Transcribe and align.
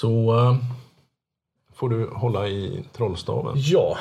Så 0.00 0.38
eh, 0.38 0.56
får 1.74 1.88
du 1.88 2.10
hålla 2.12 2.48
i 2.48 2.84
trollstaven. 2.92 3.54
Ja. 3.56 3.96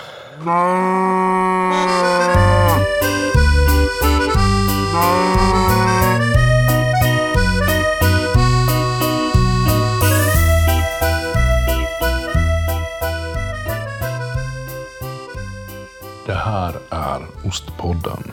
Det 16.26 16.34
här 16.34 16.76
är 16.90 17.22
Ostpodden 17.48 18.32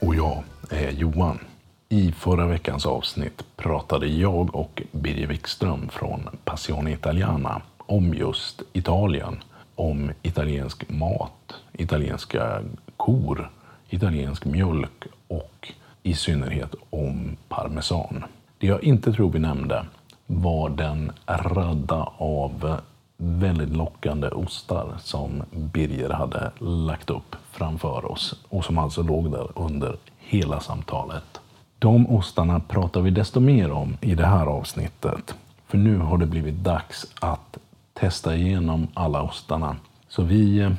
och 0.00 0.14
jag 0.14 0.42
är 0.70 0.90
Johan. 0.90 1.49
I 1.92 2.12
förra 2.12 2.46
veckans 2.46 2.86
avsnitt 2.86 3.44
pratade 3.56 4.06
jag 4.06 4.54
och 4.54 4.82
Birger 4.92 5.26
Wikström 5.26 5.88
från 5.88 6.28
Passione 6.44 6.92
Italiana 6.92 7.62
om 7.78 8.14
just 8.14 8.62
Italien. 8.72 9.42
Om 9.74 10.12
italiensk 10.22 10.90
mat, 10.90 11.54
italienska 11.72 12.62
kor, 12.96 13.50
italiensk 13.88 14.44
mjölk 14.44 15.06
och 15.28 15.72
i 16.02 16.14
synnerhet 16.14 16.74
om 16.90 17.36
parmesan. 17.48 18.24
Det 18.58 18.66
jag 18.66 18.84
inte 18.84 19.12
tror 19.12 19.30
vi 19.30 19.38
nämnde 19.38 19.86
var 20.26 20.68
den 20.68 21.12
radda 21.26 22.12
av 22.16 22.80
väldigt 23.16 23.76
lockande 23.76 24.28
ostar 24.28 24.92
som 25.02 25.42
Birger 25.50 26.10
hade 26.10 26.50
lagt 26.58 27.10
upp 27.10 27.36
framför 27.50 28.12
oss 28.12 28.34
och 28.48 28.64
som 28.64 28.78
alltså 28.78 29.02
låg 29.02 29.32
där 29.32 29.48
under 29.54 29.96
hela 30.18 30.60
samtalet. 30.60 31.40
De 31.80 32.06
ostarna 32.06 32.60
pratar 32.60 33.00
vi 33.00 33.10
desto 33.10 33.40
mer 33.40 33.70
om 33.70 33.96
i 34.00 34.14
det 34.14 34.26
här 34.26 34.46
avsnittet. 34.46 35.34
För 35.66 35.78
nu 35.78 35.98
har 35.98 36.18
det 36.18 36.26
blivit 36.26 36.54
dags 36.54 37.06
att 37.20 37.58
testa 37.94 38.36
igenom 38.36 38.88
alla 38.94 39.22
ostarna. 39.22 39.76
Så 40.08 40.22
vi 40.22 40.58
eh, 40.58 40.72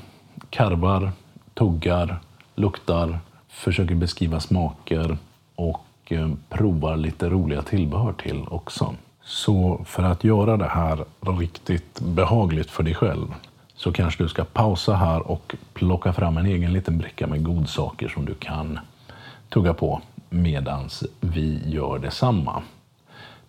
karvar, 0.49 1.11
tuggar, 1.53 2.19
luktar, 2.55 3.19
försöker 3.47 3.95
beskriva 3.95 4.39
smaker 4.39 5.17
och 5.55 5.85
eh, 6.05 6.30
provar 6.49 6.97
lite 6.97 7.30
roliga 7.30 7.61
tillbehör 7.61 8.13
till 8.13 8.45
också. 8.47 8.95
Så 9.23 9.81
för 9.86 10.03
att 10.03 10.23
göra 10.23 10.58
det 10.58 10.69
här 10.69 11.05
riktigt 11.39 11.99
behagligt 11.99 12.69
för 12.69 12.83
dig 12.83 12.93
själv 12.93 13.33
så 13.75 13.91
kanske 13.91 14.23
du 14.23 14.30
ska 14.30 14.43
pausa 14.43 14.95
här 14.95 15.31
och 15.31 15.55
plocka 15.73 16.13
fram 16.13 16.38
en 16.38 16.45
egen 16.45 16.73
liten 16.73 16.97
bricka 16.97 17.27
med 17.27 17.43
godsaker 17.43 18.08
som 18.08 18.25
du 18.25 18.33
kan 18.33 18.80
tugga 19.49 19.73
på 19.73 20.02
medans 20.31 21.03
vi 21.19 21.61
gör 21.65 21.99
detsamma. 21.99 22.63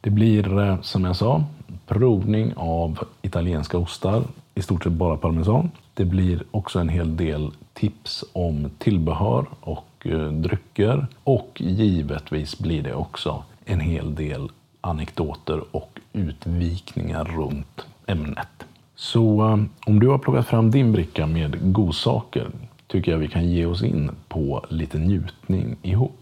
Det 0.00 0.10
blir 0.10 0.58
eh, 0.58 0.80
som 0.80 1.04
jag 1.04 1.16
sa 1.16 1.44
provning 1.86 2.52
av 2.56 2.98
italienska 3.22 3.78
ostar, 3.78 4.22
i 4.54 4.62
stort 4.62 4.84
sett 4.84 4.92
bara 4.92 5.16
parmesan. 5.16 5.70
Det 5.94 6.04
blir 6.04 6.42
också 6.50 6.78
en 6.78 6.88
hel 6.88 7.16
del 7.16 7.50
tips 7.72 8.24
om 8.32 8.70
tillbehör 8.78 9.46
och 9.60 10.06
eh, 10.06 10.28
drycker 10.32 11.06
och 11.24 11.62
givetvis 11.64 12.58
blir 12.58 12.82
det 12.82 12.94
också 12.94 13.42
en 13.64 13.80
hel 13.80 14.14
del 14.14 14.48
anekdoter 14.80 15.62
och 15.70 16.00
utvikningar 16.12 17.24
runt 17.24 17.86
ämnet. 18.06 18.66
Så 18.94 19.48
eh, 19.48 19.58
om 19.86 20.00
du 20.00 20.08
har 20.08 20.18
plockat 20.18 20.46
fram 20.46 20.70
din 20.70 20.92
bricka 20.92 21.26
med 21.26 21.72
godsaker 21.72 22.46
tycker 22.86 23.12
jag 23.12 23.18
vi 23.18 23.28
kan 23.28 23.50
ge 23.50 23.66
oss 23.66 23.82
in 23.82 24.10
på 24.28 24.64
lite 24.68 24.98
njutning 24.98 25.76
ihop. 25.82 26.21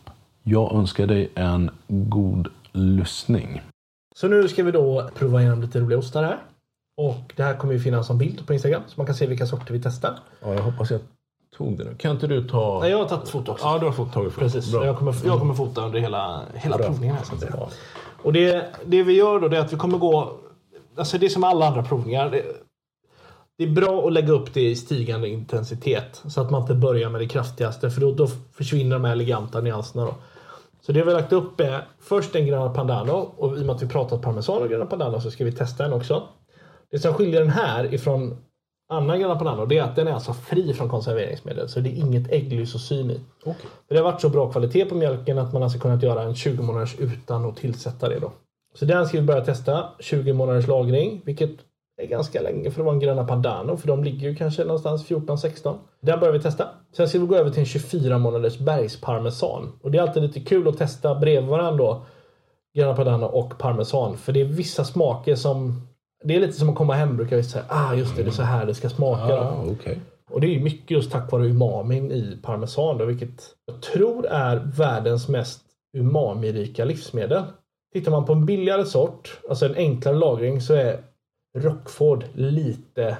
Jag 0.50 0.72
önskar 0.74 1.06
dig 1.06 1.30
en 1.34 1.70
god 1.88 2.48
lyssning. 2.72 3.62
Så 4.16 4.28
nu 4.28 4.48
ska 4.48 4.62
vi 4.62 4.72
då 4.72 5.10
prova 5.14 5.40
igenom 5.40 5.62
lite 5.62 5.80
roliga 5.80 5.98
ostar 5.98 6.22
här. 6.22 6.38
Och 6.96 7.32
det 7.36 7.42
här 7.42 7.56
kommer 7.56 7.74
ju 7.74 7.80
finnas 7.80 8.06
som 8.06 8.18
bild 8.18 8.46
på 8.46 8.52
Instagram 8.52 8.82
så 8.86 8.94
man 8.96 9.06
kan 9.06 9.14
se 9.14 9.26
vilka 9.26 9.46
sorter 9.46 9.72
vi 9.72 9.82
testar. 9.82 10.18
Ja, 10.42 10.54
jag 10.54 10.62
hoppas 10.62 10.90
jag 10.90 11.00
tog 11.56 11.78
det 11.78 11.84
nu. 11.84 11.94
Kan 11.94 12.10
inte 12.10 12.26
du 12.26 12.48
ta... 12.48 12.78
Nej, 12.80 12.90
jag 12.90 12.98
har 12.98 13.08
tagit 13.08 13.28
foto 13.28 13.52
också. 13.52 13.64
Ja, 13.64 13.78
du 13.78 13.86
har 13.86 13.92
fått 13.92 14.12
tagit 14.12 14.32
foto. 14.32 14.44
Precis. 14.44 14.72
Bra. 14.72 14.86
Jag 14.86 14.96
kommer, 14.98 15.14
jag 15.24 15.38
kommer 15.38 15.54
fota 15.54 15.84
under 15.84 15.98
hela, 15.98 16.42
hela 16.54 16.76
Bra. 16.76 16.86
provningen. 16.86 17.16
Här, 17.16 17.24
så 17.24 17.34
att 17.34 17.40
säga. 17.40 17.68
Och 18.22 18.32
det, 18.32 18.66
det 18.86 19.02
vi 19.02 19.12
gör 19.12 19.40
då 19.40 19.48
det 19.48 19.56
är 19.56 19.60
att 19.60 19.72
vi 19.72 19.76
kommer 19.76 19.98
gå... 19.98 20.38
Alltså 20.96 21.18
det 21.18 21.26
är 21.26 21.30
som 21.30 21.44
alla 21.44 21.68
andra 21.68 21.82
provningar. 21.82 22.30
Det, 22.30 22.42
det 23.58 23.64
är 23.64 23.70
bra 23.70 24.06
att 24.06 24.12
lägga 24.12 24.32
upp 24.32 24.54
det 24.54 24.70
i 24.70 24.76
stigande 24.76 25.28
intensitet. 25.28 26.22
Så 26.28 26.40
att 26.40 26.50
man 26.50 26.60
inte 26.62 26.74
börjar 26.74 27.10
med 27.10 27.20
det 27.20 27.28
kraftigaste. 27.28 27.90
För 27.90 28.00
då, 28.00 28.12
då 28.12 28.28
försvinner 28.52 28.96
de 28.96 29.04
här 29.04 29.12
eleganta 29.12 29.60
nyanserna. 29.60 30.04
Då. 30.04 30.14
Så 30.90 30.94
det 30.94 31.02
vi 31.02 31.12
har 31.12 31.20
lagt 31.20 31.32
upp 31.32 31.60
är 31.60 31.84
först 32.00 32.34
en 32.34 32.46
Grana 32.46 32.70
Padano. 32.70 33.34
Och 33.36 33.58
i 33.58 33.60
och 33.60 33.66
med 33.66 33.76
att 33.76 33.82
vi 33.82 33.88
pratat 33.88 34.22
parmesan 34.22 34.62
och 34.62 34.68
Grana 34.68 34.86
Padano 34.86 35.20
så 35.20 35.30
ska 35.30 35.44
vi 35.44 35.52
testa 35.52 35.82
den 35.82 35.92
också. 35.92 36.22
Det 36.90 36.98
som 36.98 37.14
skiljer 37.14 37.40
den 37.40 37.50
här 37.50 37.94
ifrån 37.94 38.36
annan 38.88 39.20
Grana 39.20 39.36
Padano 39.36 39.66
det 39.66 39.78
är 39.78 39.82
att 39.82 39.96
den 39.96 40.08
är 40.08 40.12
alltså 40.12 40.32
fri 40.32 40.74
från 40.74 40.88
konserveringsmedel. 40.88 41.68
Så 41.68 41.80
det 41.80 41.90
är 41.90 41.94
inget 41.94 42.32
ägglysosym 42.32 43.10
i. 43.10 43.20
Okej. 43.40 43.70
För 43.88 43.94
det 43.94 44.00
har 44.00 44.12
varit 44.12 44.20
så 44.20 44.28
bra 44.28 44.52
kvalitet 44.52 44.84
på 44.84 44.94
mjölken 44.94 45.38
att 45.38 45.52
man 45.52 45.62
alltså 45.62 45.78
kunnat 45.78 46.02
göra 46.02 46.22
en 46.22 46.34
20 46.34 46.62
månaders 46.62 46.96
utan 46.98 47.44
att 47.44 47.56
tillsätta 47.56 48.08
det 48.08 48.18
då. 48.18 48.32
Så 48.74 48.84
den 48.84 49.06
ska 49.06 49.20
vi 49.20 49.26
börja 49.26 49.44
testa. 49.44 49.88
20 49.98 50.32
månaders 50.32 50.66
lagring, 50.66 51.22
vilket 51.24 51.50
är 52.02 52.06
ganska 52.06 52.42
länge 52.42 52.70
för 52.70 52.80
att 52.80 52.84
vara 52.84 52.94
en 52.94 53.00
Grana 53.00 53.24
Padano. 53.24 53.76
För 53.76 53.88
de 53.88 54.04
ligger 54.04 54.28
ju 54.28 54.34
kanske 54.34 54.64
någonstans 54.64 55.08
14-16. 55.08 55.74
Den 56.00 56.20
börjar 56.20 56.32
vi 56.32 56.40
testa. 56.40 56.68
Sen 56.96 57.08
ska 57.08 57.18
vi 57.18 57.26
gå 57.26 57.36
över 57.36 57.50
till 57.50 57.60
en 57.60 57.66
24 57.66 58.18
månaders 58.18 58.58
bergsparmesan. 58.58 59.72
Och 59.82 59.90
det 59.90 59.98
är 59.98 60.02
alltid 60.02 60.22
lite 60.22 60.40
kul 60.40 60.68
att 60.68 60.78
testa 60.78 61.14
bredvid 61.14 61.50
varandra 61.50 61.84
då. 61.84 62.02
Grana 62.74 62.96
Padano 62.96 63.26
och 63.26 63.58
parmesan. 63.58 64.16
För 64.16 64.32
det 64.32 64.40
är 64.40 64.44
vissa 64.44 64.84
smaker 64.84 65.34
som... 65.34 65.86
Det 66.24 66.36
är 66.36 66.40
lite 66.40 66.52
som 66.52 66.68
att 66.68 66.76
komma 66.76 66.94
hem 66.94 67.16
brukar 67.16 67.36
jag 67.36 67.44
säga. 67.44 67.64
Ah, 67.68 67.94
just 67.94 68.16
det, 68.16 68.22
det 68.22 68.28
är 68.28 68.32
så 68.32 68.42
här 68.42 68.66
det 68.66 68.74
ska 68.74 68.88
smaka. 68.88 69.34
Ja, 69.34 69.64
okej. 69.70 70.00
Och 70.30 70.40
det 70.40 70.46
är 70.46 70.50
ju 70.50 70.60
mycket 70.60 70.90
just 70.90 71.12
tack 71.12 71.32
vare 71.32 71.46
umamin 71.46 72.12
i 72.12 72.38
parmesan 72.42 72.98
då, 72.98 73.04
vilket 73.04 73.42
jag 73.66 73.82
tror 73.82 74.26
är 74.26 74.56
världens 74.56 75.28
mest 75.28 75.60
umamirika 75.98 76.84
livsmedel. 76.84 77.42
Tittar 77.92 78.10
man 78.10 78.24
på 78.24 78.32
en 78.32 78.46
billigare 78.46 78.84
sort, 78.84 79.40
alltså 79.48 79.66
en 79.66 79.74
enklare 79.74 80.16
lagring, 80.16 80.60
så 80.60 80.74
är 80.74 81.00
Rockford 81.58 82.24
lite, 82.34 83.16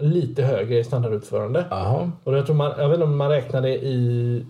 lite 0.00 0.42
högre 0.42 0.78
i 0.78 0.84
standardutförande. 0.84 1.64
Jaha. 1.70 2.10
Och 2.24 2.36
jag, 2.36 2.46
tror 2.46 2.56
man, 2.56 2.72
jag 2.78 2.88
vet 2.88 2.96
inte 2.96 3.04
om 3.04 3.16
man 3.16 3.30
räknar 3.30 3.62
det 3.62 3.84
i 3.84 4.46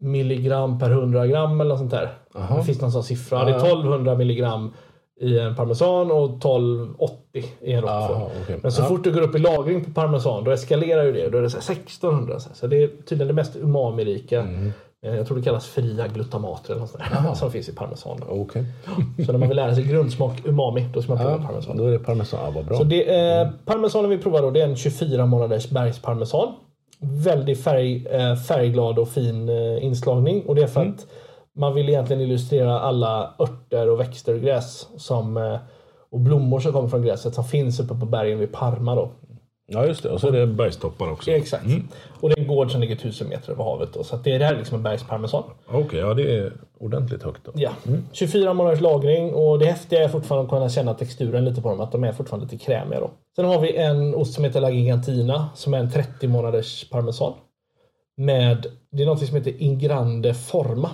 milligram 0.00 0.78
per 0.78 0.90
100 0.90 1.26
gram 1.26 1.60
eller 1.60 1.68
något 1.68 1.78
sånt 1.78 1.90
där. 1.90 2.10
Jaha. 2.34 2.56
Det 2.56 2.64
finns 2.64 2.80
någon 2.80 2.92
sån 2.92 3.04
siffra. 3.04 3.38
Ja, 3.38 3.44
Det 3.44 3.50
är 3.50 3.54
ja. 3.54 3.66
1200 3.66 4.14
milligram 4.14 4.72
i 5.20 5.38
en 5.38 5.56
parmesan 5.56 6.10
och 6.10 6.30
1280 6.30 7.44
i 7.60 7.72
en. 7.72 7.84
Jaha, 7.84 8.30
okej. 8.42 8.58
Men 8.62 8.72
så 8.72 8.82
fort 8.84 9.04
du 9.04 9.12
går 9.12 9.20
upp 9.20 9.34
i 9.34 9.38
lagring 9.38 9.84
på 9.84 9.90
parmesan 9.90 10.44
då 10.44 10.50
eskalerar 10.50 11.04
ju 11.04 11.12
det. 11.12 11.28
Då 11.28 11.38
är 11.38 11.42
det 11.42 11.50
så 11.50 11.56
här 11.56 11.74
1600. 11.74 12.40
Så 12.40 12.48
här. 12.48 12.56
Så 12.56 12.66
det 12.66 12.82
är 12.82 12.88
tydligen 12.88 13.28
det 13.28 13.34
mest 13.34 13.56
umamirika. 13.56 14.40
Mm. 14.40 14.72
Eh, 15.06 15.16
Jag 15.16 15.26
tror 15.26 15.36
det 15.36 15.42
kallas 15.42 15.66
fria 15.66 16.08
glutamater 16.08 16.70
eller 16.70 16.80
något 16.80 16.90
sånt 16.90 17.02
där, 17.24 17.34
som 17.34 17.50
finns 17.50 17.68
i 17.68 17.74
parmesan. 17.74 18.20
Okej. 18.28 18.64
Så 19.26 19.32
när 19.32 19.38
man 19.38 19.48
vill 19.48 19.56
lära 19.56 19.74
sig 19.74 19.84
grundsmak 19.84 20.42
umami 20.44 20.86
då 20.94 21.02
ska 21.02 21.12
man 21.14 21.18
prova 21.22 21.38
Ja, 21.42 21.46
parmesan. 21.46 21.76
då 21.76 21.86
är 21.86 21.90
det 21.92 21.98
parmesan. 21.98 22.40
Ja, 22.44 22.50
vad 22.50 22.64
bra. 22.64 22.76
Så 22.78 22.84
det, 22.84 23.20
eh, 23.40 23.48
parmesanen 23.64 24.10
vi 24.10 24.18
provar 24.18 24.42
då 24.42 24.50
det 24.50 24.60
är 24.60 24.68
en 24.68 24.76
24 24.76 25.26
månaders 25.26 25.70
bergsparmesan. 25.70 26.48
Väldigt 27.24 27.64
färg, 27.64 28.06
eh, 28.06 28.36
färgglad 28.36 28.98
och 28.98 29.08
fin 29.08 29.48
eh, 29.48 29.84
inslagning. 29.84 30.42
Och 30.46 30.54
det 30.54 30.62
är 30.62 30.66
för 30.66 30.80
att 30.86 31.06
man 31.56 31.74
vill 31.74 31.88
egentligen 31.88 32.22
illustrera 32.22 32.80
alla 32.80 33.34
örter 33.38 33.88
och 33.90 34.00
växter 34.00 34.34
och 34.34 34.40
gräs 34.40 34.88
som, 34.96 35.36
eh, 35.36 35.56
och 36.12 36.20
blommor 36.20 36.60
som 36.60 36.72
kommer 36.72 36.88
från 36.88 37.02
gräset 37.02 37.34
som 37.34 37.44
finns 37.44 37.80
uppe 37.80 37.94
på 37.94 38.06
bergen 38.06 38.38
vid 38.38 38.52
Parma. 38.52 38.94
Då. 38.94 39.10
Ja, 39.72 39.86
just 39.86 40.02
det. 40.02 40.10
Och 40.10 40.20
så 40.20 40.28
är 40.28 40.32
det 40.32 40.46
bergstoppar 40.46 41.10
också. 41.10 41.30
Exakt. 41.30 41.64
Och 42.20 42.28
det 42.28 42.34
är 42.38 42.40
en 42.40 42.46
gård 42.46 42.70
som 42.70 42.80
ligger 42.80 42.94
1000 42.94 43.28
meter 43.28 43.52
över 43.52 43.64
havet. 43.64 43.92
Då, 43.92 44.04
så 44.04 44.16
det, 44.16 44.38
det 44.38 44.44
här 44.44 44.54
är 44.54 44.58
liksom 44.58 44.76
en 44.76 44.82
bergsparmesan. 44.82 45.42
Okej, 45.66 46.00
ja 46.00 46.14
det 46.14 46.38
är 46.38 46.52
ordentligt 46.78 47.22
högt 47.22 47.44
då. 47.44 47.52
Ja. 47.54 47.70
24 48.12 48.54
månaders 48.54 48.80
lagring 48.80 49.34
och 49.34 49.58
det 49.58 49.66
häftiga 49.66 50.04
är 50.04 50.08
fortfarande 50.08 50.44
att 50.44 50.50
kunna 50.50 50.68
känna 50.68 50.94
texturen 50.94 51.44
lite 51.44 51.62
på 51.62 51.68
dem. 51.68 51.80
Att 51.80 51.92
de 51.92 52.04
är 52.04 52.12
fortfarande 52.12 52.46
lite 52.46 52.64
krämiga. 52.64 53.00
Då. 53.00 53.10
Sen 53.36 53.44
har 53.44 53.60
vi 53.60 53.76
en 53.76 54.14
ost 54.14 54.34
som 54.34 54.44
heter 54.44 54.60
La 54.60 54.70
Gigantina 54.70 55.48
som 55.54 55.74
är 55.74 55.78
en 55.78 55.90
30 55.90 56.28
månaders 56.28 56.90
parmesan. 56.90 57.32
Med, 58.16 58.66
det 58.92 59.02
är 59.02 59.06
något 59.06 59.26
som 59.26 59.36
heter 59.36 59.62
Ingrande 59.62 60.34
Forma. 60.34 60.90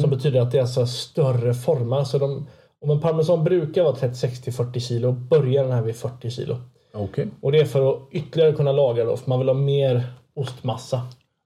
Som 0.00 0.10
betyder 0.10 0.40
att 0.40 0.50
det 0.52 0.58
är 0.58 0.62
alltså 0.62 0.86
större 0.86 1.54
formar. 1.54 2.04
Så 2.04 2.18
de, 2.18 2.46
om 2.80 2.90
en 2.90 3.00
parmesan 3.00 3.44
brukar 3.44 3.82
vara 3.82 3.96
36 3.96 4.40
till 4.40 4.52
40 4.52 4.80
kilo 4.80 5.12
börjar 5.12 5.62
den 5.62 5.72
här 5.72 5.82
vid 5.82 5.96
40 5.96 6.30
kilo. 6.30 6.56
Okej. 6.92 7.28
Och 7.40 7.52
det 7.52 7.58
är 7.60 7.64
för 7.64 7.90
att 7.90 7.98
ytterligare 8.10 8.52
kunna 8.52 8.72
lagra 8.72 9.04
då. 9.04 9.16
För 9.16 9.28
man 9.28 9.38
vill 9.38 9.48
ha 9.48 9.54
mer 9.54 10.02
ostmassa. 10.34 11.00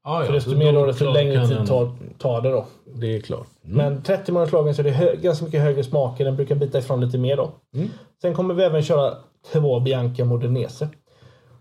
Ah, 0.07 0.21
ja, 0.21 0.27
För 0.27 0.33
desto 0.33 0.57
mer 0.57 0.73
då 0.73 0.87
desto 0.87 1.13
längre 1.13 1.47
tid 1.49 1.57
den- 1.57 1.67
tar, 1.67 1.91
tar 2.19 2.41
det 2.41 2.51
då. 2.51 2.67
Det 2.95 3.17
är 3.17 3.21
klart. 3.21 3.47
Men 3.63 4.03
30 4.03 4.33
månaders 4.33 4.53
lagring 4.53 4.75
så 4.75 4.83
är 4.83 4.85
det 4.85 4.91
hö- 4.91 5.15
ganska 5.17 5.45
mycket 5.45 5.61
högre 5.61 5.85
smaker. 5.85 6.25
Den 6.25 6.37
brukar 6.37 6.55
bita 6.55 6.79
ifrån 6.79 7.01
lite 7.01 7.19
mer 7.19 7.37
då. 7.37 7.51
Mm. 7.75 7.89
Sen 8.23 8.35
kommer 8.35 8.55
vi 8.55 8.63
även 8.65 8.83
köra 8.83 9.15
två 9.53 9.81
Bianca 9.81 10.25
Modenese. 10.25 10.89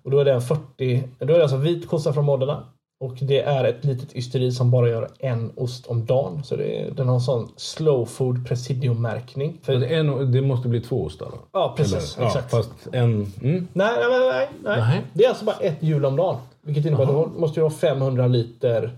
Och 0.03 0.11
då 0.11 0.19
är 0.19 0.25
det 0.25 0.33
en 0.33 0.41
40, 0.41 1.03
då 1.19 1.33
är 1.33 1.37
det 1.37 1.41
alltså 1.43 1.57
vit 1.57 1.87
kossa 1.87 2.13
från 2.13 2.25
Modena 2.25 2.63
Och 3.03 3.13
det 3.21 3.39
är 3.41 3.63
ett 3.63 3.85
litet 3.85 4.15
ysteri 4.15 4.51
som 4.51 4.71
bara 4.71 4.89
gör 4.89 5.09
en 5.19 5.51
ost 5.55 5.87
om 5.87 6.05
dagen. 6.05 6.43
Så 6.43 6.55
det 6.55 6.81
är, 6.81 6.91
den 6.91 7.07
har 7.07 7.15
en 7.15 7.21
sån 7.21 7.51
slow 7.55 8.05
food 8.05 8.47
presidium-märkning. 8.47 9.57
För- 9.61 10.03
nog- 10.03 10.27
det 10.27 10.41
måste 10.41 10.67
bli 10.67 10.81
två 10.81 11.03
ostar 11.03 11.25
då? 11.25 11.37
Ja, 11.51 11.73
precis. 11.77 12.17
Eller, 12.17 12.27
exakt. 12.27 12.53
Ja, 12.53 12.57
fast 12.57 12.87
en... 12.91 13.13
Mm. 13.41 13.67
Nej, 13.73 13.91
nej, 13.99 14.09
nej, 14.09 14.49
nej, 14.63 14.79
nej. 14.79 15.01
Det 15.13 15.25
är 15.25 15.29
alltså 15.29 15.45
bara 15.45 15.55
ett 15.55 15.83
hjul 15.83 16.05
om 16.05 16.15
dagen. 16.15 16.37
Vilket 16.61 16.85
innebär 16.85 17.03
att 17.03 17.33
du 17.33 17.39
måste 17.39 17.59
ju 17.59 17.63
ha 17.63 17.69
500 17.69 18.27
liter. 18.27 18.97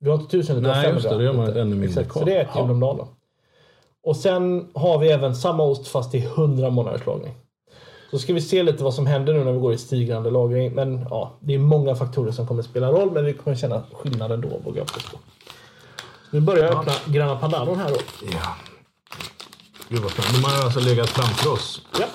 Du 0.00 0.10
har 0.10 0.16
inte 0.16 0.36
1000 0.36 0.56
liter, 0.56 0.68
Nej, 0.68 0.82
500 0.84 0.94
just 0.94 1.18
det. 1.18 1.24
Gör 1.24 1.32
man 1.32 1.48
ännu 1.48 1.64
mindre 1.64 1.86
Exakt, 1.86 2.12
så 2.18 2.24
det 2.24 2.36
är 2.36 2.40
ett 2.44 2.56
hjul 2.56 2.70
om 2.70 2.80
dagen. 2.80 2.96
Då. 2.96 3.08
Och 4.02 4.16
sen 4.16 4.68
har 4.74 4.98
vi 4.98 5.08
även 5.08 5.34
samma 5.36 5.62
ost 5.62 5.88
fast 5.88 6.14
i 6.14 6.18
100 6.18 6.70
månaders 6.70 7.06
lagring. 7.06 7.34
Så 8.10 8.18
ska 8.18 8.32
vi 8.32 8.40
se 8.40 8.62
lite 8.62 8.84
vad 8.84 8.94
som 8.94 9.06
händer 9.06 9.32
nu 9.34 9.44
när 9.44 9.52
vi 9.52 9.58
går 9.58 9.72
i 9.72 9.78
stigande 9.78 10.30
lagring. 10.30 10.74
Men 10.74 11.06
ja, 11.10 11.36
det 11.40 11.54
är 11.54 11.58
många 11.58 11.94
faktorer 11.94 12.32
som 12.32 12.46
kommer 12.46 12.62
spela 12.62 12.90
roll. 12.92 13.10
Men 13.12 13.24
vi 13.24 13.32
kommer 13.32 13.56
känna 13.56 13.82
skillnaden 13.92 14.40
då, 14.40 14.48
vågar 14.64 14.78
jag 14.78 14.86
påstå. 14.86 15.18
Nu 16.30 16.40
börjar 16.40 16.64
jag 16.64 16.78
öppna 16.78 16.92
Grana 17.14 17.36
Padanon 17.36 17.78
här 17.78 17.88
då. 17.90 17.96
Ja. 18.32 18.56
Gud 19.88 20.00
vad 20.00 20.10
spännande. 20.10 20.38
De 20.38 20.44
har 20.56 20.64
alltså 20.64 20.80
legat 20.80 21.08
framför 21.08 21.52
oss 21.52 21.82
Ja. 22.00 22.06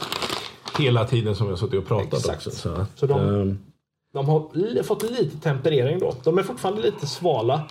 hela 0.84 1.06
tiden 1.06 1.36
som 1.36 1.46
vi 1.48 1.52
har 1.52 1.58
suttit 1.58 1.80
och 1.80 1.88
pratat 1.88 2.14
Exakt. 2.20 2.48
också. 2.48 2.60
Så, 2.60 2.70
att, 2.70 2.90
Så 3.00 3.06
de- 3.06 3.20
ehm, 3.42 3.60
De 4.14 4.28
har 4.30 4.84
fått 4.84 5.04
lite 5.04 5.38
temperering 5.38 6.00
då. 6.00 6.16
De 6.24 6.38
är 6.38 6.44
fortfarande 6.44 6.82
lite 6.82 7.08
svala. 7.08 7.64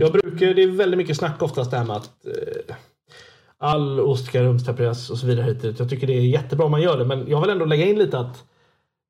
Jag 0.00 0.12
brukar, 0.12 0.54
det 0.54 0.62
är 0.62 0.66
väldigt 0.68 0.98
mycket 0.98 1.16
snack 1.16 1.42
oftast 1.42 1.70
det 1.70 1.76
här 1.76 1.84
med 1.84 1.96
att 1.96 2.10
eh, 2.26 2.74
all 3.58 4.00
ost 4.00 4.26
ska 4.26 4.42
rumstempereras 4.42 5.10
och 5.10 5.18
så 5.18 5.26
vidare. 5.26 5.46
Hit. 5.46 5.78
Jag 5.78 5.90
tycker 5.90 6.06
det 6.06 6.12
är 6.12 6.20
jättebra 6.20 6.64
om 6.64 6.70
man 6.70 6.82
gör 6.82 6.98
det. 6.98 7.04
Men 7.04 7.28
jag 7.28 7.40
vill 7.40 7.50
ändå 7.50 7.64
lägga 7.64 7.86
in 7.86 7.98
lite 7.98 8.18
att 8.18 8.44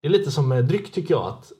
det 0.02 0.08
är 0.08 0.12
lite 0.12 0.30
som 0.30 0.48
med 0.48 0.64
dryck 0.64 0.92
tycker 0.92 1.14
jag. 1.14 1.24
att 1.24 1.52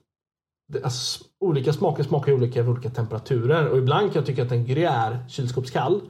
det, 0.73 0.85
alltså, 0.85 1.25
Olika 1.41 1.73
smaker 1.73 2.03
smakar 2.03 2.33
olika 2.33 2.63
vid 2.63 2.71
olika 2.71 2.91
temperaturer. 2.91 3.69
Och 3.69 3.79
ibland 3.79 4.13
kan 4.13 4.21
jag 4.21 4.27
tycka 4.27 4.43
att 4.43 4.53
en 4.53 4.67
gruyère 4.67 5.29
kylskåpskall 5.29 6.01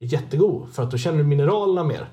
är 0.00 0.06
jättegod. 0.06 0.68
För 0.72 0.82
att 0.82 0.90
då 0.90 0.96
känner 0.96 1.18
du 1.18 1.24
mineralerna 1.24 1.84
mer. 1.84 2.08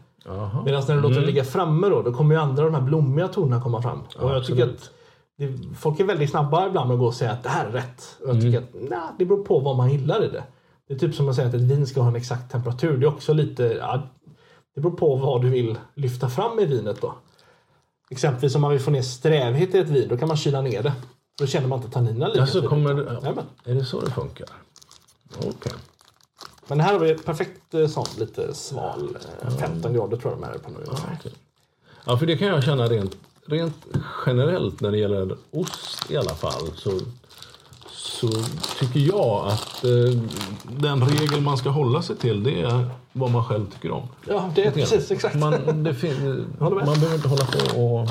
Medan 0.66 0.84
när 0.88 0.96
du 0.96 1.02
låter 1.02 1.16
den 1.16 1.26
ligga 1.26 1.44
framme 1.44 1.90
då, 1.90 2.02
då 2.02 2.14
kommer 2.14 2.36
ju 2.36 2.42
andra 2.42 2.64
de 2.64 2.74
här 2.74 2.82
blommiga 2.82 3.28
tonerna 3.28 3.62
komma 3.62 3.82
fram. 3.82 4.00
Och 4.00 4.32
jag 4.32 4.46
tycker 4.46 4.64
absolut. 4.64 4.82
att 4.82 4.92
det, 5.38 5.76
folk 5.78 6.00
är 6.00 6.04
väldigt 6.04 6.30
snabba 6.30 6.68
ibland 6.68 6.88
med 6.88 6.96
att 6.96 7.00
gå 7.00 7.06
och 7.06 7.14
säga 7.14 7.32
att 7.32 7.44
det 7.44 7.50
här 7.50 7.66
är 7.66 7.72
rätt. 7.72 8.18
Och 8.24 8.30
jag 8.30 8.42
tycker 8.42 8.58
att 8.58 8.70
nej, 8.74 9.00
det 9.20 9.26
beror 9.26 9.44
på 9.44 9.60
vad 9.60 9.78
man 9.78 9.92
gillar 9.92 10.24
i 10.24 10.28
det. 10.28 10.44
Det 10.88 10.94
är 10.94 10.98
typ 10.98 11.16
som 11.16 11.30
att 11.30 11.36
säga 11.36 11.48
att 11.48 11.54
ett 11.54 11.62
vin 11.62 11.88
ska 11.88 12.02
ha 12.02 12.08
en 12.10 12.16
exakt 12.16 12.52
temperatur. 12.52 12.98
Det 12.98 13.06
är 13.06 13.08
också 13.14 13.34
lite, 13.34 13.64
ja, 13.64 14.08
det 14.76 14.82
beror 14.82 14.96
på 14.98 15.16
vad 15.16 15.42
du 15.42 15.50
vill 15.50 15.78
lyfta 15.94 16.30
fram 16.30 16.60
i 16.60 16.66
vinet 16.66 17.02
då. 17.02 17.16
Exempelvis 18.10 18.56
om 18.56 18.62
man 18.62 18.72
vill 18.72 18.80
få 18.80 18.92
ner 18.92 19.02
strävhet 19.02 19.76
i 19.76 19.78
ett 19.78 19.90
vin, 19.90 20.08
då 20.10 20.18
kan 20.18 20.28
man 20.28 20.38
kyla 20.38 20.62
ner 20.62 20.84
det. 20.84 20.94
Då 21.40 21.48
känner 21.48 21.68
man 21.68 21.80
inte 21.80 21.92
tanninerna 21.92 22.28
lika 22.28 22.42
Alltså, 22.42 22.62
kommer, 22.68 23.04
Jajamän. 23.04 23.46
är 23.66 23.76
det 23.76 23.86
så 23.86 24.00
det 24.02 24.12
funkar? 24.12 24.48
Okej. 25.38 25.72
Men 26.68 26.80
här 26.80 26.94
har 26.94 27.00
vi 27.00 27.16
perfekt 27.18 27.74
eh, 27.74 27.88
sån, 27.88 28.06
lite 28.20 28.54
sval. 28.54 29.18
eh, 29.42 29.50
15 29.58 29.94
grader 29.94 30.18
tror 30.18 30.32
jag 30.34 30.42
de 30.42 30.46
här 30.46 30.54
är 30.54 30.58
på 30.60 30.70
nu. 30.72 30.78
Okej. 30.88 31.32
Ja, 32.06 32.18
för 32.18 32.26
det 32.26 32.38
kan 32.38 32.48
jag 32.48 32.64
känna 32.64 32.88
rent, 32.88 33.18
rent 33.46 33.86
generellt 34.26 34.82
när 34.82 34.92
det 34.92 34.98
gäller 34.98 35.38
ost 35.52 36.12
i 36.12 36.18
alla 36.18 36.36
fall. 36.36 36.72
Så, 36.76 36.92
så 38.06 38.28
tycker 38.80 39.00
jag 39.00 39.48
att 39.48 39.84
eh, 39.84 40.20
den 40.64 41.04
regel 41.04 41.42
man 41.42 41.58
ska 41.58 41.70
hålla 41.70 42.02
sig 42.02 42.16
till 42.16 42.44
det 42.44 42.62
är 42.62 42.86
vad 43.14 43.32
man 43.32 43.44
själv 43.44 43.66
tycker 43.74 43.92
om. 43.92 44.08
Ja, 44.28 44.50
det 44.56 44.66
är 44.66 44.72
precis 44.72 45.12
exakt. 45.12 45.36
Man, 45.36 45.84
det 45.84 45.94
fin, 45.94 46.46
man 46.60 46.76
behöver 46.76 47.16
inte 47.16 47.28
hålla 47.28 47.46
på 47.46 47.82
och, 47.82 48.02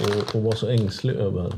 och, 0.00 0.34
och 0.34 0.42
vara 0.42 0.56
så 0.56 0.68
ängslig 0.68 1.14
över 1.14 1.52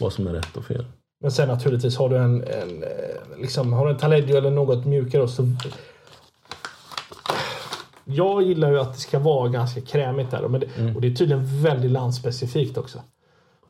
vad 0.00 0.12
som 0.12 0.26
är 0.26 0.32
rätt 0.32 0.56
och 0.56 0.64
fel. 0.64 0.84
Men 1.20 1.30
sen 1.32 1.48
naturligtvis 1.48 1.96
har 1.96 2.08
du 2.08 2.16
en, 2.16 2.44
en, 2.44 2.82
eh, 2.82 3.38
liksom, 3.40 3.72
har 3.72 3.86
du 3.86 3.92
en 3.92 3.98
Taleggio 3.98 4.36
eller 4.36 4.50
något 4.50 4.86
mjukare 4.86 5.28
så... 5.28 5.46
Jag 8.04 8.42
gillar 8.42 8.70
ju 8.70 8.80
att 8.80 8.92
det 8.94 9.00
ska 9.00 9.18
vara 9.18 9.48
ganska 9.48 9.80
krämigt 9.80 10.30
där. 10.30 10.48
Men 10.48 10.60
det, 10.60 10.94
Och 10.94 11.00
det 11.00 11.08
är 11.08 11.14
tydligen 11.14 11.62
väldigt 11.62 11.90
landspecifikt 11.90 12.78
också. 12.78 12.98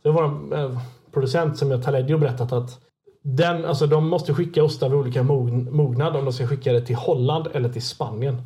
Så 0.02 0.08
det 0.08 0.10
var 0.10 0.24
en 0.24 0.52
eh, 0.52 0.80
producent 1.12 1.58
som 1.58 1.70
jag 1.70 1.82
Taleggio 1.84 2.18
berättat 2.18 2.52
att 2.52 2.78
den, 3.22 3.64
alltså 3.64 3.86
de 3.86 4.08
måste 4.08 4.34
skicka 4.34 4.64
ostar 4.64 4.88
vid 4.88 4.98
olika 4.98 5.22
mogn- 5.22 5.70
mognad 5.70 6.16
om 6.16 6.24
de 6.24 6.32
ska 6.32 6.46
skicka 6.46 6.72
det 6.72 6.80
till 6.80 6.96
Holland 6.96 7.46
eller 7.52 7.68
till 7.68 7.82
Spanien. 7.82 8.42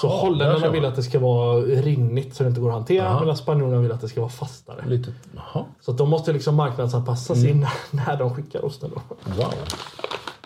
Så 0.00 0.08
där 0.08 0.14
holländarna 0.16 0.68
vill 0.70 0.84
att 0.84 0.96
det 0.96 1.02
ska 1.02 1.18
vara 1.18 1.60
rinnigt 1.60 2.34
så 2.34 2.42
det 2.42 2.48
inte 2.48 2.60
går 2.60 2.68
att 2.68 2.74
hantera. 2.74 3.04
Jaha. 3.04 3.20
Medan 3.20 3.36
spanjorerna 3.36 3.80
vill 3.82 3.92
att 3.92 4.00
det 4.00 4.08
ska 4.08 4.20
vara 4.20 4.30
fastare. 4.30 4.84
Lite, 4.86 5.12
jaha, 5.34 5.64
Så 5.80 5.92
de 5.92 6.08
måste 6.10 6.32
liksom 6.32 6.54
marknadsanpassa 6.54 7.34
sin 7.34 7.66
när 7.90 8.16
de 8.16 8.34
skickar 8.34 8.64
osten. 8.64 8.90
Då. 8.94 9.00
wow. 9.36 9.54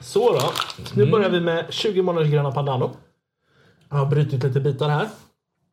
Så 0.01 0.33
då. 0.33 0.41
Nu 0.95 1.11
börjar 1.11 1.31
vi 1.31 1.41
med 1.41 1.67
20 1.71 2.03
månaders 2.03 2.31
Grana 2.31 2.53
Padano. 2.53 2.91
Jag 3.89 3.97
har 3.97 4.07
brutit 4.07 4.43
lite 4.43 4.61
bitar 4.61 4.89
här. 4.89 5.09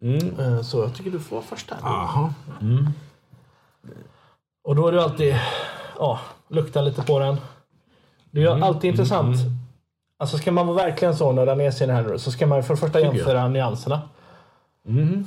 Mm. 0.02 0.40
Eh, 0.40 0.62
Så 0.62 0.78
jag 0.80 0.94
tycker 0.96 1.12
du 1.12 1.20
får 1.20 1.36
vara 1.36 1.46
först 1.46 1.72
här. 1.72 1.80
Jaha. 1.84 2.34
Och 4.64 4.76
då 4.76 4.88
är 4.88 4.92
det 4.92 5.04
alltid... 5.04 5.36
Ja, 6.00 6.20
lukta 6.50 6.82
lite 6.82 7.02
på 7.02 7.20
den. 7.20 7.38
Det 8.32 8.40
är 8.40 8.42
ju 8.56 8.64
alltid 8.64 8.90
intressant. 8.90 9.38
Alltså 10.20 10.38
ska 10.38 10.52
man 10.52 10.68
vara 10.68 10.78
verkligen 10.78 11.16
så 11.16 11.32
nördanesig 11.32 11.88
här 11.88 12.04
nu 12.04 12.20
så 12.20 12.32
ska 12.32 12.48
man 12.48 12.64
för 12.64 12.74
det 12.74 12.80
första 12.80 13.00
jämföra 13.00 13.48
nyanserna. 13.48 14.02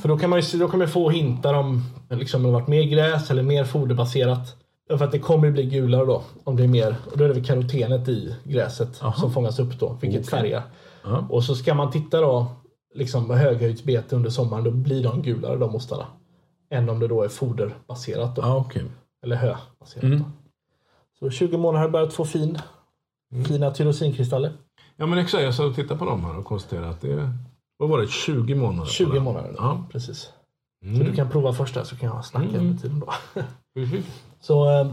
För 0.03 0.09
då 0.09 0.19
kan 0.19 0.31
man 0.31 0.41
ju 0.41 0.59
då 0.59 0.69
kan 0.69 0.79
man 0.79 0.89
få 0.89 1.11
hintar 1.11 1.55
om 1.55 1.83
liksom, 2.11 2.43
det 2.43 2.49
har 2.49 2.53
varit 2.53 2.69
mer 2.69 2.83
gräs 2.83 3.31
eller 3.31 3.43
mer 3.43 3.65
foderbaserat. 3.65 4.57
För 4.99 5.05
att 5.05 5.13
det 5.13 5.19
kommer 5.19 5.47
ju 5.47 5.53
bli 5.53 5.65
gulare 5.67 6.05
då. 6.05 6.23
Om 6.45 6.57
det 6.57 6.65
är 6.65 6.69
mer. 6.69 6.97
Och 7.13 7.19
då 7.19 7.25
är 7.25 7.29
det 7.29 7.35
väl 7.35 7.45
karotenet 7.45 8.09
i 8.09 8.37
gräset 8.45 8.95
som 9.17 9.33
fångas 9.33 9.59
upp 9.59 9.79
då. 9.81 9.99
Vilket 10.01 10.21
Okej. 10.21 10.31
färgar. 10.41 10.63
Ja. 11.05 11.27
Och 11.31 11.45
så 11.45 11.55
ska 11.55 11.75
man 11.75 11.91
titta 11.91 12.21
då 12.21 12.47
liksom 12.95 13.29
på 13.29 13.35
höghöjdsbete 13.35 14.17
under 14.17 14.31
sommaren. 14.31 14.65
Då 14.65 14.71
blir 14.71 15.03
de 15.03 15.23
gulare 15.23 15.57
de 15.57 15.75
ostarna. 15.75 16.07
Än 16.71 16.89
om 16.89 16.99
det 16.99 17.09
då 17.09 17.23
är 17.23 17.29
foderbaserat 17.29 18.37
då. 18.37 18.43
Ja, 18.43 18.57
okej. 18.57 18.83
Eller 19.25 19.37
höbaserat 19.37 20.03
Mm. 20.05 20.19
då. 20.19 20.25
Så 21.21 21.31
20 21.31 21.57
månader 21.59 21.83
har 21.85 21.91
börjat 21.91 22.13
få 22.13 22.25
fin. 22.25 22.59
Fina 23.49 23.71
tyrosinkristaller. 23.71 24.53
Ja 24.97 25.07
men 25.07 25.19
exakt, 25.19 25.43
jag 25.45 25.55
satt 25.55 25.67
och 25.67 25.75
tittade 25.75 25.99
på 25.99 26.05
dem 26.05 26.25
här 26.25 26.39
och 26.39 26.45
konstaterade 26.45 26.89
att 26.89 27.01
det 27.01 27.13
är, 27.13 27.33
vad 27.79 27.89
var 27.89 27.99
det, 28.01 28.07
20 28.09 28.55
månader? 28.55 28.81
på 28.81 28.87
20 28.87 29.13
den? 29.13 29.23
månader. 29.23 29.55
Ja. 29.59 29.85
Precis. 29.93 30.29
Mm. 30.85 30.97
Så 30.99 31.03
du 31.05 31.13
kan 31.17 31.31
prova 31.31 31.53
första 31.53 31.85
så 31.85 31.97
kan 31.97 32.09
jag 32.09 32.25
snacka 32.25 32.49
Mm. 32.49 32.61
under 32.61 32.79
tiden 32.83 33.01
då. 33.01 33.13
Så 34.41 34.71
eh, 34.71 34.87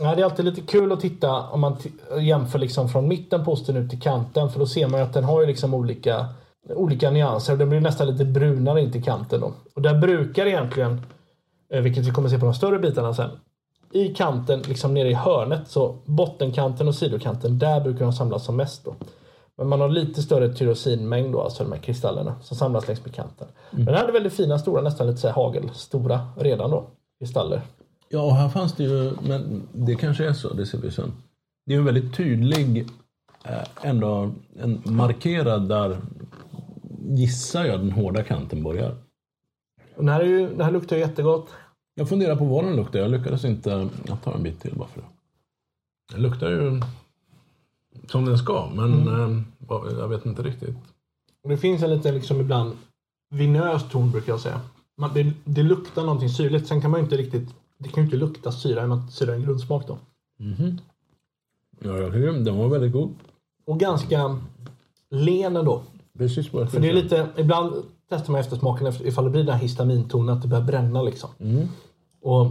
ja, 0.00 0.14
det 0.14 0.20
är 0.20 0.24
alltid 0.24 0.44
lite 0.44 0.60
kul 0.60 0.92
att 0.92 1.00
titta 1.00 1.40
om 1.48 1.60
man 1.60 1.76
jämför 2.20 2.58
liksom 2.58 2.88
från 2.88 3.08
mitten 3.08 3.44
på 3.44 3.52
osten 3.52 3.76
ut 3.76 3.90
till 3.90 4.00
kanten. 4.00 4.50
För 4.50 4.58
då 4.58 4.66
ser 4.66 4.88
man 4.88 5.00
ju 5.00 5.06
att 5.06 5.12
den 5.12 5.24
har 5.24 5.40
ju 5.40 5.46
liksom 5.46 5.74
olika, 5.74 6.26
olika 6.68 7.10
nyanser. 7.10 7.56
Den 7.56 7.68
blir 7.68 7.80
nästan 7.80 8.06
lite 8.06 8.24
brunare 8.24 8.80
in 8.80 8.92
till 8.92 9.04
kanten. 9.04 9.40
Då. 9.40 9.52
Och 9.74 9.82
där 9.82 9.98
brukar 9.98 10.46
egentligen, 10.46 11.00
eh, 11.72 11.80
vilket 11.80 12.06
vi 12.06 12.10
kommer 12.10 12.28
se 12.28 12.38
på 12.38 12.44
de 12.44 12.54
större 12.54 12.78
bitarna 12.78 13.14
sen. 13.14 13.30
I 13.92 14.14
kanten, 14.14 14.62
liksom 14.62 14.94
nere 14.94 15.10
i 15.10 15.14
hörnet, 15.14 15.68
så 15.68 15.96
bottenkanten 16.04 16.88
och 16.88 16.94
sidokanten, 16.94 17.58
där 17.58 17.80
brukar 17.80 18.04
de 18.04 18.12
samlas 18.12 18.44
som 18.44 18.56
mest. 18.56 18.84
Då. 18.84 18.94
Men 19.56 19.68
man 19.68 19.80
har 19.80 19.88
lite 19.88 20.22
större 20.22 20.54
tyrosinmängd 20.54 21.32
då, 21.32 21.40
alltså 21.40 21.62
de 21.64 21.72
här 21.72 21.78
kristallerna 21.78 22.34
som 22.42 22.56
samlas 22.56 22.88
längs 22.88 23.04
med 23.04 23.14
kanten. 23.14 23.48
Men 23.70 23.84
den 23.84 23.94
hade 23.94 24.12
väldigt 24.12 24.32
fina, 24.32 24.58
stora, 24.58 24.82
nästan 24.82 25.06
lite 25.06 25.18
så 25.18 25.26
här 25.26 25.34
hagelstora 25.34 26.20
redan 26.36 26.70
då. 26.70 26.84
Kristaller. 27.18 27.62
Ja, 28.08 28.30
här 28.30 28.48
fanns 28.48 28.72
det 28.72 28.82
ju, 28.82 29.12
men 29.22 29.68
det 29.72 29.94
kanske 29.94 30.28
är 30.28 30.32
så, 30.32 30.52
det 30.52 30.66
ser 30.66 30.78
vi 30.78 30.90
sen. 30.90 31.12
Det 31.66 31.72
är 31.72 31.74
ju 31.74 31.78
en 31.78 31.84
väldigt 31.84 32.16
tydlig, 32.16 32.86
eh, 33.44 33.88
ändå 33.88 34.30
en 34.56 34.82
markerad 34.84 35.68
där, 35.68 35.98
gissar 37.00 37.64
jag, 37.64 37.80
den 37.80 37.92
hårda 37.92 38.22
kanten 38.22 38.62
börjar. 38.62 38.94
Den 39.96 40.08
här, 40.08 40.20
är 40.20 40.24
ju, 40.24 40.48
den 40.48 40.60
här 40.60 40.72
luktar 40.72 40.96
jättegott. 40.96 41.48
Jag 41.94 42.08
funderar 42.08 42.36
på 42.36 42.44
vad 42.44 42.64
den 42.64 42.76
luktar. 42.76 42.98
Jag 42.98 43.10
lyckades 43.10 43.44
inte... 43.44 43.88
Jag 44.06 44.22
tar 44.22 44.32
en 44.34 44.42
bit 44.42 44.60
till 44.60 44.74
bara 44.76 44.88
för 44.88 45.00
det. 45.00 45.06
Den 46.12 46.22
luktar 46.22 46.50
ju 46.50 46.80
som 48.08 48.24
den 48.24 48.38
ska, 48.38 48.70
men 48.74 49.08
eh, 49.08 49.42
vad- 49.58 49.92
jag 49.92 50.08
vet 50.08 50.26
inte 50.26 50.42
riktigt. 50.42 50.76
Och 51.42 51.50
Det 51.50 51.56
finns 51.56 51.82
en 51.82 51.90
lite 51.90 52.12
liksom 52.12 52.40
ibland 52.40 52.76
vinös 53.30 53.88
ton 53.90 54.10
brukar 54.10 54.32
jag 54.32 54.40
säga. 54.40 54.60
Man, 54.96 55.10
det, 55.14 55.32
det 55.44 55.62
luktar 55.62 56.02
någonting 56.02 56.28
syrligt. 56.28 56.66
Sen 56.68 56.80
kan 56.80 56.90
man 56.90 57.00
ju 57.00 57.04
inte 57.04 57.16
riktigt... 57.16 57.48
Det 57.78 57.88
kan 57.88 58.02
ju 58.02 58.04
inte 58.04 58.16
lukta 58.16 58.52
syra 58.52 58.84
i 58.84 58.88
något 58.88 59.12
syra 59.12 59.32
i 59.32 59.36
en 59.36 59.42
grundsmak 59.42 59.86
då. 59.86 59.98
Ja, 61.80 61.96
jag 61.98 62.12
tycker 62.12 62.32
den 62.32 62.56
var 62.58 62.68
väldigt 62.68 62.92
god. 62.92 63.14
Och 63.66 63.80
ganska 63.80 64.40
len 65.10 65.56
ändå. 65.56 65.82
Precis 66.18 66.52
vad 66.52 66.62
jag 66.62 66.70
För 66.70 66.80
det 66.80 66.88
är 66.88 66.92
lite... 66.92 67.28
Ibland 67.36 67.74
testar 68.18 68.32
man 68.32 68.40
eftersmaken 68.40 68.86
efter- 68.86 69.06
ifall 69.06 69.24
det 69.24 69.30
blir 69.30 69.44
den 69.44 69.52
här 69.54 69.60
histamintonen, 69.62 70.36
att 70.36 70.42
det 70.42 70.48
börjar 70.48 70.64
bränna 70.64 71.02
liksom. 71.02 71.30
Och 72.22 72.46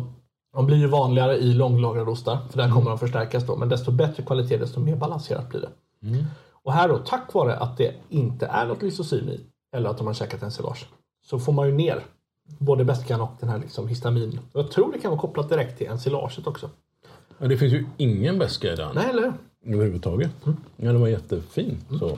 de 0.53 0.65
blir 0.65 0.77
ju 0.77 0.88
vanligare 0.88 1.38
i 1.38 1.53
långlagrade 1.53 2.12
ostar, 2.12 2.38
för 2.50 2.58
där 2.58 2.72
kommer 2.72 2.89
de 2.89 3.00
förstärkas 3.00 3.46
då. 3.48 3.56
Men 3.56 3.70
desto 3.70 3.91
bättre 3.91 4.24
kvalitet, 4.24 4.58
desto 4.58 4.80
mer 4.80 4.96
balanserat 4.96 5.50
blir 5.50 5.62
det. 5.62 5.70
Och 6.63 6.74
här 6.74 6.88
då, 6.89 6.98
tack 6.98 7.34
vare 7.34 7.56
att 7.56 7.77
det 7.77 7.94
inte 8.10 8.46
är 8.46 8.65
något 8.68 8.82
lysosym 8.82 9.30
i, 9.30 9.39
eller 9.75 9.89
att 9.89 9.98
de 9.98 10.08
har 10.08 10.13
käkat 10.13 10.44
ensilage, 10.44 10.88
så 11.25 11.39
får 11.39 11.53
man 11.53 11.68
ju 11.68 11.74
ner 11.74 12.03
både 12.60 12.84
beskan 12.86 13.22
och 13.22 13.32
den 13.39 13.50
här 13.50 13.58
liksom 13.60 13.88
histamin. 13.88 14.39
Och 14.53 14.60
jag 14.60 14.72
tror 14.72 14.91
det 14.91 15.00
kan 15.00 15.12
vara 15.12 15.22
kopplat 15.22 15.50
direkt 15.50 15.77
till 15.77 15.88
ensilaget 15.88 16.48
också. 16.48 16.70
Ja, 17.38 17.48
det 17.48 17.58
finns 17.58 17.74
ju 17.74 17.86
ingen 17.98 18.39
beska 18.39 18.74
i 18.74 18.75
den. 18.75 18.96
Nej, 18.96 19.06
eller 19.10 19.22
hur? 19.24 19.34
överhuvudtaget. 19.75 20.32
Ja, 20.75 20.91
den 20.91 21.01
var 21.01 21.08
jättefin. 21.08 21.77
Så. 22.00 22.18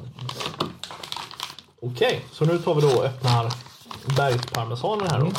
Okej, 1.84 2.26
så 2.32 2.46
nu 2.46 2.58
tar 2.58 2.76
vi 2.76 2.82
då 2.82 2.88
och 2.88 3.06
öppnar 3.06 3.54
bergsparmesanen 4.18 5.08
här 5.12 5.20
då. 5.20 5.32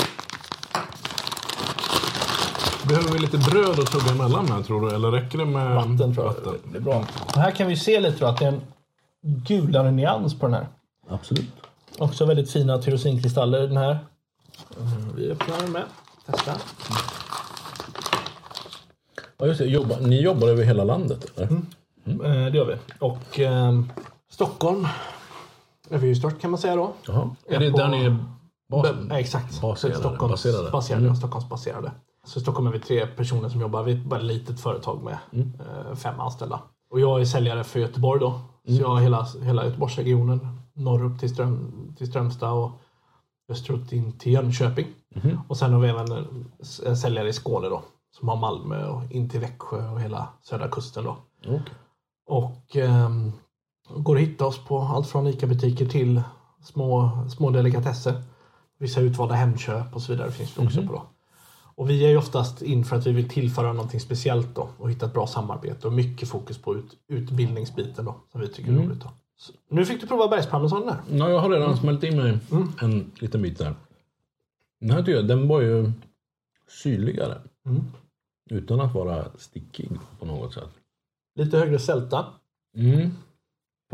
Behöver 2.88 3.12
vi 3.12 3.18
lite 3.18 3.38
bröd 3.38 3.78
att 3.80 3.90
tugga 3.92 4.10
emellan 4.10 4.46
med 4.46 4.66
tror 4.66 4.88
du? 4.88 4.94
Eller 4.94 5.10
räcker 5.10 5.38
det 5.38 5.44
med 5.44 5.74
Vatten 5.74 6.14
tror 6.14 6.26
jag. 6.26 6.32
vatten? 6.34 6.54
Det 6.72 6.78
är 6.78 6.82
bra. 6.82 7.04
Och 7.34 7.40
här 7.40 7.50
kan 7.50 7.66
vi 7.68 7.76
se 7.76 8.00
lite 8.00 8.18
då 8.18 8.26
att 8.26 8.38
det 8.38 8.44
är 8.44 8.48
en 8.48 8.60
gulare 9.22 9.90
nyans 9.90 10.38
på 10.38 10.46
den 10.46 10.54
här. 10.54 10.66
Absolut. 11.08 11.50
Också 11.98 12.24
väldigt 12.26 12.50
fina 12.50 12.78
tyrosinkristaller 12.78 13.62
i 13.62 13.66
den 13.66 13.76
här. 13.76 13.98
Mm, 14.80 15.16
Vi 15.16 15.30
öppnar 15.30 15.58
den 15.60 15.72
med. 15.72 15.82
Testa. 16.26 16.52
Ja, 19.38 19.46
just 19.46 19.58
det. 19.58 19.66
Jobba, 19.66 19.96
ni 20.00 20.20
jobbar 20.22 20.48
över 20.48 20.64
hela 20.64 20.84
landet? 20.84 21.32
Eller? 21.36 21.46
Eh, 21.46 22.52
Det 22.52 22.56
gör 22.58 22.64
vi. 22.66 22.76
Och 22.98 23.40
ehm, 23.40 23.92
Stockholm 24.30 24.88
är 25.90 25.98
vi 25.98 26.06
ju 26.08 26.14
stört 26.14 26.40
kan 26.40 26.50
man 26.50 26.58
säga 26.58 26.76
då. 26.76 26.92
Jaha. 27.06 27.30
Är 27.48 27.60
det 27.60 27.70
på- 27.70 27.76
där 27.78 27.88
ni 27.88 28.04
är 28.04 28.16
basen? 28.70 29.06
Ja, 29.10 29.18
exakt. 29.18 29.60
Baserade, 29.60 29.98
Stockholms 29.98 30.30
baserade. 30.32 30.70
baserade. 30.70 31.06
ja, 31.06 31.14
Stockholmsbaserade. 31.14 31.92
Så 32.26 32.38
i 32.38 32.42
Stockholm 32.42 32.66
är 32.66 32.72
vi 32.72 32.78
tre 32.80 33.06
personer 33.06 33.48
som 33.48 33.60
jobbar. 33.60 33.82
Vi 33.82 33.92
är 33.92 33.96
bara 33.96 34.20
ett 34.20 34.26
litet 34.26 34.60
företag 34.60 35.02
med 35.02 35.18
eh, 35.32 35.94
fem 35.94 36.20
anställda. 36.20 36.60
Och 36.90 37.00
jag 37.00 37.20
är 37.20 37.24
säljare 37.24 37.64
för 37.64 37.80
Göteborg 37.80 38.20
då. 38.20 38.40
Så 38.66 38.72
jag 38.72 38.88
har 38.88 39.00
hela, 39.00 39.26
hela 39.42 39.64
Göteborgsregionen. 39.64 40.58
Norrut 40.74 41.20
till, 41.20 41.30
Ström, 41.30 41.72
till 41.98 42.06
Strömstad 42.06 42.52
och 42.52 42.70
österut 43.48 43.92
in 43.92 44.18
till 44.18 44.32
Jönköping. 44.32 44.86
Och 45.48 45.56
sen 45.56 45.72
har 45.72 45.80
vi 45.80 45.88
även 45.88 46.12
en, 46.86 46.96
säljare 46.96 47.28
i 47.28 47.32
Skåne 47.32 47.68
då. 47.68 47.82
Som 48.18 48.28
har 48.28 48.36
Malmö 48.36 48.86
och 48.88 49.12
in 49.12 49.28
till 49.28 49.40
Växjö 49.40 49.90
och 49.90 50.00
hela 50.00 50.28
södra 50.42 50.68
kusten 50.68 51.04
då. 51.04 51.16
Okej. 51.46 51.62
Och 52.26 52.76
ehm, 52.76 53.32
går 53.88 54.16
att 54.16 54.22
hitta 54.22 54.46
oss 54.46 54.64
på 54.64 54.78
allt 54.80 55.08
från 55.08 55.26
ICA-butiker 55.26 55.86
till 55.86 56.22
små, 56.62 57.10
små 57.36 57.50
delikatesser. 57.50 58.22
Vissa 58.78 59.00
utvalda 59.00 59.34
Hemköp 59.34 59.94
och 59.94 60.02
så 60.02 60.12
vidare 60.12 60.30
finns 60.30 60.54
det 60.54 60.62
också 60.62 60.82
på. 60.82 60.92
Då. 60.92 61.02
Och 61.76 61.90
vi 61.90 62.04
är 62.04 62.08
ju 62.08 62.16
oftast 62.16 62.62
in 62.62 62.84
för 62.84 62.96
att 62.96 63.06
vi 63.06 63.12
vill 63.12 63.28
tillföra 63.28 63.72
någonting 63.72 64.00
speciellt 64.00 64.54
då 64.54 64.68
och 64.78 64.90
hitta 64.90 65.06
ett 65.06 65.12
bra 65.12 65.26
samarbete 65.26 65.86
och 65.86 65.92
mycket 65.92 66.28
fokus 66.28 66.58
på 66.58 66.74
ut, 66.74 66.96
utbildningsbiten 67.08 68.04
då 68.04 68.14
som 68.32 68.40
vi 68.40 68.48
tycker 68.48 68.72
är 68.72 68.76
roligt. 68.76 69.00
Då. 69.00 69.10
Så, 69.36 69.52
nu 69.68 69.84
fick 69.84 70.00
du 70.00 70.06
prova 70.06 70.28
bergsparmesanen 70.28 70.88
här. 70.88 70.98
Ja, 71.10 71.30
jag 71.30 71.38
har 71.38 71.50
redan 71.50 71.76
smält 71.76 72.02
in 72.02 72.16
mig 72.16 72.38
en 72.80 73.12
liten 73.18 73.42
bit 73.42 73.58
där. 73.58 73.74
Den 74.80 74.90
här 74.90 74.98
tycker 74.98 75.16
jag, 75.16 75.28
den 75.28 75.48
var 75.48 75.60
ju 75.60 75.92
syrligare. 76.82 77.38
Mm. 77.66 77.84
Utan 78.50 78.80
att 78.80 78.94
vara 78.94 79.24
stickig 79.38 79.90
på 80.18 80.26
något 80.26 80.54
sätt. 80.54 80.70
Lite 81.34 81.58
högre 81.58 81.78
sälta. 81.78 82.26
Mm. 82.76 83.10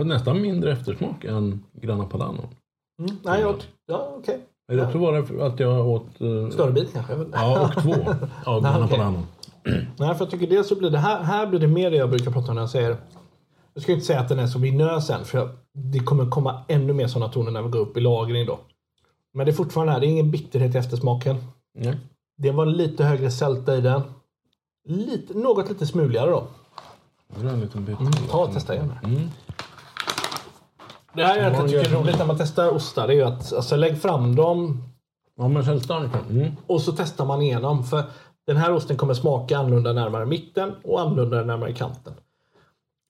På 0.01 0.05
nästan 0.05 0.43
mindre 0.43 0.73
eftersmak 0.73 1.25
än 1.25 1.65
Grana 1.73 2.05
Padano. 2.05 2.49
Mm. 2.99 3.17
Nej, 3.23 3.41
jag, 3.41 3.55
ja, 3.87 4.15
okej. 4.19 4.41
Eller 4.73 4.83
Jag 4.83 4.93
tror 4.93 5.01
bara 5.01 5.23
för 5.27 5.47
att 5.47 5.61
jag 5.61 5.89
åt... 5.89 6.21
eh, 6.21 6.51
Större 6.51 6.73
bit 6.73 6.93
kanske? 6.93 7.13
Ja, 7.33 7.65
och 7.77 7.83
två 7.83 7.95
av 8.45 8.63
Grana 8.63 8.85
okej. 8.85 8.99
Padano. 8.99 9.23
Nej, 9.99 10.15
för 10.15 10.25
jag 10.25 10.31
tycker 10.31 10.47
dels 10.47 10.69
så 10.69 10.77
blir 10.77 10.91
det 10.91 10.99
här, 10.99 11.23
här 11.23 11.47
blir 11.47 11.61
det 11.61 11.67
mer 11.67 11.91
det 11.91 11.97
jag 11.97 12.11
brukar 12.11 12.31
prata 12.31 12.49
om 12.49 12.55
när 12.55 12.63
jag 12.63 12.71
säger 12.71 12.97
jag 13.75 13.83
ska 13.83 13.93
inte 13.93 14.05
säga 14.07 14.21
att 14.21 14.29
den 14.29 14.39
är 14.39 14.47
så 14.47 14.59
vinös 14.59 15.11
än 15.11 15.25
för 15.25 15.39
jag, 15.39 15.49
det 15.73 15.99
kommer 15.99 16.27
komma 16.31 16.63
ännu 16.69 16.93
mer 16.93 17.07
sådana 17.07 17.33
toner 17.33 17.51
när 17.51 17.63
vi 17.63 17.69
går 17.69 17.79
upp 17.81 17.97
i 17.97 18.01
lagring 18.01 18.47
då. 18.47 18.59
Men 19.35 19.47
det 19.47 19.53
är 19.53 19.57
fortfarande 19.57 19.93
här, 19.93 20.01
det 20.01 20.07
är 20.07 20.09
ingen 20.11 20.31
bitterhet 20.31 20.75
i 20.75 20.79
eftersmaken. 20.79 21.37
Nej. 21.79 21.97
Det 22.37 22.51
var 22.51 22.67
lite 22.67 23.05
högre 23.05 23.31
sälta 23.31 23.77
i 23.77 23.81
den. 23.81 24.03
Lite, 24.89 25.35
något 25.39 25.69
lite 25.69 25.87
smuligare 25.87 26.31
då. 26.31 26.47
Det 27.37 27.47
är 27.47 27.53
en 27.53 27.61
liten 27.61 27.85
bit. 27.85 27.99
Ta 28.31 28.45
och 28.45 28.53
testa 28.53 28.75
igen. 28.75 28.93
Mm. 29.05 29.21
Det 31.15 31.25
här 31.25 31.39
är 31.39 31.43
Ja, 31.43 31.59
jag 31.59 31.69
tycker 31.69 31.97
är 31.97 32.01
roligt 32.01 32.19
när 32.19 32.27
man 32.27 32.39
testar 32.39 32.69
ostar. 32.69 33.07
Det 33.07 33.13
är 33.13 33.17
ju 33.17 33.23
att 33.23 33.53
alltså, 33.53 33.77
lägg 33.77 34.03
fram 34.03 34.37
dem 34.37 34.83
Ja, 35.37 35.49
men 35.49 35.65
sällstark. 35.65 36.11
Mm. 36.31 36.53
och 36.67 36.81
så 36.81 36.93
testar 36.93 37.25
man 37.25 37.43
igenom. 37.43 37.85
För 37.85 38.03
den 38.47 38.57
här 38.57 38.73
osten 38.73 38.97
kommer 38.97 39.15
smaka 39.15 39.59
annorlunda 39.59 39.93
närmare 39.93 40.27
mitten 40.27 40.75
och 40.85 41.01
annorlunda 41.01 41.45
närmare 41.45 41.73
kanten. 41.73 42.13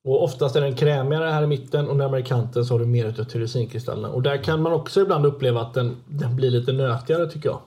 Och 0.03 0.23
oftast 0.23 0.55
är 0.55 0.61
den 0.61 0.75
krämigare 0.75 1.29
här 1.29 1.43
i 1.43 1.47
mitten 1.47 1.89
och 1.89 1.95
närmare 1.95 2.21
kanten 2.21 2.65
så 2.65 2.73
har 2.73 2.79
du 2.79 2.85
mer 2.85 3.05
utav 3.05 3.23
tyrosinkristallerna. 3.23 4.09
Och 4.13 4.21
där 4.21 4.43
kan 4.43 4.61
man 4.61 4.73
också 4.73 5.01
ibland 5.01 5.25
uppleva 5.25 5.61
att 5.61 5.73
den, 5.73 5.95
den 6.07 6.35
blir 6.35 6.51
lite 6.51 6.73
nötigare 6.73 7.27
tycker 7.29 7.49
jag. 7.49 7.59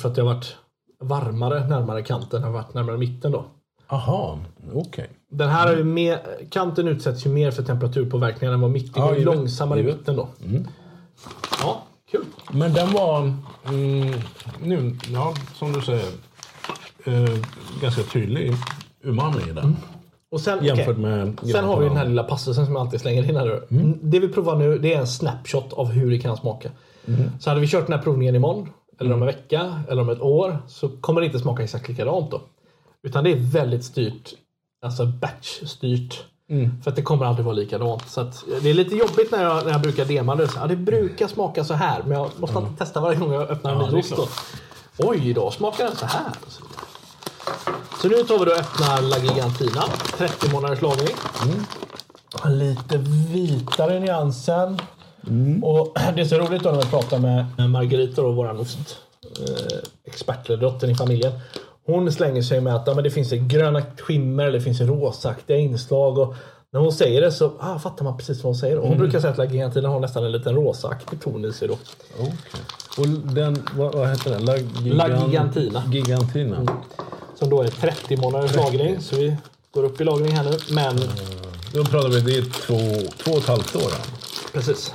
För 0.00 0.08
att 0.08 0.14
det 0.14 0.22
har 0.22 0.34
varit 0.34 0.56
varmare 1.00 1.68
närmare 1.68 2.02
kanten 2.02 2.44
än 2.44 2.52
varit 2.52 2.74
närmare 2.74 2.96
mitten 2.96 3.32
då. 3.32 3.44
Aha, 3.86 4.38
okej. 4.74 5.10
Den 5.30 5.48
här 5.48 5.72
är 5.72 5.76
ju 5.76 5.84
mer, 5.84 6.18
kanten 6.50 6.88
utsätts 6.88 7.26
ju 7.26 7.30
mer 7.30 7.50
för 7.50 7.62
temperaturpåverkningar 7.62 8.54
än 8.54 8.60
vad 8.60 8.70
mitten 8.70 9.02
Ja, 9.02 9.10
givet. 9.10 9.24
långsammare 9.24 9.80
i 9.80 9.82
mitten 9.82 10.16
då. 10.16 10.28
Ja, 11.62 11.82
kul. 12.10 12.24
Men 12.52 12.72
den 12.72 12.92
var, 12.92 13.20
mm, 13.68 14.12
nu, 14.62 14.96
ja, 15.12 15.34
som 15.54 15.72
du 15.72 15.80
säger, 15.80 16.06
eh, 17.04 17.38
ganska 17.82 18.02
tydlig 18.02 18.54
umami 19.02 19.40
i 19.48 19.52
den. 19.52 19.76
Och 20.30 20.40
sen, 20.40 20.64
Jämfört 20.64 20.88
okej. 20.88 21.02
med 21.02 21.38
Sen 21.52 21.64
har 21.64 21.80
vi 21.80 21.88
den 21.88 21.96
här 21.96 22.06
lilla 22.08 22.22
passusen 22.22 22.64
som 22.66 22.74
jag 22.74 22.80
alltid 22.80 23.00
slänger 23.00 23.28
in 23.28 23.36
här. 23.36 23.62
Mm. 23.70 23.98
Det 24.02 24.20
vi 24.20 24.28
provar 24.28 24.56
nu 24.56 24.78
det 24.78 24.94
är 24.94 24.98
en 25.00 25.06
snapshot 25.06 25.72
av 25.72 25.86
hur 25.86 26.10
det 26.10 26.18
kan 26.18 26.36
smaka. 26.36 26.70
Mm. 27.06 27.20
Så 27.40 27.50
hade 27.50 27.60
vi 27.60 27.66
kört 27.68 27.86
den 27.86 27.96
här 27.96 28.02
provningen 28.02 28.34
imorgon, 28.34 28.68
eller 29.00 29.12
om 29.14 29.20
en 29.22 29.26
vecka, 29.26 29.82
eller 29.88 30.02
om 30.02 30.08
ett 30.08 30.20
år 30.20 30.58
så 30.68 30.88
kommer 30.88 31.20
det 31.20 31.26
inte 31.26 31.38
smaka 31.38 31.62
exakt 31.62 31.88
likadant 31.88 32.30
då. 32.30 32.40
Utan 33.02 33.24
det 33.24 33.30
är 33.32 33.36
väldigt 33.36 33.84
styrt, 33.84 34.34
alltså 34.82 35.06
batch-styrt. 35.06 36.14
Mm. 36.50 36.82
För 36.82 36.90
att 36.90 36.96
det 36.96 37.02
kommer 37.02 37.26
aldrig 37.26 37.44
vara 37.44 37.54
likadant. 37.54 38.08
Så 38.10 38.20
att 38.20 38.44
det 38.62 38.70
är 38.70 38.74
lite 38.74 38.96
jobbigt 38.96 39.30
när 39.32 39.42
jag, 39.42 39.64
när 39.64 39.72
jag 39.72 39.80
brukar 39.80 40.04
dema 40.04 40.34
det. 40.34 40.48
Så, 40.48 40.58
ja, 40.58 40.66
det 40.66 40.76
brukar 40.76 41.28
smaka 41.28 41.64
så 41.64 41.74
här, 41.74 42.02
men 42.02 42.18
jag 42.18 42.30
måste 42.36 42.56
alltid 42.58 42.78
testa 42.78 43.00
varje 43.00 43.18
gång 43.18 43.32
jag 43.32 43.50
öppnar 43.50 43.72
en 43.74 43.80
Ja, 43.80 43.90
ny 43.90 43.98
ost. 43.98 44.12
Oj, 44.98 45.32
då 45.32 45.50
smakar 45.50 45.84
den 45.84 45.96
så 45.96 46.06
här. 46.06 46.32
Så, 48.02 48.08
nu 48.08 48.14
tar 48.14 48.38
vi 48.38 48.44
då 48.44 48.50
och 48.50 48.58
öppnar 48.58 49.02
La 49.02 49.18
Gigantina. 49.18 49.84
30 50.16 50.52
månaders 50.52 50.82
lagring. 50.82 51.16
Lite 52.46 52.98
vitare 53.32 54.00
nyansen. 54.00 54.78
Och 55.62 55.96
Det 56.14 56.20
är 56.20 56.24
så 56.24 56.38
roligt 56.38 56.62
då 56.62 56.70
när 56.70 56.82
vi 56.82 56.86
pratar 56.86 57.18
med 57.18 57.70
Margarita, 57.70 58.22
då, 58.22 58.32
vår 58.32 58.60
ostexpert, 58.60 60.48
eller 60.48 60.56
dottern 60.58 60.90
i 60.90 60.94
familjen. 60.94 61.32
Hon 61.88 62.12
slänger 62.12 62.42
sig 62.42 62.60
med 62.60 62.74
att 62.74 62.86
ja, 62.86 62.94
men 62.94 63.04
det 63.04 63.10
finns 63.10 63.32
gröna 63.32 63.82
skimmer 63.98 64.44
eller 64.44 64.58
det 64.58 64.64
finns 64.64 64.80
rosaktiga 64.80 65.56
inslag. 65.56 66.18
Och 66.18 66.34
när 66.70 66.80
hon 66.80 66.92
säger 66.92 67.20
det 67.20 67.32
så 67.32 67.52
ah, 67.58 67.78
fattar 67.78 68.04
man 68.04 68.16
precis 68.16 68.36
vad 68.36 68.44
hon 68.44 68.54
säger. 68.54 68.78
Och 68.78 68.88
hon 68.88 68.98
brukar 68.98 69.20
säga 69.20 69.30
att 69.30 69.38
La 69.38 69.44
Gigantina 69.44 69.88
har 69.88 70.00
nästan 70.00 70.24
en 70.24 70.32
liten 70.32 70.54
rosaaktig 70.54 71.20
ton 71.20 71.44
i 71.44 71.52
sig. 71.52 71.68
Då. 71.68 71.78
Okej. 72.20 72.60
Och 72.98 73.08
den, 73.08 73.66
vad, 73.76 73.94
vad 73.94 74.08
heter 74.08 74.30
den? 74.30 74.44
La, 74.44 74.54
La 75.06 75.26
Gigantina. 75.26 75.82
Gigantina. 75.92 76.80
Som 77.34 77.50
då 77.50 77.62
är 77.62 77.68
30 77.68 78.16
månaders 78.16 78.56
lagring. 78.56 79.00
Så 79.00 79.16
vi 79.16 79.36
går 79.70 79.84
upp 79.84 80.00
i 80.00 80.04
lagring 80.04 80.32
här 80.32 80.44
nu. 80.44 80.58
Men 80.74 80.96
Då 81.74 81.84
pratar 81.84 82.08
vi, 82.08 82.20
det 82.20 82.38
är 82.38 82.42
två, 82.42 83.08
två 83.18 83.30
och 83.30 83.38
ett 83.38 83.48
halvt 83.48 83.76
år. 83.76 83.92
Precis. 84.52 84.94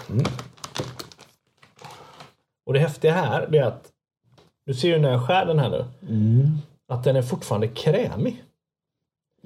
Och 2.66 2.74
det 2.74 2.80
häftiga 2.80 3.14
här 3.14 3.56
är 3.56 3.64
att 3.64 3.90
du 4.66 4.74
ser 4.74 4.88
ju 4.88 5.00
när 5.00 5.12
jag 5.12 5.28
skär 5.28 5.46
den 5.46 5.60
här 5.60 5.70
nu. 5.70 5.86
Att 6.94 7.04
den 7.04 7.16
är 7.16 7.22
fortfarande 7.22 7.68
krämig. 7.68 8.44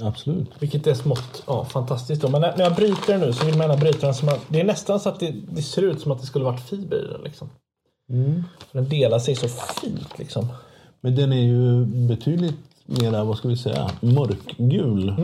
Absolut. 0.02 0.50
Vilket 0.60 0.88
är 0.88 0.94
smått 0.94 1.44
ja, 1.48 1.66
fantastiskt. 1.66 2.22
Då. 2.22 2.30
Men 2.30 2.42
när, 2.42 2.58
när 2.58 2.64
jag 2.64 2.76
bryter 2.76 3.14
den 3.14 3.22
nu 3.22 3.34
så 3.34 3.46
vill 3.46 3.58
man 3.58 3.68
gärna 3.68 3.80
bryta 3.82 4.06
den 4.06 4.16
som 4.16 4.30
att, 4.30 4.42
Det 4.48 4.60
är 4.60 4.64
nästan 4.64 5.00
så 5.00 5.10
att 5.10 5.20
det, 5.20 5.36
det 5.52 5.62
ser 5.62 5.82
ut 5.82 6.02
som 6.02 6.12
att 6.12 6.20
det 6.22 6.26
skulle 6.26 6.46
varit 6.46 6.70
fiber 6.70 6.98
i 6.98 7.14
den. 7.14 7.22
Liksom. 7.22 7.50
För 8.72 8.80
Den 8.80 8.90
delar 8.90 9.20
sig 9.20 9.36
så 9.36 9.48
fint. 9.48 10.20
Liksom. 10.20 10.48
Men 11.02 11.16
den 11.16 11.34
är 11.34 11.42
ju 11.42 11.86
betydligt 11.86 12.56
mera, 12.86 13.24
vad 13.24 13.38
ska 13.38 13.48
vi 13.48 13.58
säga, 13.58 13.92
mörkgul. 14.00 15.16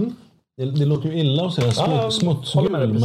Det, 0.57 0.65
det 0.65 0.85
låter 0.85 1.09
ju 1.09 1.19
illa 1.19 1.45
att 1.45 1.53
säga 1.53 1.85
Mm. 1.85 1.97
Ja, 1.97 2.11
smutsgul, 2.11 2.71
men 2.71 3.01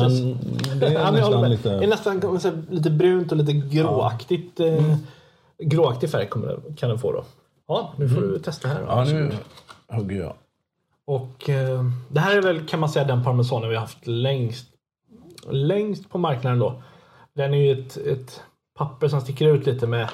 det 0.81 0.87
är 0.87 0.93
Ja, 0.93 1.11
nästan 1.11 1.51
lite... 1.51 1.69
Det 1.79 1.85
är 1.85 1.89
nästan 1.89 2.39
lite 2.71 2.91
brunt 2.91 3.33
och 3.33 3.39
lite 3.39 3.53
gråaktigt. 3.53 4.61
Eh, 4.61 4.97
gråaktig 5.59 6.11
färg 6.11 6.27
kommer, 6.29 6.61
kan 6.77 6.89
den 6.89 6.99
få 6.99 7.13
då. 7.13 7.25
Ja, 7.69 7.95
nu 7.97 8.09
får 8.09 8.21
du 8.21 8.39
testa 8.39 8.69
här. 8.69 8.81
Då. 8.81 8.87
Ja, 8.87 9.05
nu 9.05 9.33
hugger 9.89 10.17
jag. 10.17 10.35
Och 11.05 11.51
eh, 11.51 11.85
det 12.09 12.21
här 12.21 12.37
är 12.37 12.43
väl 12.43 12.67
kan 12.67 12.81
man 12.81 12.89
säga 12.89 13.05
den 13.05 13.25
parmesanen 13.25 13.69
vi 13.69 13.75
har 13.75 13.81
haft 13.81 14.07
längst, 14.07 14.69
längst 15.51 16.11
på 16.11 16.19
marknaden 16.19 16.59
då. 16.59 16.83
Den 17.35 17.55
är 17.55 17.59
ju 17.59 17.81
ett, 17.81 17.97
ett 17.97 18.43
papper 18.79 19.09
som 19.09 19.21
sticker 19.21 19.49
ut 19.49 19.67
lite 19.67 19.87
med 19.87 20.09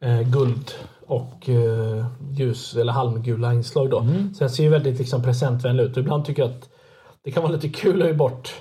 eh, 0.00 0.20
guld 0.20 0.74
och 1.06 1.48
eh, 1.48 2.06
ljus 2.30 2.76
eller 2.76 2.92
halmgula 2.92 3.54
inslag 3.54 3.90
då. 3.90 4.06
Så 4.34 4.38
den 4.38 4.50
ser 4.50 4.64
ju 4.64 4.70
väldigt 4.70 4.98
liksom, 4.98 5.22
presentvänlig 5.22 5.84
ut. 5.84 5.96
Ibland 5.96 6.24
tycker 6.24 6.42
jag 6.42 6.50
att 6.50 6.68
det 7.22 7.30
kan 7.30 7.42
vara 7.42 7.52
lite 7.52 7.68
kul 7.68 8.02
att 8.02 8.08
ge 8.08 8.14
bort 8.14 8.54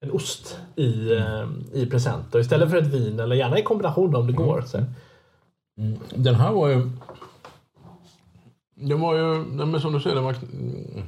en 0.00 0.10
ost 0.10 0.58
i, 0.76 1.12
eh, 1.12 1.46
i 1.72 1.86
present. 1.86 2.34
Och 2.34 2.40
istället 2.40 2.70
för 2.70 2.76
ett 2.76 2.86
vin 2.86 3.20
eller 3.20 3.36
gärna 3.36 3.58
i 3.58 3.62
kombination 3.62 4.16
om 4.16 4.26
det 4.26 4.32
går. 4.32 4.62
Så. 4.66 4.84
Den 6.14 6.34
här 6.34 6.52
var 6.52 6.68
ju... 6.68 6.90
Den 8.80 9.00
var 9.00 9.14
ju, 9.14 9.38
men 9.66 9.80
som 9.80 9.92
du 9.92 10.00
säger, 10.00 10.16
den 10.16 10.24
var... 10.24 10.34
mm, 10.52 11.02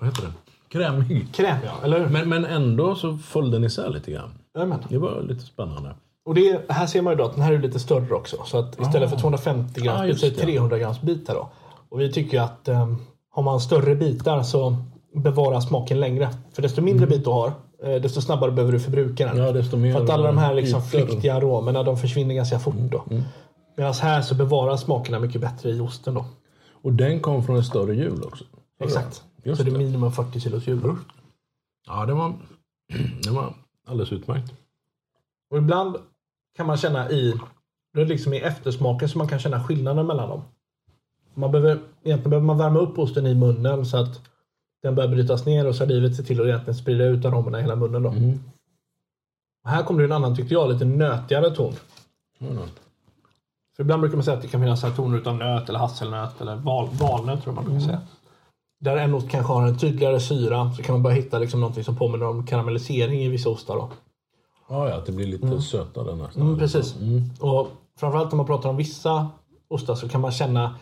Vad 0.00 0.08
heter 0.08 0.22
det? 0.22 0.32
Krämig. 0.68 1.34
Kräm, 1.34 1.56
ja. 1.64 1.72
Eller 1.84 2.00
hur? 2.00 2.08
Men, 2.08 2.28
men 2.28 2.44
ändå 2.44 2.94
så 2.94 3.16
föll 3.16 3.50
den 3.50 3.64
isär 3.64 3.90
lite 3.90 4.10
grann. 4.10 4.30
Jajamän. 4.54 4.78
Det 4.88 4.98
var 4.98 5.22
lite 5.22 5.40
spännande. 5.40 5.94
Och 6.24 6.34
det, 6.34 6.70
här 6.70 6.86
ser 6.86 7.02
man 7.02 7.12
ju 7.12 7.16
då 7.16 7.24
att 7.24 7.34
den 7.34 7.42
här 7.42 7.52
är 7.52 7.58
lite 7.58 7.78
större 7.78 8.14
också. 8.14 8.36
Så 8.44 8.58
att 8.58 8.80
istället 8.80 9.10
för 9.10 9.16
250 9.16 9.80
grams 9.80 10.00
Ah, 10.00 10.04
bit 10.06 10.18
så 10.20 10.26
är 10.26 10.30
det 10.30 10.36
det. 10.36 10.42
300 10.42 10.78
grams 10.78 11.00
bit 11.00 11.28
här 11.28 11.34
då. 11.34 11.48
Och 11.88 12.00
vi 12.00 12.12
tycker 12.12 12.36
ju 12.36 12.42
att 12.44 12.68
um, 12.68 12.96
har 13.30 13.42
man 13.42 13.60
större 13.60 13.94
bitar 13.96 14.42
så 14.42 14.76
bevarar 15.14 15.60
smaken 15.60 16.00
längre. 16.00 16.28
För 16.52 16.62
desto 16.62 16.82
mindre 16.82 17.06
bit 17.06 17.24
du 17.24 17.30
har, 17.30 17.52
eh, 17.84 17.94
desto 17.94 18.20
snabbare 18.20 18.50
behöver 18.50 18.72
du 18.72 18.80
förbruka 18.80 19.24
den. 19.26 19.34
Mm. 19.34 19.46
Ja, 19.46 19.52
desto 19.52 19.76
mer 19.76 19.92
För 19.92 20.02
att 20.04 20.10
alla 20.10 20.26
de 20.26 20.38
här 20.38 20.54
liksom. 20.54 20.78
Mm, 20.80 20.88
flyktiga 20.90 21.34
aromerna 21.34 21.82
de 21.82 21.96
försvinner 21.96 22.34
ganska 22.34 22.58
fort 22.58 22.74
då. 22.90 23.04
Medan 23.76 23.94
här 23.94 24.22
så 24.22 24.34
bevaras 24.34 24.80
smakerna 24.82 25.18
mycket 25.18 25.40
bättre 25.40 25.70
i 25.70 25.80
osten 25.80 26.14
då. 26.14 26.24
Och 26.82 26.92
den 26.92 27.20
kom 27.20 27.44
från 27.44 27.58
ett 27.58 27.66
större 27.66 27.94
hjul 27.94 28.22
också. 28.24 28.44
Exakt. 28.78 29.24
Just 29.42 29.58
så 29.58 29.64
det 29.64 29.70
är 29.70 29.78
minimum 29.78 30.12
40 30.12 30.40
kilos 30.40 30.66
hjul. 30.66 30.96
Ja, 31.86 32.06
det 32.06 32.14
var, 32.14 32.34
det 33.22 33.30
var 33.30 33.54
alldeles 33.86 34.12
utmärkt. 34.12 34.52
Och 35.50 35.58
ibland 35.58 35.96
kan 36.56 36.66
man 36.66 36.76
känna 36.76 37.10
i, 37.10 37.34
det 37.94 38.00
är 38.00 38.06
liksom 38.06 38.34
i 38.34 38.38
eftersmaken 38.38 39.08
som 39.08 39.18
man 39.18 39.28
kan 39.28 39.38
känna 39.38 39.64
skillnaden 39.64 40.06
mellan 40.06 40.28
dem. 40.28 40.42
Man 41.34 41.52
behöver, 41.52 41.80
egentligen 42.02 42.30
behöver 42.30 42.46
man 42.46 42.58
värma 42.58 42.78
upp 42.78 42.98
osten 42.98 43.26
i 43.26 43.34
munnen 43.34 43.86
så 43.86 43.96
att 43.96 44.20
den 44.82 44.94
börjar 44.94 45.10
brytas 45.10 45.46
ner 45.46 45.66
och 45.66 45.76
salivet 45.76 46.16
ser 46.16 46.22
till 46.22 46.40
att 46.40 46.46
egentligen 46.46 46.74
sprida 46.74 47.04
ut 47.04 47.24
aromerna 47.24 47.58
i 47.58 47.62
hela 47.62 47.76
munnen. 47.76 48.02
Då. 48.02 48.10
Mm. 48.10 48.40
Och 49.64 49.70
Här 49.70 49.82
kommer 49.82 50.00
det 50.00 50.06
en 50.06 50.12
annan, 50.12 50.36
tyckte 50.36 50.54
jag, 50.54 50.72
lite 50.72 50.84
nötigare 50.84 51.50
ton. 51.50 51.74
Mm. 52.38 52.58
För 53.80 53.84
ibland 53.84 54.00
brukar 54.00 54.16
man 54.16 54.24
säga 54.24 54.36
att 54.36 54.42
det 54.42 54.48
kan 54.48 54.60
finnas 54.60 54.96
toner 54.96 55.18
utan 55.18 55.38
nöt 55.38 55.68
eller 55.68 55.78
hasselnöt 55.78 56.40
eller 56.40 56.56
val, 56.56 56.88
valnöt 56.92 57.42
tror 57.42 57.54
jag 57.54 57.54
man 57.54 57.64
brukar 57.64 57.86
säga. 57.86 58.00
Där 58.80 58.96
en 58.96 59.14
ost 59.14 59.30
kanske 59.30 59.52
har 59.52 59.66
en 59.66 59.78
tydligare 59.78 60.20
syra 60.20 60.72
så 60.72 60.82
kan 60.82 60.92
man 60.92 61.02
börja 61.02 61.16
hitta 61.16 61.38
liksom 61.38 61.60
någonting 61.60 61.84
som 61.84 61.96
påminner 61.96 62.26
om 62.26 62.46
karamellisering 62.46 63.22
i 63.22 63.28
vissa 63.28 63.48
ostar. 63.48 63.76
Då. 63.76 63.90
Ja, 64.68 64.88
ja, 64.88 64.94
att 64.94 65.06
det 65.06 65.12
blir 65.12 65.26
lite 65.26 65.60
sötare 65.60 66.16
nästan. 66.16 66.42
Mm, 66.42 66.58
precis. 66.58 66.94
Och 67.40 67.68
framförallt 68.00 68.32
när 68.32 68.36
man 68.36 68.46
pratar 68.46 68.68
om 68.68 68.76
vissa 68.76 69.28
ostar 69.68 69.94
så 69.94 70.08
kan 70.08 70.20
man 70.20 70.32
känna 70.32 70.74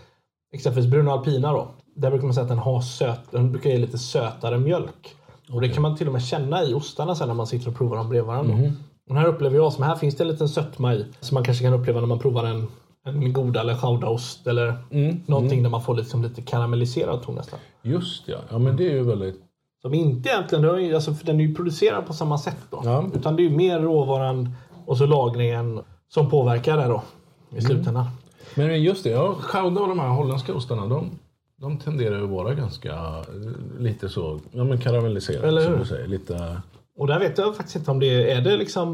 exempelvis 0.53 0.91
Bruno 0.91 1.11
Alpina 1.11 1.53
då. 1.53 1.69
Där 1.97 2.11
brukar 2.11 2.27
man 2.27 2.35
säga 2.35 2.43
att 2.43 2.49
den 2.49 2.59
har 2.59 2.81
söt, 2.81 3.31
den 3.31 3.53
brukar 3.53 3.71
ge 3.71 3.79
lite 3.79 3.99
sötare 3.99 4.59
mjölk. 4.59 5.15
Och 5.53 5.61
det 5.61 5.69
kan 5.69 5.83
man 5.83 5.97
till 5.97 6.07
och 6.07 6.13
med 6.13 6.23
känna 6.23 6.65
i 6.65 6.75
ostarna 6.75 7.15
sen 7.15 7.29
när 7.29 7.35
man 7.35 7.47
sitter 7.47 7.69
och 7.69 7.77
provar 7.77 7.97
dem 7.97 8.09
bredvid 8.09 8.27
varandra. 8.27 8.55
Mhm. 8.55 8.77
Och 9.11 9.17
här 9.17 9.27
upplever 9.27 9.57
jag 9.57 9.73
som 9.73 9.85
här 9.85 9.97
finns 9.97 10.17
det 10.17 10.25
en 10.25 10.29
liten 10.29 10.49
sötma 10.49 10.95
i. 10.95 11.07
Som 11.21 11.35
man 11.35 11.45
kanske 11.45 11.65
kan 11.65 11.75
uppleva 11.75 12.01
när 12.01 12.07
man 12.07 12.19
provar 12.19 12.45
en, 12.45 12.69
en 13.09 13.33
goda 13.33 13.61
eller 13.61 13.75
chaudaost 13.75 14.47
eller 14.47 14.75
Mm, 14.91 15.21
någonting 15.27 15.63
där 15.63 15.71
man 15.71 15.83
får 15.83 15.95
liksom 15.95 16.23
lite 16.23 16.43
karamelliserad 16.43 17.23
ton 17.23 17.35
nästan. 17.35 17.59
Just 17.83 18.29
ja. 18.29 18.39
ja, 18.51 18.59
men 18.59 18.77
det 18.77 18.85
är 18.91 18.93
ju 18.93 19.03
väldigt... 19.03 19.41
Som 19.83 19.95
inte 19.95 20.29
egentligen, 20.29 20.95
alltså, 20.95 21.15
för 21.15 21.27
den 21.27 21.41
är 21.41 21.45
ju 21.45 21.55
producerad 21.55 22.07
på 22.07 22.13
samma 22.13 22.39
sätt 22.39 22.59
då. 22.71 22.83
Ja. 22.85 23.05
Utan 23.15 23.37
det 23.37 23.43
är 23.43 23.45
ju 23.45 23.57
mer 23.57 23.81
råvaran 23.81 24.55
och 24.87 24.99
så 24.99 25.07
lagringen 25.07 25.81
som 26.09 26.31
påverkar 26.31 26.77
det 26.77 26.85
då. 26.85 27.03
Mm. 27.51 27.59
I 27.59 27.63
slutändan. 27.63 28.07
Men 28.55 28.83
just 28.83 29.05
det, 29.05 29.11
ja, 29.11 29.37
Gouda 29.53 29.81
och 29.81 29.89
de 29.89 29.99
här 29.99 30.09
holländska 30.09 30.55
ostarna, 30.55 30.87
de, 30.87 31.11
de 31.57 31.79
tenderar 31.79 32.23
att 32.23 32.31
vara 32.31 32.55
ganska 32.55 32.93
eh, 32.93 33.79
lite 33.79 34.09
så, 34.09 34.41
ja 34.53 34.65
men 34.65 34.81
karamelliserade 34.81 35.65
som 35.65 35.79
du 35.79 35.85
säger. 35.85 36.07
Lite, 36.07 36.57
Och 36.99 37.07
där 37.07 37.19
vet 37.19 37.39
jag 37.39 37.57
faktiskt 37.57 37.77
inte 37.77 37.91
om 37.91 38.01
det 38.01 38.33
är 38.33 38.41
det 38.41 38.57
liksom 38.57 38.89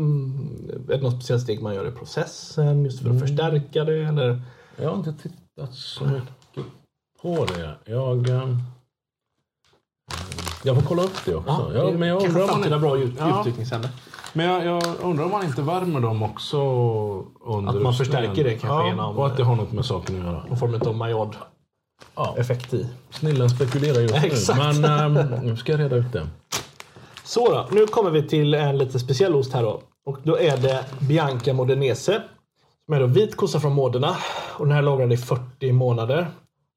är 0.89 0.97
det 0.97 1.03
något 1.03 1.15
speciellt 1.15 1.43
steg 1.43 1.63
man 1.63 1.75
gör 1.75 1.89
i 1.89 1.91
processen 1.91 2.85
just 2.85 2.99
för 2.99 3.07
Mm. 3.07 3.17
att 3.23 3.29
förstärka 3.29 3.85
det 3.85 4.03
eller? 4.05 4.43
jag 4.77 4.89
har 4.91 4.97
inte 4.97 5.13
tittat 5.13 5.75
så 5.75 6.05
mycket 6.05 6.65
på 7.23 7.45
det. 7.45 7.75
Jag, 7.93 8.29
eh, 8.29 8.49
jag 10.63 10.77
får 10.77 10.83
kolla 10.83 11.03
upp 11.03 11.25
det 11.25 11.35
också. 11.35 11.73
Ja, 11.75 11.91
men 11.99 12.09
jag 12.09 12.23
undrar 12.23 12.43
om 12.43 12.49
man 12.51 12.65
inte, 12.65 12.79
bra 12.79 12.99
djup, 12.99 13.13
Ja. 13.19 13.45
men 14.33 14.47
jag, 14.47 14.65
jag 14.67 14.83
undrar 15.03 15.25
om 15.25 15.31
man 15.31 15.45
inte 15.45 15.63
värmer 15.63 16.01
dem 16.01 16.23
också 16.23 16.59
under 17.47 17.77
Att 17.77 17.83
man 17.83 17.95
förstärker 17.95 18.45
det 18.45 18.51
kanske 18.51 18.69
ja, 18.69 18.87
genom- 18.87 19.19
och 19.19 19.27
att 19.27 19.37
det 19.37 19.45
har 19.45 19.57
något 19.57 19.73
med 19.73 19.85
saken 19.85 20.17
att 20.17 20.25
göra. 20.27 20.45
Någon 20.45 20.57
form 20.59 20.75
av 20.89 20.95
Maillard 20.97 21.37
Ja. 22.17 22.35
effekt 22.39 22.75
i. 22.75 22.89
Snillen 23.11 23.51
spekulerar 23.51 24.01
just 24.01 24.15
nu. 24.15 24.21
Exakt. 24.27 24.79
Men 24.81 25.17
eh, 25.17 25.43
nu 25.43 25.57
ska 25.57 25.73
jag 25.73 25.81
reda 25.81 25.97
ut 25.97 26.13
det. 26.13 26.27
Så 27.35 27.49
då, 27.49 27.67
nu 27.71 27.87
kommer 27.87 28.11
vi 28.11 28.29
till 28.29 28.55
en 28.55 28.79
lite 28.79 28.99
speciell 28.99 29.35
ost 29.35 29.53
här 29.53 29.63
då. 29.63 29.81
Och 30.07 30.19
då 30.23 30.39
är 30.39 30.57
det 30.57 30.85
Bianca 31.09 31.53
Modenese. 31.53 32.23
Som 32.85 32.95
är 32.95 33.01
då 33.01 33.07
vit 33.07 33.37
kossa 33.37 33.61
från 33.61 33.73
Modena. 33.73 34.17
Och 34.59 34.67
den 34.67 34.73
här 34.73 34.79
är 34.79 34.83
lagrad 34.83 35.13
i 35.13 35.17
40 35.17 35.73
månader. 35.73 36.27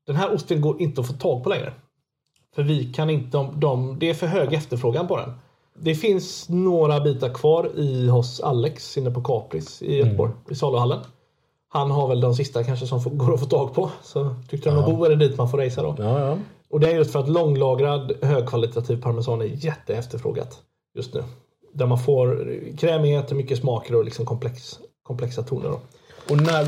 Den 0.07 0.15
här 0.15 0.33
osten 0.33 0.61
går 0.61 0.81
inte 0.81 1.01
att 1.01 1.07
få 1.07 1.13
tag 1.13 1.43
på 1.43 1.49
längre. 1.49 1.73
För 2.55 2.63
vi 2.63 2.93
kan 2.93 3.09
inte, 3.09 3.37
de, 3.37 3.59
de, 3.59 3.99
det 3.99 4.09
är 4.09 4.13
för 4.13 4.27
hög 4.27 4.53
efterfrågan 4.53 5.07
på 5.07 5.17
den. 5.17 5.33
Det 5.79 5.95
finns 5.95 6.49
några 6.49 6.99
bitar 6.99 7.33
kvar 7.33 7.71
i 7.75 8.07
hos 8.07 8.41
Alex 8.41 8.97
inne 8.97 9.11
på 9.11 9.21
Capris 9.21 9.81
i 9.81 9.97
Göteborg, 9.97 10.31
i 10.49 10.55
saluhallen. 10.55 10.99
Han 11.69 11.91
har 11.91 12.07
väl 12.07 12.21
de 12.21 12.35
sista 12.35 12.63
kanske 12.63 12.87
som 12.87 13.01
får, 13.01 13.11
går 13.11 13.33
att 13.33 13.39
få 13.39 13.45
tag 13.45 13.73
på. 13.73 13.91
Så 14.03 14.35
tyckte 14.49 14.69
de 14.69 14.75
var 14.75 14.91
god 14.91 15.05
är 15.05 15.09
det 15.09 15.27
dit 15.27 15.37
man 15.37 15.49
får 15.49 15.57
racea 15.57 15.83
då. 15.83 15.95
Ja, 15.97 16.19
ja. 16.19 16.37
Och 16.69 16.79
det 16.79 16.91
är 16.91 16.95
just 16.95 17.11
för 17.11 17.19
att 17.19 17.29
långlagrad 17.29 18.11
högkvalitativ 18.21 19.01
parmesan 19.01 19.41
är 19.41 19.45
jätteefterfrågat 19.45 20.59
just 20.95 21.13
nu. 21.13 21.23
Där 21.73 21.85
man 21.85 21.99
får 21.99 22.47
krämighet, 22.77 23.31
mycket 23.31 23.57
smaker 23.57 23.95
och 23.95 24.05
liksom 24.05 24.25
komplex, 24.25 24.79
komplexa 25.03 25.41
toner. 25.43 25.69
Då. 25.69 25.79
Och 26.29 26.37
när, 26.41 26.65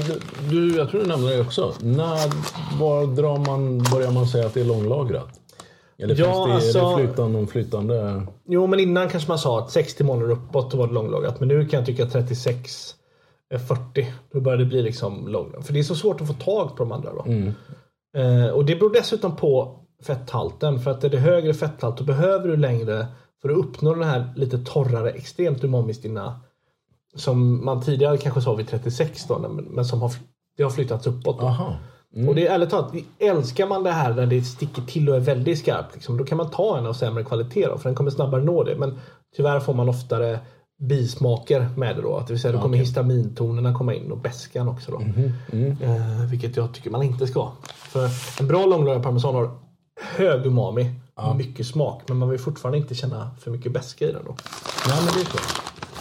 du- 0.49 0.77
jag 0.77 0.89
tror 0.89 1.01
du 1.01 1.07
nämnde 1.07 1.35
det 1.35 1.41
också. 1.41 1.73
När 1.81 2.17
var 2.79 3.05
drar 3.15 3.38
man, 3.38 3.83
börjar 3.93 4.12
man 4.12 4.27
säga 4.27 4.45
att 4.45 4.53
det 4.53 4.59
är 4.62 4.65
långlagrat? 4.65 5.27
Eller 5.97 6.15
Ja, 6.19 6.45
finns 6.47 6.73
det, 6.73 6.79
är 6.79 6.83
alltså- 6.83 6.97
det 6.97 7.07
flytande, 7.07 7.47
flytande? 7.47 8.21
Jo, 8.47 8.67
men 8.67 8.79
innan 8.79 9.09
kanske 9.09 9.29
man 9.29 9.39
sa 9.39 9.59
att 9.59 9.71
60 9.71 10.03
månader 10.03 10.31
uppåt 10.31 10.73
var 10.73 10.88
det 10.88 10.93
långlagrat. 10.93 11.39
Men 11.39 11.47
nu 11.47 11.65
kan 11.65 11.77
jag 11.77 11.85
tycka 11.85 12.03
att 12.03 12.12
36, 12.12 12.95
eh, 13.53 13.59
40, 13.59 14.13
då 14.31 14.39
börjar 14.41 14.57
det 14.57 14.65
bli 14.65 14.81
liksom 14.81 15.27
långlagrat. 15.27 15.65
För 15.65 15.73
det 15.73 15.79
är 15.79 15.83
så 15.83 15.95
svårt 15.95 16.21
att 16.21 16.27
få 16.27 16.33
tag 16.33 16.69
på 16.69 16.83
de 16.83 16.91
andra. 16.91 17.13
Då. 17.13 17.25
Eh, 18.19 18.47
och 18.49 18.65
det 18.65 18.75
beror 18.75 18.93
dessutom 18.93 19.35
på 19.35 19.79
fetthalten. 20.03 20.79
För 20.79 20.91
att 20.91 21.03
är 21.03 21.09
det 21.09 21.17
högre 21.17 21.53
fetthalt 21.53 21.97
då 21.97 22.03
behöver 22.03 22.47
du 22.47 22.57
längre 22.57 23.07
för 23.41 23.49
att 23.49 23.57
uppnå 23.57 23.93
den 23.93 24.03
här 24.03 24.33
lite 24.35 24.57
torrare, 24.57 25.09
extremt 25.09 25.63
umamistinna 25.63 26.39
som 27.15 27.65
man 27.65 27.81
tidigare 27.81 28.17
kanske 28.17 28.41
sa 28.41 28.53
vid 28.53 28.67
36 28.67 29.27
då, 29.27 29.39
men 29.69 29.85
som 29.85 30.01
har, 30.01 30.12
det 30.57 30.63
har 30.63 30.69
flyttats 30.69 31.07
uppåt. 31.07 31.43
Aha. 31.43 31.75
Och 32.27 32.35
det 32.35 32.47
är 32.47 32.53
ärligt 32.53 32.69
talat, 32.69 32.93
älskar 33.19 33.67
man 33.67 33.83
det 33.83 33.91
här 33.91 34.13
när 34.13 34.25
det 34.25 34.41
sticker 34.41 34.81
till 34.81 35.09
och 35.09 35.15
är 35.15 35.19
väldigt 35.19 35.59
skarpt, 35.59 35.95
liksom, 35.95 36.17
då 36.17 36.23
kan 36.23 36.38
man 36.38 36.49
ta 36.49 36.77
en 36.77 36.85
av 36.85 36.93
sämre 36.93 37.23
kvalitet 37.23 37.67
då, 37.67 37.77
för 37.77 37.89
den 37.89 37.95
kommer 37.95 38.12
snabbare 38.12 38.43
nå 38.43 38.63
det. 38.63 38.75
Men 38.75 38.99
tyvärr 39.35 39.59
får 39.59 39.73
man 39.73 39.89
oftare 39.89 40.39
bismaker 40.79 41.69
med 41.77 41.95
det 41.95 42.01
då. 42.01 42.19
Det 42.19 42.33
vill 42.33 42.41
säga 42.41 42.51
då 42.51 42.62
kommer 42.62 42.77
histamintonerna 42.77 43.73
komma 43.73 43.93
in 43.93 44.12
och 44.12 44.17
beskan 44.17 44.67
också 44.67 44.91
då. 44.91 45.01
Eh, 45.57 46.25
vilket 46.31 46.57
jag 46.57 46.73
tycker 46.73 46.89
man 46.89 47.03
inte 47.03 47.27
ska. 47.27 47.51
För 47.63 48.09
en 48.39 48.47
bra 48.47 48.65
långlagrad 48.65 49.03
parmesan 49.03 49.35
har 49.35 49.51
hög 49.99 50.45
umami, 50.45 50.91
mycket 51.38 51.67
smak, 51.67 52.03
men 52.07 52.17
man 52.17 52.29
vill 52.29 52.39
fortfarande 52.39 52.77
inte 52.77 52.95
känna 52.95 53.31
för 53.41 53.51
mycket 53.51 53.71
beska 53.71 54.05
i 54.05 54.12
den 54.12 54.23
då. 54.25 54.35
Nej, 54.88 54.97
men 55.05 55.13
det 55.13 55.21
är 55.21 55.25
så. 55.25 55.38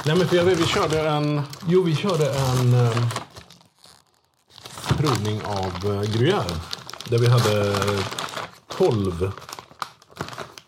Nej, 0.07 0.17
men 0.17 0.29
för 0.29 0.45
vi 0.45 0.67
körde 0.67 1.09
en... 1.09 1.43
Jo, 1.67 1.83
vi 1.83 1.97
körde 1.97 2.33
en 2.33 2.75
eh, 2.75 3.09
provning 4.97 5.41
av 5.45 5.93
eh, 5.93 6.03
gruyère. 6.03 6.57
Där 7.09 7.19
vi 7.19 7.27
hade 7.27 7.75
12 8.69 9.33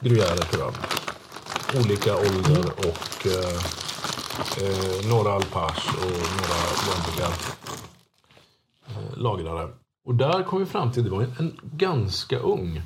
gruyère, 0.00 0.36
tror 0.36 0.62
jag. 0.62 0.74
Olika 1.84 2.16
ålder 2.16 2.72
och 2.76 3.26
eh, 3.26 3.56
eh, 4.62 5.08
några 5.10 5.32
alpage 5.32 5.94
och 5.96 6.10
några 6.36 6.60
vanliga 6.88 7.28
eh, 8.86 9.18
lagrare. 9.18 9.68
Och 10.04 10.14
där 10.14 10.42
kom 10.42 10.58
vi 10.58 10.66
fram 10.66 10.92
till, 10.92 11.04
det 11.04 11.10
var 11.10 11.22
en, 11.22 11.34
en 11.38 11.60
ganska 11.62 12.38
ung 12.38 12.82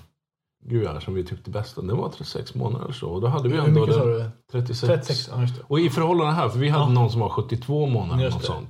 gruyère 0.64 1.00
som 1.00 1.14
vi 1.14 1.24
tyckte 1.24 1.50
bäst 1.50 1.78
om. 1.78 1.86
Den 1.86 1.96
var 1.96 2.08
36 2.08 2.54
månader 2.54 2.84
eller 2.84 2.94
så. 2.94 3.08
Och 3.08 3.20
då 3.20 3.26
hade 3.26 3.48
vi 3.48 3.56
ändå 3.58 3.86
den- 3.86 4.06
du? 4.08 4.24
36. 4.52 4.80
36, 4.80 5.28
ja 5.32 5.36
det. 5.36 5.52
Och 5.66 5.80
i 5.80 5.90
förhållande 5.90 6.32
här, 6.32 6.48
för 6.48 6.58
vi 6.58 6.68
hade 6.68 6.92
någon 6.92 7.10
som 7.10 7.20
var 7.20 7.28
72 7.28 7.86
månader. 7.86 8.24
Något 8.24 8.40
det. 8.40 8.46
sånt. 8.46 8.68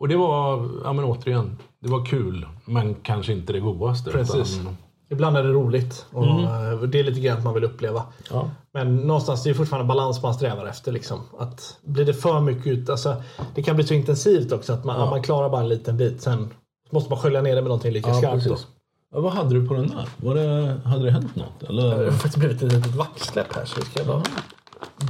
Och 0.00 0.08
det 0.08 0.16
var, 0.16 0.68
ja 0.84 0.92
men 0.92 1.04
återigen, 1.04 1.58
det 1.80 1.88
var 1.90 2.04
kul. 2.04 2.46
Men 2.64 2.94
kanske 2.94 3.32
inte 3.32 3.52
det 3.52 3.60
godaste. 3.60 4.10
Precis. 4.10 4.60
Utan, 4.60 4.76
Ibland 5.12 5.36
är 5.36 5.42
det 5.42 5.52
roligt 5.52 6.06
och 6.12 6.26
eh, 6.26 6.80
det 6.80 7.00
är 7.00 7.04
lite 7.04 7.20
grann 7.20 7.42
man 7.42 7.54
vill 7.54 7.64
uppleva. 7.64 8.02
ja. 8.30 8.50
Men 8.72 8.96
någonstans 8.96 9.42
det 9.42 9.50
är 9.50 9.54
fortfarande 9.54 9.88
balans 9.88 10.22
man 10.22 10.34
strävar 10.34 10.66
efter. 10.66 10.92
Liksom. 10.92 11.20
Att 11.38 11.78
blir 11.82 12.04
det 12.04 12.14
för 12.14 12.40
mycket 12.40 12.66
ut, 12.66 12.90
alltså, 12.90 13.22
det 13.54 13.62
kan 13.62 13.76
bli 13.76 13.84
så 13.84 13.94
intensivt 13.94 14.52
också 14.52 14.72
att 14.72 14.84
man, 14.84 15.00
ja. 15.00 15.10
man 15.10 15.22
klarar 15.22 15.48
bara 15.50 15.60
en 15.60 15.68
liten 15.68 15.96
bit. 15.96 16.22
Sen 16.22 16.50
måste 16.90 17.10
man 17.10 17.18
skölja 17.18 17.42
ner 17.42 17.54
det 17.54 17.62
med 17.62 17.68
någonting 17.68 17.92
lika 17.92 18.08
Ja, 18.10 18.14
skarpt. 18.14 18.66
Ja, 19.12 19.20
vad 19.20 19.32
hade 19.32 19.54
du 19.54 19.68
på 19.68 19.74
den 19.74 19.88
där? 19.88 20.08
Var 20.16 20.34
det, 20.34 20.80
hade 20.84 21.04
det 21.04 21.10
hänt 21.10 21.36
något? 21.36 21.60
Det 21.60 21.66
Eller? 21.66 22.04
har 22.04 22.10
faktiskt 22.10 22.36
blivit 22.36 22.62
ett 22.62 22.72
litet 22.72 22.94
vaxsläpp 22.94 23.54
här 23.54 23.64
så 23.64 23.80
vi 23.80 23.86
ska 23.86 24.04
bara 24.04 24.22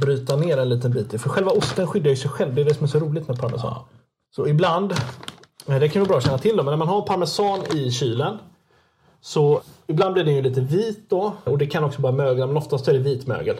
bryta 0.01 0.35
ner 0.35 0.57
en 0.57 0.69
liten 0.69 0.91
bit. 0.91 1.21
För 1.21 1.29
själva 1.29 1.51
osten 1.51 1.87
skyddar 1.87 2.09
ju 2.09 2.15
sig 2.15 2.29
själv. 2.31 2.55
Det 2.55 2.61
är 2.61 2.65
det 2.65 2.73
som 2.73 2.83
är 2.83 2.87
så 2.87 2.99
roligt 2.99 3.27
med 3.27 3.39
parmesan. 3.39 3.83
Så 4.35 4.47
ibland, 4.47 4.91
eh, 5.67 5.79
det 5.79 5.89
kan 5.89 6.01
vara 6.01 6.07
bra 6.07 6.17
att 6.17 6.23
känna 6.23 6.37
till 6.37 6.57
då, 6.57 6.63
men 6.63 6.71
när 6.71 6.77
man 6.77 6.87
har 6.87 7.01
parmesan 7.01 7.59
i 7.73 7.91
kylen 7.91 8.37
Så 9.21 9.61
ibland 9.87 10.13
blir 10.13 10.23
den 10.23 10.35
ju 10.35 10.41
lite 10.41 10.61
vit 10.61 11.09
då. 11.09 11.33
Och 11.43 11.57
det 11.57 11.65
kan 11.65 11.83
också 11.83 12.01
bara 12.01 12.11
mögla, 12.11 12.47
men 12.47 12.57
oftast 12.57 12.87
är 12.87 12.93
det 12.93 12.99
vitmögel 12.99 13.57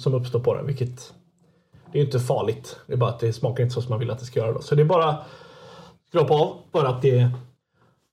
som 0.00 0.14
uppstår 0.14 0.40
på 0.40 0.54
den. 0.54 0.66
Vilket 0.66 1.12
det 1.92 1.98
är 1.98 2.00
ju 2.00 2.06
inte 2.06 2.20
farligt. 2.20 2.76
Det 2.86 2.92
är 2.92 2.96
bara 2.96 3.10
att 3.10 3.20
det 3.20 3.32
smakar 3.32 3.62
inte 3.62 3.74
så 3.74 3.82
som 3.82 3.90
man 3.90 3.98
vill 3.98 4.10
att 4.10 4.18
det 4.18 4.24
ska 4.24 4.40
göra. 4.40 4.52
Då. 4.52 4.62
Så 4.62 4.74
det 4.74 4.82
är 4.82 4.86
bara 4.86 5.16
skrapa 6.08 6.34
av. 6.34 6.56
Bara 6.72 6.88
att 6.88 7.02
det, 7.02 7.30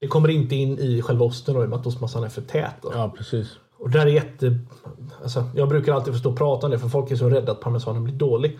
det 0.01 0.07
kommer 0.07 0.29
inte 0.29 0.55
in 0.55 0.79
i 0.79 1.01
själva 1.01 1.25
osten 1.25 1.55
då, 1.55 1.61
i 1.61 1.65
och 1.65 1.69
med 1.69 1.79
att 1.79 1.87
ostmassan 1.87 2.23
är 2.23 2.29
för 2.29 2.41
tät. 2.41 2.75
Då. 2.81 2.91
Ja, 2.93 3.13
precis. 3.17 3.57
Och 3.79 3.89
där 3.89 4.05
är 4.05 4.11
jätte... 4.11 4.59
Alltså, 5.21 5.43
jag 5.55 5.69
brukar 5.69 5.93
alltid 5.93 6.13
förstå 6.13 6.29
och 6.29 6.37
prata 6.37 6.67
om 6.67 6.71
det 6.71 6.79
för 6.79 6.87
folk 6.87 7.11
är 7.11 7.15
så 7.15 7.29
rädda 7.29 7.51
att 7.51 7.61
parmesanen 7.61 8.03
blir 8.03 8.13
dålig. 8.13 8.59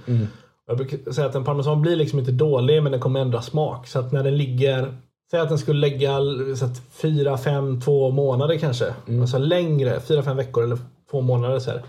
Jag 0.68 0.78
brukar 0.78 1.12
säga 1.12 1.28
att 1.28 1.36
en 1.36 1.44
parmesan 1.44 1.82
blir 1.82 1.96
liksom 1.96 2.20
inte 2.20 2.32
dålig 2.32 2.84
men 2.84 2.92
den 2.92 3.02
kommer 3.02 3.20
ändra 3.20 3.42
smak. 3.42 3.88
Så 3.88 4.00
att 4.00 4.12
när 4.12 4.24
den 4.24 4.38
ligger... 4.38 4.98
Säg 5.32 5.40
att 5.40 5.50
den 5.50 5.58
skulle 5.58 5.80
lägga 5.80 6.18
så 6.56 6.66
att 6.66 6.82
fyra, 6.92 7.38
fem, 7.38 7.82
två 7.82 8.12
månader 8.12 8.58
kanske. 8.58 8.94
Alltså 9.22 9.38
längre, 9.38 10.00
fyra, 10.00 10.24
fem 10.24 10.38
veckor 10.38 10.64
eller 10.64 10.78
två 11.12 11.22
månader. 11.22 11.60
Så 11.60 11.72
här. 11.72 11.84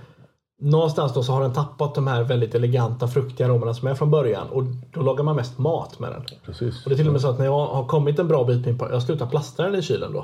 Någonstans 0.60 1.14
då 1.14 1.22
så 1.22 1.32
har 1.32 1.42
den 1.42 1.52
tappat 1.52 1.94
de 1.94 2.06
här 2.06 2.22
väldigt 2.22 2.54
eleganta 2.54 3.08
fruktiga 3.08 3.46
aromerna 3.46 3.74
som 3.74 3.88
är 3.88 3.94
från 3.94 4.10
början. 4.10 4.48
Och 4.48 4.62
då 4.92 5.02
lagar 5.02 5.24
man 5.24 5.36
mest 5.36 5.58
mat 5.58 5.98
med 5.98 6.10
den. 6.12 6.22
precis. 6.44 6.84
Och 6.84 6.90
det 6.90 6.94
är 6.94 6.96
till 6.96 7.06
och 7.06 7.12
med 7.12 7.22
så 7.22 7.28
att 7.30 7.38
när 7.38 7.44
jag 7.44 7.66
har 7.66 7.84
kommit 7.84 8.18
en 8.18 8.28
bra 8.28 8.44
bit 8.44 8.66
min 8.66 8.78
par- 8.78 8.90
jag 8.90 9.02
slutar 9.02 9.26
plastra 9.26 9.66
den 9.66 9.74
i 9.74 9.82
kylen 9.82 10.12
då. 10.12 10.22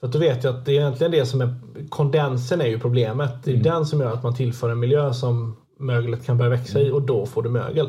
För 0.00 0.06
att 0.06 0.12
då 0.12 0.18
vet 0.18 0.44
jag 0.44 0.54
att 0.56 0.64
det 0.64 0.72
är 0.72 0.80
egentligen 0.80 1.10
det 1.12 1.26
som 1.26 1.40
är 1.40 1.54
kondensen 1.88 2.60
är 2.60 2.66
ju 2.66 2.80
problemet. 2.80 3.44
Det 3.44 3.52
är 3.52 3.56
den 3.56 3.86
som 3.86 4.00
gör 4.00 4.12
att 4.12 4.22
man 4.22 4.34
tillför 4.34 4.70
en 4.70 4.78
miljö 4.78 5.12
som 5.12 5.56
möglet 5.78 6.26
kan 6.26 6.38
börja 6.38 6.50
växa 6.50 6.80
i 6.80 6.90
och 6.90 7.02
då 7.02 7.26
får 7.26 7.42
du 7.42 7.48
mögel. 7.48 7.88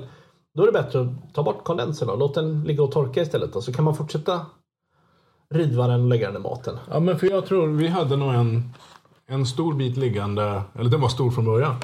Då 0.58 0.64
är 0.64 0.68
det 0.68 0.74
bättre 0.84 1.02
att 1.02 1.34
ta 1.34 1.44
bort 1.44 1.64
kondensen 1.64 2.10
och 2.10 2.18
låt 2.18 2.34
den 2.34 2.64
ligga 2.64 2.84
och 2.84 2.92
torka 2.92 3.22
istället. 3.22 3.54
Då. 3.54 3.62
Så 3.62 3.74
kan 3.74 3.86
man 3.86 3.96
fortsätta 3.96 4.42
riva 5.50 5.88
den 5.88 6.02
och 6.02 6.10
lägga 6.10 6.28
den 6.28 6.42
i 6.42 6.44
maten. 6.44 6.78
Ja, 6.92 7.00
men 7.00 7.20
för 7.20 7.28
jag 7.28 7.46
tror 7.46 7.68
vi 7.68 7.88
hade 7.88 8.16
nog 8.16 8.34
en, 8.34 8.74
en 9.28 9.46
stor 9.46 9.74
bit 9.74 9.98
liggande, 9.98 10.62
eller 10.80 10.90
den 10.90 11.02
var 11.02 11.10
stor 11.10 11.32
från 11.32 11.46
början. 11.46 11.76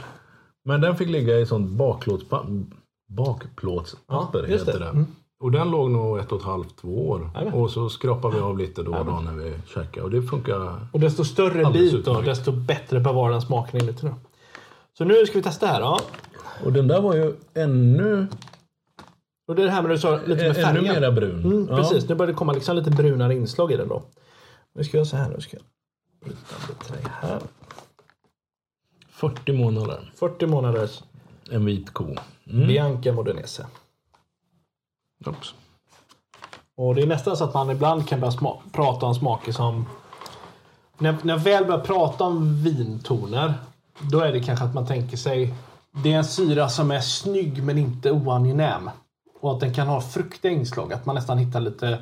Men 0.65 0.81
den 0.81 0.95
fick 0.97 1.09
ligga 1.09 1.39
i 1.39 1.45
sånt 1.45 1.69
bakplåtspapper. 1.71 2.63
Bakplåtspapper 3.09 4.39
Ja, 4.39 4.45
heter 4.45 4.73
det. 4.73 4.79
det. 4.79 4.89
Mm. 4.89 5.05
Och 5.43 5.51
den 5.51 5.71
låg 5.71 5.91
nog 5.91 6.19
ett 6.19 6.31
och 6.31 6.39
ett 6.39 6.45
halvt, 6.45 6.77
två 6.77 7.09
år. 7.09 7.29
Jajamän. 7.35 7.53
Och 7.59 7.71
så 7.71 7.89
skrapade 7.89 8.35
vi 8.35 8.41
av 8.41 8.57
lite 8.57 8.83
då 8.83 8.95
och 8.95 9.05
då 9.05 9.11
när 9.19 9.33
vi 9.33 9.53
käkade. 9.67 10.01
Och 10.01 10.11
det 10.11 10.21
funkar. 10.21 10.87
Och 10.91 10.99
desto 10.99 11.23
större 11.25 11.71
bit 11.71 12.05
då, 12.05 12.21
desto 12.21 12.51
bättre 12.51 12.99
bevarar 12.99 13.31
den 13.31 13.41
smaken 13.41 13.81
inuti. 13.83 14.05
Då. 14.07 14.13
Så 14.97 15.03
nu 15.03 15.25
ska 15.25 15.37
vi 15.37 15.43
testa 15.43 15.67
här. 15.67 15.81
då. 15.81 15.99
Och 16.65 16.73
den 16.73 16.87
där 16.87 17.01
var 17.01 17.15
ju 17.15 17.33
ännu, 17.53 18.27
Och 19.47 19.55
det 19.55 19.61
är 19.61 19.65
det 19.65 19.71
här 19.71 19.81
med 19.81 19.91
du 19.91 19.97
sa, 19.97 20.15
lite 20.15 20.27
med 20.27 20.39
ännu 20.45 20.53
färgen. 20.53 20.83
mera 20.83 21.11
brun. 21.11 21.43
Mm, 21.45 21.67
Ja. 21.69 21.77
Precis, 21.77 22.09
nu 22.09 22.15
börjar 22.15 22.31
det 22.31 22.37
komma 22.37 22.53
liksom 22.53 22.75
lite 22.75 22.91
brunare 22.91 23.35
inslag 23.35 23.71
i 23.71 23.77
den 23.77 23.87
då. 23.87 24.03
Nu 24.75 24.83
ska 24.83 24.97
jag 24.97 24.99
göra 24.99 25.05
så 25.09 25.17
här. 25.17 25.29
Nu 25.29 25.41
ska 25.41 25.57
jag 25.57 25.63
här. 27.21 27.41
40 29.09 29.53
månader. 29.53 30.11
40 30.15 30.45
månaders 30.45 31.03
En 31.51 31.65
vit 31.65 31.93
ko. 31.93 32.15
Mm. 32.47 32.67
Bianca 32.67 33.11
Modenese. 33.11 33.67
Oops. 35.25 35.53
Och 36.75 36.95
det 36.95 37.01
är 37.01 37.07
nästan 37.07 37.37
så 37.37 37.43
att 37.43 37.53
man 37.53 37.69
ibland 37.69 38.07
kan 38.07 38.19
börja 38.19 38.31
sma- 38.31 38.59
prata 38.71 39.05
om 39.05 39.15
smaker 39.15 39.51
som... 39.51 39.85
När, 40.97 41.17
när 41.21 41.33
jag 41.33 41.39
väl 41.39 41.65
börjar 41.65 41.79
prata 41.79 42.23
om 42.23 42.63
vintoner, 42.63 43.53
då 44.11 44.19
är 44.19 44.31
det 44.31 44.43
kanske 44.43 44.65
att 44.65 44.73
man 44.73 44.87
tänker 44.87 45.17
sig... 45.17 45.53
Det 46.03 46.13
är 46.13 46.17
en 46.17 46.25
syra 46.25 46.69
som 46.69 46.91
är 46.91 46.99
snygg 46.99 47.63
men 47.63 47.77
inte 47.77 48.11
oangenäm. 48.11 48.89
Och 49.39 49.53
att 49.53 49.59
den 49.59 49.73
kan 49.73 49.87
ha 49.87 50.01
fruktiga 50.01 50.51
inslag. 50.51 50.93
Att 50.93 51.05
man 51.05 51.15
nästan 51.15 51.37
hittar 51.37 51.59
lite... 51.59 51.99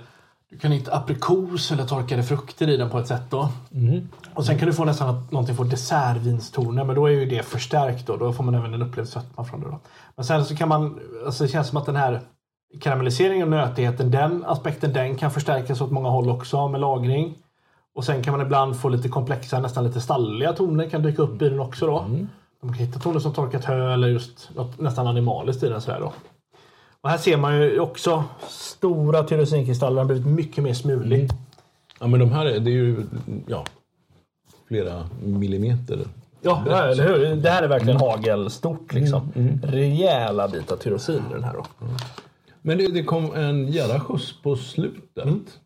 Du 0.52 0.58
kan 0.58 0.72
hitta 0.72 0.96
aprikos 0.96 1.72
eller 1.72 1.86
torkade 1.86 2.24
frukter 2.24 2.70
i 2.70 2.78
den 2.78 2.90
på 2.90 3.00
ett 3.00 3.08
sätt 3.08 3.24
då. 3.30 3.50
Och 4.34 4.46
sen 4.46 4.60
kan 4.60 4.68
du 4.68 4.74
få 4.74 4.86
nästan 4.86 5.10
att 5.16 5.32
någonting 5.32 5.56
får 5.56 5.66
dessertvinstoner, 5.66 6.84
men 6.84 6.96
då 6.96 7.06
är 7.06 7.12
ju 7.12 7.26
det 7.26 7.46
förstärkt 7.46 8.08
då. 8.08 8.18
Då 8.18 8.34
får 8.34 8.44
man 8.44 8.56
även 8.56 8.74
en 8.74 8.82
upplevd 8.82 9.10
sötma 9.10 9.44
från 9.44 9.60
det 9.62 9.68
då. 9.68 9.80
Men 10.16 10.26
sen 10.26 10.46
så 10.46 10.56
kan 10.56 10.70
man, 10.70 11.00
alltså 11.26 11.44
det 11.44 11.50
känns 11.50 11.68
som 11.68 11.78
att 11.78 11.86
den 11.86 11.96
här 11.96 12.22
karamelliseringen 12.82 13.44
och 13.44 13.50
nötigheten, 13.50 14.12
den 14.12 14.46
aspekten, 14.46 14.94
den 14.94 15.16
kan 15.16 15.32
förstärkas 15.32 15.82
åt 15.82 15.92
många 15.92 16.10
håll 16.10 16.30
också 16.30 16.68
med 16.68 16.82
lagring. 16.82 17.38
Och 17.96 18.04
sen 18.06 18.24
kan 18.24 18.32
man 18.32 18.42
ibland 18.42 18.76
få 18.80 18.90
lite 18.90 19.10
komplexa, 19.10 19.60
nästan 19.60 19.84
lite 19.84 20.02
stalliga 20.02 20.54
toner 20.54 20.90
kan 20.90 21.04
dyka 21.04 21.22
upp 21.22 21.42
i 21.42 21.50
den 21.50 21.60
också 21.60 21.86
då. 21.88 22.06
Man 22.64 22.76
kan 22.76 22.86
hitta 22.86 23.00
toner 23.00 23.20
som 23.20 23.34
torkat 23.34 23.66
hö 23.66 23.94
eller 23.94 24.08
just 24.08 24.50
något 24.56 24.80
nästan 24.80 25.08
animaliskt 25.08 25.64
i 25.64 25.70
den 25.70 25.82
sådär 25.82 26.00
då. 26.00 26.14
Och 27.02 27.10
här 27.10 27.18
ser 27.18 27.38
man 27.38 27.62
ju 27.62 27.80
också 27.80 28.24
stora 28.50 29.24
tyrosinkristaller 29.24 29.98
har 29.98 30.06
blivit 30.06 30.26
mycket 30.26 30.64
mer 30.64 30.74
smulig. 30.74 31.30
Ja, 32.00 32.08
men 32.08 32.20
de 32.20 32.32
här 32.32 32.46
är, 32.46 32.60
det 32.60 32.72
är 32.72 32.74
ju 32.74 33.04
ja, 33.48 33.66
flera 34.68 35.10
millimeter. 35.24 36.00
Ja, 36.42 36.66
eller 36.66 37.08
hur? 37.08 37.36
Det 37.36 37.50
här 37.50 37.64
är 37.64 37.68
verkligen 37.68 38.00
hagelstort 38.00 38.94
liksom. 38.94 39.32
Rejäla 39.64 40.48
bitar 40.48 40.76
tyrosin 40.76 41.24
i 41.30 41.34
den 41.34 41.44
här 41.44 41.54
då. 41.54 41.66
Men 42.62 42.78
det, 42.78 42.88
det 42.88 43.04
kom 43.04 43.36
en 43.36 43.68
jävla 43.68 44.00
skjuts 44.00 44.42
på 44.42 44.56
slutet. 44.56 45.60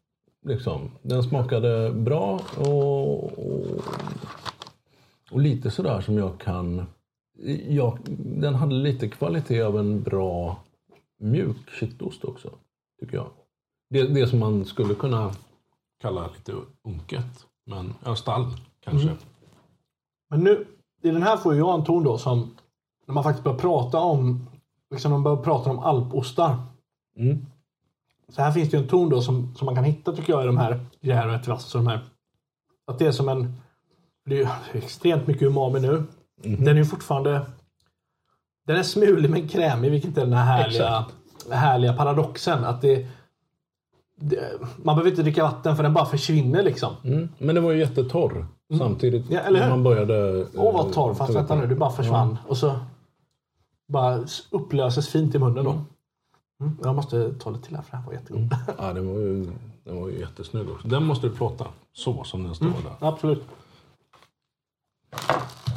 Liksom. 0.45 0.91
Den 1.01 1.23
smakade 1.23 1.91
bra 1.91 2.39
och, 2.57 3.23
och, 3.23 3.65
och 5.31 5.41
lite 5.41 5.71
sådär 5.71 6.01
som 6.01 6.17
jag 6.17 6.39
kan... 6.39 6.85
Ja, 7.67 7.97
den 8.17 8.55
hade 8.55 8.75
lite 8.75 9.07
kvalitet 9.09 9.61
av 9.61 9.79
en 9.79 10.01
bra 10.01 10.57
mjuk 11.19 11.57
kittost 11.79 12.23
också, 12.23 12.49
tycker 12.99 13.17
jag. 13.17 13.29
Det, 13.89 14.07
det 14.07 14.27
som 14.27 14.39
man 14.39 14.65
skulle 14.65 14.95
kunna 14.95 15.31
kalla 16.01 16.27
lite 16.27 16.53
unket. 16.83 17.45
Men 17.65 17.93
ja, 18.03 18.15
stall 18.15 18.45
kanske. 18.79 19.15
Men 20.29 20.39
nu, 20.39 20.67
i 21.01 21.11
den 21.11 21.23
här 21.23 21.37
får 21.37 21.55
jag 21.55 21.79
en 21.79 21.85
ton 21.85 22.03
då 22.03 22.17
som 22.17 22.55
när 23.05 23.13
man 23.13 23.23
faktiskt 23.23 23.43
börjar 23.43 23.57
prata 23.57 23.99
om 23.99 24.49
liksom 24.91 25.11
man 25.11 25.23
börjar 25.23 25.37
prata 25.37 25.69
om 25.69 25.79
alpostar. 25.79 26.57
Mm. 27.17 27.45
Så 28.29 28.41
här 28.41 28.51
finns 28.51 28.69
det 28.69 28.77
ju 28.77 28.83
en 28.83 28.89
ton 28.89 29.09
då 29.09 29.21
som, 29.21 29.55
som 29.55 29.65
man 29.65 29.75
kan 29.75 29.83
hitta 29.83 30.15
tycker 30.15 30.33
jag 30.33 30.43
i 30.43 30.45
de 30.45 30.57
här, 30.57 31.35
ett 31.35 31.47
vass 31.47 31.75
och 31.75 31.83
de 31.83 31.87
här. 31.87 31.99
Att 32.87 32.99
det 32.99 33.05
är 33.05 33.11
som 33.11 33.29
en, 33.29 33.53
det 34.25 34.35
är 34.35 34.39
ju 34.39 34.47
extremt 34.79 35.27
mycket 35.27 35.43
umami 35.43 35.79
nu. 35.79 36.03
Den 36.35 36.67
är 36.67 36.75
ju 36.75 36.85
fortfarande, 36.85 37.45
den 38.65 38.77
är 38.77 38.83
smulig 38.83 39.29
men 39.29 39.47
krämig 39.47 39.91
vilket 39.91 40.17
är 40.17 40.21
den 40.21 40.33
här 40.33 40.45
härliga, 40.45 41.05
härliga 41.51 41.93
paradoxen. 41.93 42.65
Att 42.65 42.81
det, 42.81 43.07
det, 44.15 44.51
man 44.77 44.95
behöver 44.95 45.09
inte 45.09 45.23
dricka 45.23 45.43
vatten 45.43 45.75
för 45.75 45.83
den 45.83 45.93
bara 45.93 46.05
försvinner 46.05 46.63
liksom. 46.63 46.93
Mm. 47.03 47.29
Men 47.37 47.55
den 47.55 47.63
var 47.63 47.71
ju 47.71 47.79
jättetorr 47.79 48.45
samtidigt 48.77 49.25
Ja, 49.29 49.39
eller 49.39 49.63
hur? 49.63 49.69
man 49.69 49.83
började... 49.83 50.45
Åh 50.55 50.73
vad 50.73 50.93
torr, 50.93 51.09
eh, 51.09 51.15
fast 51.15 51.27
tugga 51.27 51.39
vänta 51.39 51.55
nu, 51.55 51.67
det 51.67 51.75
bara 51.75 51.91
försvann. 51.91 52.37
Och 52.47 52.57
så 52.57 52.79
bara 53.87 54.23
upplöses 54.49 55.09
fint 55.09 55.35
i 55.35 55.39
munnen 55.39 55.65
då. 55.65 55.71
Mm. 56.59 56.77
Jag 56.83 56.95
måste 56.95 57.33
ta 57.33 57.49
lite 57.49 57.67
till 57.67 57.75
här 57.75 57.83
för 57.83 57.91
det 57.91 57.97
här 57.97 58.05
var 58.05 58.13
jättegod. 58.13 58.55
Ja, 58.77 58.93
den 58.93 59.13
var 59.13 59.19
ju, 59.19 59.51
den 59.83 60.01
var 60.01 60.09
ju 60.09 60.19
jättesnygg 60.19 60.69
också. 60.69 60.87
Den 60.87 61.05
måste 61.05 61.27
du 61.27 61.35
plåta 61.35 61.67
så 61.93 62.23
som 62.23 62.43
den 62.43 62.55
står 62.55 62.67
där. 62.67 63.07
Absolut. 63.07 63.43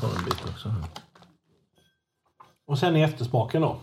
Ta 0.01 0.07
en 0.19 0.25
bit 0.25 0.45
också 0.51 0.69
här. 0.69 0.85
Och 2.69 2.79
sen 2.79 2.97
i 2.97 3.01
eftersmaken 3.01 3.63
då. 3.63 3.77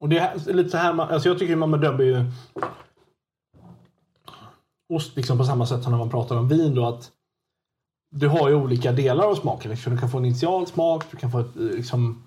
Och 0.00 0.08
det 0.08 0.18
är 0.18 0.52
lite 0.52 0.70
så 0.70 0.76
här, 0.76 0.92
man, 0.92 1.08
alltså 1.08 1.28
jag 1.28 1.38
tycker 1.38 1.56
man 1.56 1.70
bedömer 1.70 2.04
ju 2.04 2.24
ost 4.88 5.16
liksom 5.16 5.38
på 5.38 5.44
samma 5.44 5.66
sätt 5.66 5.82
som 5.82 5.92
när 5.92 5.98
man 5.98 6.10
pratar 6.10 6.36
om 6.36 6.48
vin 6.48 6.74
då 6.74 6.86
att 6.86 7.10
du 8.10 8.28
har 8.28 8.48
ju 8.48 8.54
olika 8.54 8.92
delar 8.92 9.24
av 9.24 9.34
smaken. 9.34 9.70
Liksom. 9.70 9.92
Du 9.92 9.98
kan 9.98 10.10
få 10.10 10.18
en 10.18 10.24
initial 10.24 10.66
smak, 10.66 11.04
du 11.10 11.16
kan 11.16 11.30
få 11.30 11.38
ett, 11.38 11.56
eh, 11.56 11.62
liksom, 11.62 12.26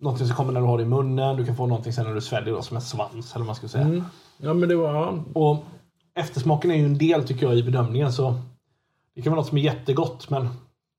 någonting 0.00 0.26
som 0.26 0.36
kommer 0.36 0.52
när 0.52 0.60
du 0.60 0.66
har 0.66 0.78
det 0.78 0.82
i 0.82 0.86
munnen, 0.86 1.36
du 1.36 1.46
kan 1.46 1.56
få 1.56 1.66
någonting 1.66 1.92
sen 1.92 2.04
när 2.06 2.14
du 2.14 2.20
sväljer 2.20 2.54
då, 2.54 2.62
som 2.62 2.76
en 2.76 2.82
svans 2.82 3.34
eller 3.34 3.38
vad 3.38 3.46
man 3.46 3.56
ska 3.56 3.68
säga. 3.68 4.04
Ja, 4.38 4.54
men 4.54 4.68
det 4.68 4.76
var... 4.76 5.22
Och 5.34 5.64
eftersmaken 6.14 6.70
är 6.70 6.74
ju 6.74 6.84
en 6.84 6.98
del 6.98 7.26
tycker 7.26 7.46
jag 7.46 7.56
i 7.56 7.62
bedömningen. 7.62 8.12
Så 8.12 8.34
det 9.14 9.22
kan 9.22 9.32
vara 9.32 9.40
något 9.40 9.48
som 9.48 9.58
är 9.58 9.62
jättegott 9.62 10.30
men 10.30 10.48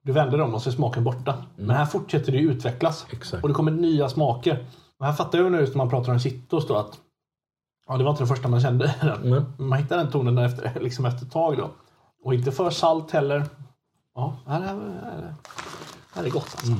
du 0.03 0.11
vänder 0.11 0.41
om 0.41 0.53
och 0.53 0.61
så 0.61 0.69
är 0.69 0.73
smaken 0.73 1.03
borta. 1.03 1.35
Men 1.55 1.75
här 1.75 1.85
fortsätter 1.85 2.31
det 2.31 2.37
utvecklas. 2.37 3.05
Exakt. 3.11 3.43
Och 3.43 3.49
det 3.49 3.55
kommer 3.55 3.71
nya 3.71 4.09
smaker. 4.09 4.65
Och 4.97 5.05
här 5.05 5.13
fattar 5.13 5.39
jag 5.39 5.51
nu 5.51 5.61
när 5.61 5.75
man 5.75 5.89
pratar 5.89 6.11
om 6.11 6.19
kittos 6.19 6.67
då 6.67 6.75
att 6.75 6.99
ja, 7.87 7.97
det 7.97 8.03
var 8.03 8.11
inte 8.11 8.23
det 8.23 8.27
första 8.27 8.47
man 8.47 8.61
kände. 8.61 8.95
Nej. 9.23 9.41
Man 9.57 9.79
hittar 9.79 9.97
den 9.97 10.11
tonen 10.11 10.37
efter, 10.37 10.79
liksom 10.81 11.05
efter 11.05 11.25
ett 11.25 11.31
tag 11.31 11.57
då. 11.57 11.69
Och 12.23 12.33
inte 12.33 12.51
för 12.51 12.69
salt 12.69 13.11
heller. 13.11 13.45
Ja, 14.15 14.37
det 14.45 14.51
här, 14.51 14.61
här, 14.61 15.35
här 16.13 16.23
är 16.23 16.29
gott 16.29 16.55
alltså. 16.55 16.73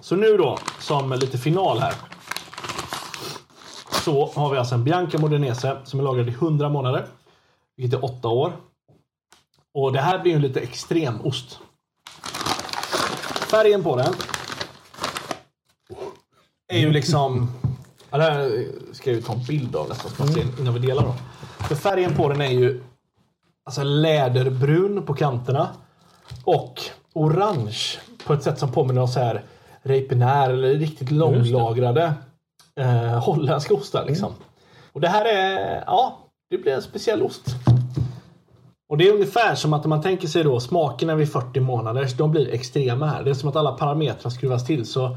Så 0.00 0.16
nu 0.16 0.36
då, 0.36 0.58
som 0.78 1.12
lite 1.12 1.38
final 1.38 1.78
här. 1.78 1.94
Så 4.04 4.32
har 4.34 4.50
vi 4.50 4.58
alltså 4.58 4.74
en 4.74 4.84
Bianca 4.84 5.18
Modenese 5.18 5.76
som 5.84 6.00
är 6.00 6.04
lagrad 6.04 6.28
i 6.28 6.32
100 6.32 6.68
månader. 6.68 7.06
Vilket 7.76 7.98
är 7.98 8.04
8 8.04 8.28
år. 8.28 8.52
Och 9.78 9.92
det 9.92 10.00
här 10.00 10.18
blir 10.18 10.32
ju 10.32 10.38
lite 10.38 10.60
extrem 10.60 11.20
ost. 11.26 11.58
Färgen 13.50 13.82
på 13.82 13.96
den 13.96 14.14
är 16.72 16.78
ju 16.78 16.90
liksom... 16.90 17.50
Ja, 18.10 18.18
det 18.18 18.24
här 18.24 18.66
ska 18.92 19.10
jag 19.10 19.16
ju 19.16 19.22
ta 19.22 19.32
en 19.32 19.44
bild 19.44 19.76
av 19.76 19.88
nästan 19.88 20.28
innan 20.60 20.74
vi 20.74 20.80
delar. 20.80 21.02
Då. 21.02 21.14
För 21.68 21.74
färgen 21.74 22.14
på 22.14 22.28
den 22.28 22.40
är 22.40 22.50
ju... 22.50 22.82
alltså 23.64 23.82
läderbrun 23.82 25.02
på 25.02 25.14
kanterna. 25.14 25.68
Och 26.44 26.80
orange 27.12 27.98
på 28.26 28.32
ett 28.32 28.42
sätt 28.42 28.58
som 28.58 28.72
påminner 28.72 29.00
om 29.00 29.08
så 29.08 29.20
här 29.20 29.44
Reipenär 29.82 30.50
eller 30.50 30.74
riktigt 30.74 31.10
långlagrade 31.10 32.14
eh, 32.80 33.24
holländska 33.24 33.74
ostar. 33.74 34.04
Liksom. 34.06 34.32
Och 34.92 35.00
det 35.00 35.08
här 35.08 35.24
är, 35.24 35.84
ja, 35.86 36.18
det 36.50 36.58
blir 36.58 36.72
en 36.72 36.82
speciell 36.82 37.22
ost. 37.22 37.56
Och 38.88 38.98
det 38.98 39.08
är 39.08 39.12
ungefär 39.12 39.54
som 39.54 39.72
att 39.72 39.84
om 39.84 39.90
man 39.90 40.02
tänker 40.02 40.28
sig 40.28 40.44
då 40.44 40.60
smakerna 40.60 41.14
vid 41.14 41.32
40 41.32 41.60
månader, 41.60 42.08
de 42.18 42.30
blir 42.30 42.48
extrema 42.48 43.06
här. 43.06 43.24
Det 43.24 43.30
är 43.30 43.34
som 43.34 43.48
att 43.48 43.56
alla 43.56 43.72
parametrar 43.72 44.30
skruvas 44.30 44.66
till. 44.66 44.86
Så 44.86 45.16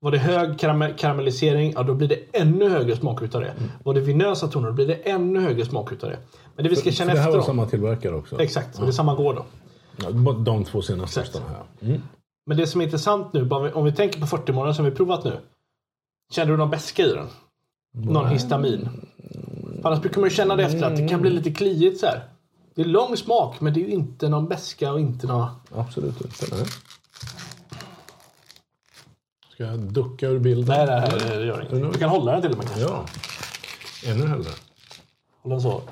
var 0.00 0.10
det 0.10 0.18
hög 0.18 0.58
karam 0.58 0.84
karamellisering, 0.96 1.72
ja 1.76 1.82
då 1.82 1.94
blir 1.94 2.08
det 2.08 2.18
ännu 2.32 2.68
högre 2.68 2.96
smak 2.96 3.22
utav 3.22 3.40
det. 3.40 3.48
Mm. 3.48 3.70
Var 3.84 3.94
det 3.94 4.00
vinösa 4.00 4.48
toner, 4.48 4.68
då 4.68 4.74
blir 4.74 4.86
det 4.86 4.94
ännu 4.94 5.40
högre 5.40 5.64
smak 5.64 5.92
utav 5.92 6.10
det. 6.10 6.18
Men 6.56 6.64
det 6.64 6.70
vi 6.70 6.76
ska 6.76 6.90
känna 6.90 7.10
för 7.10 7.16
det 7.16 7.22
här 7.22 7.28
efter 7.28 7.38
var 7.38 7.46
då, 7.46 7.46
samma 7.46 7.66
tillverkare 7.66 8.14
också? 8.14 8.40
Exakt, 8.40 8.78
och 8.78 8.84
det 8.84 8.90
är 8.90 8.92
samma 8.92 9.14
gård 9.14 9.36
då. 9.36 9.44
Ja, 10.02 10.32
de 10.32 10.64
två 10.64 10.82
senaste 10.82 11.20
Exakt. 11.20 11.44
här. 11.48 11.88
Mm. 11.88 12.02
Men 12.46 12.56
det 12.56 12.66
som 12.66 12.80
är 12.80 12.84
intressant 12.84 13.32
nu, 13.32 13.50
om 13.50 13.84
vi 13.84 13.92
tänker 13.92 14.20
på 14.20 14.26
40 14.26 14.52
månader 14.52 14.72
som 14.72 14.84
vi 14.84 14.90
provat 14.90 15.24
nu. 15.24 15.32
Känner 16.32 16.52
du 16.52 16.58
någon 16.58 16.70
beska 16.70 17.02
i 17.02 17.12
den? 17.12 17.26
Någon 17.94 18.28
histamin? 18.28 18.88
För 19.82 19.88
annars 19.88 20.00
brukar 20.00 20.20
man 20.20 20.30
ju 20.30 20.36
känna 20.36 20.56
det 20.56 20.64
efter 20.64 20.82
att 20.82 20.96
det 20.96 21.08
kan 21.08 21.20
bli 21.20 21.30
lite 21.30 21.50
kliigt 21.50 22.00
så 22.00 22.06
här. 22.06 22.22
Det 22.78 22.82
är 22.82 22.86
lång 22.86 23.16
smak, 23.16 23.60
men 23.60 23.74
det 23.74 23.80
är 23.80 23.84
ju 23.84 23.90
inte 23.90 24.28
någon 24.28 24.48
beska 24.48 24.92
och 24.92 25.00
inte 25.00 25.26
någon... 25.26 25.48
Absolut 25.74 26.20
inte. 26.20 26.56
Nej. 26.56 26.66
Ska 29.52 29.64
jag 29.64 29.78
ducka 29.78 30.26
ur 30.26 30.38
bilden? 30.38 30.76
Nej, 30.76 30.86
nej, 30.86 31.20
nej, 31.26 31.38
det 31.38 31.44
gör 31.44 31.60
inget. 31.60 31.92
Du 31.92 31.98
kan 31.98 32.10
hålla 32.10 32.32
den 32.32 32.42
till 32.42 32.50
och 32.50 32.58
med 32.58 32.66
kanske. 32.66 32.82
Ja. 32.82 33.06
Ännu 34.04 34.26
hellre. 34.26 34.50
Håll 35.42 35.50
den 35.50 35.60
så. 35.60 35.82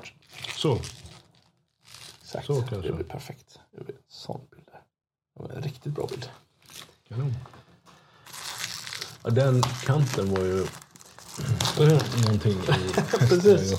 Så. 0.57 0.79
Exakt. 2.21 2.45
Så 2.45 2.61
kanske. 2.61 2.87
Det 2.87 2.93
blir 2.93 3.05
perfekt. 3.05 3.59
Det 3.71 3.83
blir 3.83 3.95
en 3.95 4.01
sån 4.07 4.41
bild. 4.51 4.69
Det 5.35 5.43
var 5.43 5.49
en 5.49 5.61
riktigt 5.61 5.93
bra 5.93 6.07
bild. 6.09 6.29
Kanon. 7.07 7.35
Ja, 9.23 9.29
den 9.29 9.63
kanten 9.63 10.33
var 10.33 10.41
ju 10.41 10.67
någonting 12.23 12.59
i 12.59 12.93
Precis. 13.19 13.73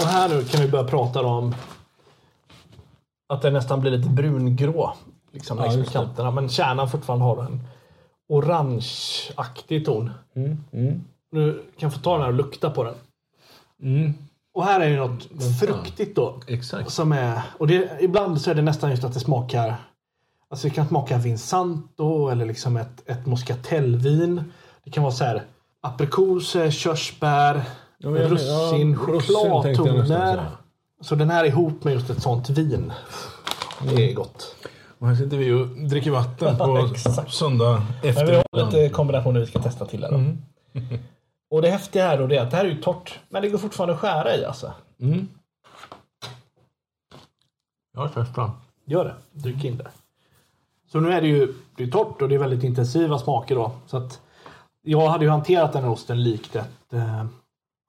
Och 0.00 0.06
här 0.06 0.28
nu 0.28 0.44
kan 0.44 0.60
vi 0.60 0.68
börja 0.68 0.84
prata 0.84 1.22
om 1.22 1.54
att 3.28 3.42
det 3.42 3.50
nästan 3.50 3.80
blir 3.80 3.90
lite 3.90 4.08
brungrå. 4.08 4.92
Liksom 5.32 5.58
Ja, 5.58 5.64
längs 5.72 5.92
kanterna. 5.92 6.30
Men 6.30 6.48
kärnan 6.48 6.90
fortfarande 6.90 7.24
har 7.24 7.44
en 7.44 7.60
orangeaktig 8.28 9.84
ton. 9.84 10.10
Mm, 10.36 10.64
mm, 10.72 11.04
Nu 11.32 11.62
kan 11.78 11.90
få 11.90 11.98
ta 11.98 12.12
den 12.12 12.20
här 12.22 12.28
och 12.28 12.34
lukta 12.34 12.70
på 12.70 12.84
den. 12.84 12.94
mm. 13.82 14.14
Och 14.54 14.64
här 14.64 14.80
är 14.80 14.90
det 14.90 14.96
något 14.96 15.28
fruktigt 15.60 16.16
då. 16.16 16.40
Exakt. 16.46 16.90
Som 16.90 17.12
är, 17.12 17.42
och 17.58 17.66
det, 17.66 17.90
ibland 18.00 18.40
så 18.40 18.50
är 18.50 18.54
det 18.54 18.62
nästan 18.62 18.90
just 18.90 19.04
att 19.04 19.14
det 19.14 19.20
smakar 19.20 19.76
Alltså 20.50 20.68
det 20.68 20.74
kan 20.74 20.88
smaka 20.88 21.18
Vinsanto 21.18 22.28
eller 22.28 22.46
liksom 22.46 22.76
ett, 22.76 23.08
ett 23.10 23.26
moscatellvin. 23.26 24.52
Det 24.84 24.90
kan 24.90 25.02
vara 25.02 25.12
så 25.12 25.24
här 25.24 25.42
aprikoser, 25.80 26.70
körsbär, 26.70 27.62
Ja, 28.02 28.10
men 28.10 28.22
russin, 28.22 28.90
ja, 28.90 28.96
chokladtoner. 28.98 30.46
Så 31.00 31.14
den 31.14 31.30
här 31.30 31.44
är 31.44 31.48
ihop 31.48 31.84
med 31.84 31.94
just 31.94 32.10
ett 32.10 32.22
sånt 32.22 32.50
vin. 32.50 32.92
Det 33.82 34.10
är 34.10 34.14
gott. 34.14 34.56
Och 34.98 35.08
här 35.08 35.14
sitter 35.14 35.36
vi 35.36 35.52
och 35.52 35.66
dricker 35.66 36.10
vatten 36.10 36.56
på 36.56 36.88
söndag 37.28 37.82
Men 38.02 38.02
vi 38.02 38.08
har 38.08 38.18
eftermiddag. 38.20 38.66
lite 38.66 38.88
kombinationer 38.88 39.40
vi 39.40 39.46
ska 39.46 39.62
testa 39.62 39.86
till 39.86 40.02
här 40.02 40.10
då. 40.10 40.16
Mm. 40.16 40.38
Och 41.50 41.62
det 41.62 41.70
häftiga 41.70 42.06
här 42.06 42.18
då 42.18 42.26
det 42.26 42.36
är 42.36 42.42
att 42.42 42.50
det 42.50 42.56
här 42.56 42.64
är 42.64 42.68
ju 42.68 42.82
torrt. 42.82 43.18
Men 43.28 43.42
det 43.42 43.48
går 43.48 43.58
fortfarande 43.58 43.94
att 43.94 44.00
skära 44.00 44.36
i 44.36 44.44
alltså. 44.44 44.72
Mm. 45.00 45.28
Jag 47.92 48.00
har 48.00 48.08
testat. 48.08 48.50
Gör 48.84 49.04
det. 49.04 49.14
Dryck 49.32 49.64
in 49.64 49.76
det. 49.76 49.88
Så 50.92 51.00
nu 51.00 51.12
är 51.12 51.20
det 51.20 51.28
ju 51.28 51.54
det 51.76 51.82
är 51.82 51.86
torrt 51.88 52.22
och 52.22 52.28
det 52.28 52.34
är 52.34 52.38
väldigt 52.38 52.64
intensiva 52.64 53.18
smaker 53.18 53.54
då. 53.54 53.72
Så 53.86 53.96
att 53.96 54.20
jag 54.82 55.08
hade 55.08 55.24
ju 55.24 55.30
hanterat 55.30 55.72
den 55.72 55.82
här 55.82 55.90
osten 55.90 56.22
likt 56.22 56.56
ett, 56.56 56.92
eh, 56.92 57.24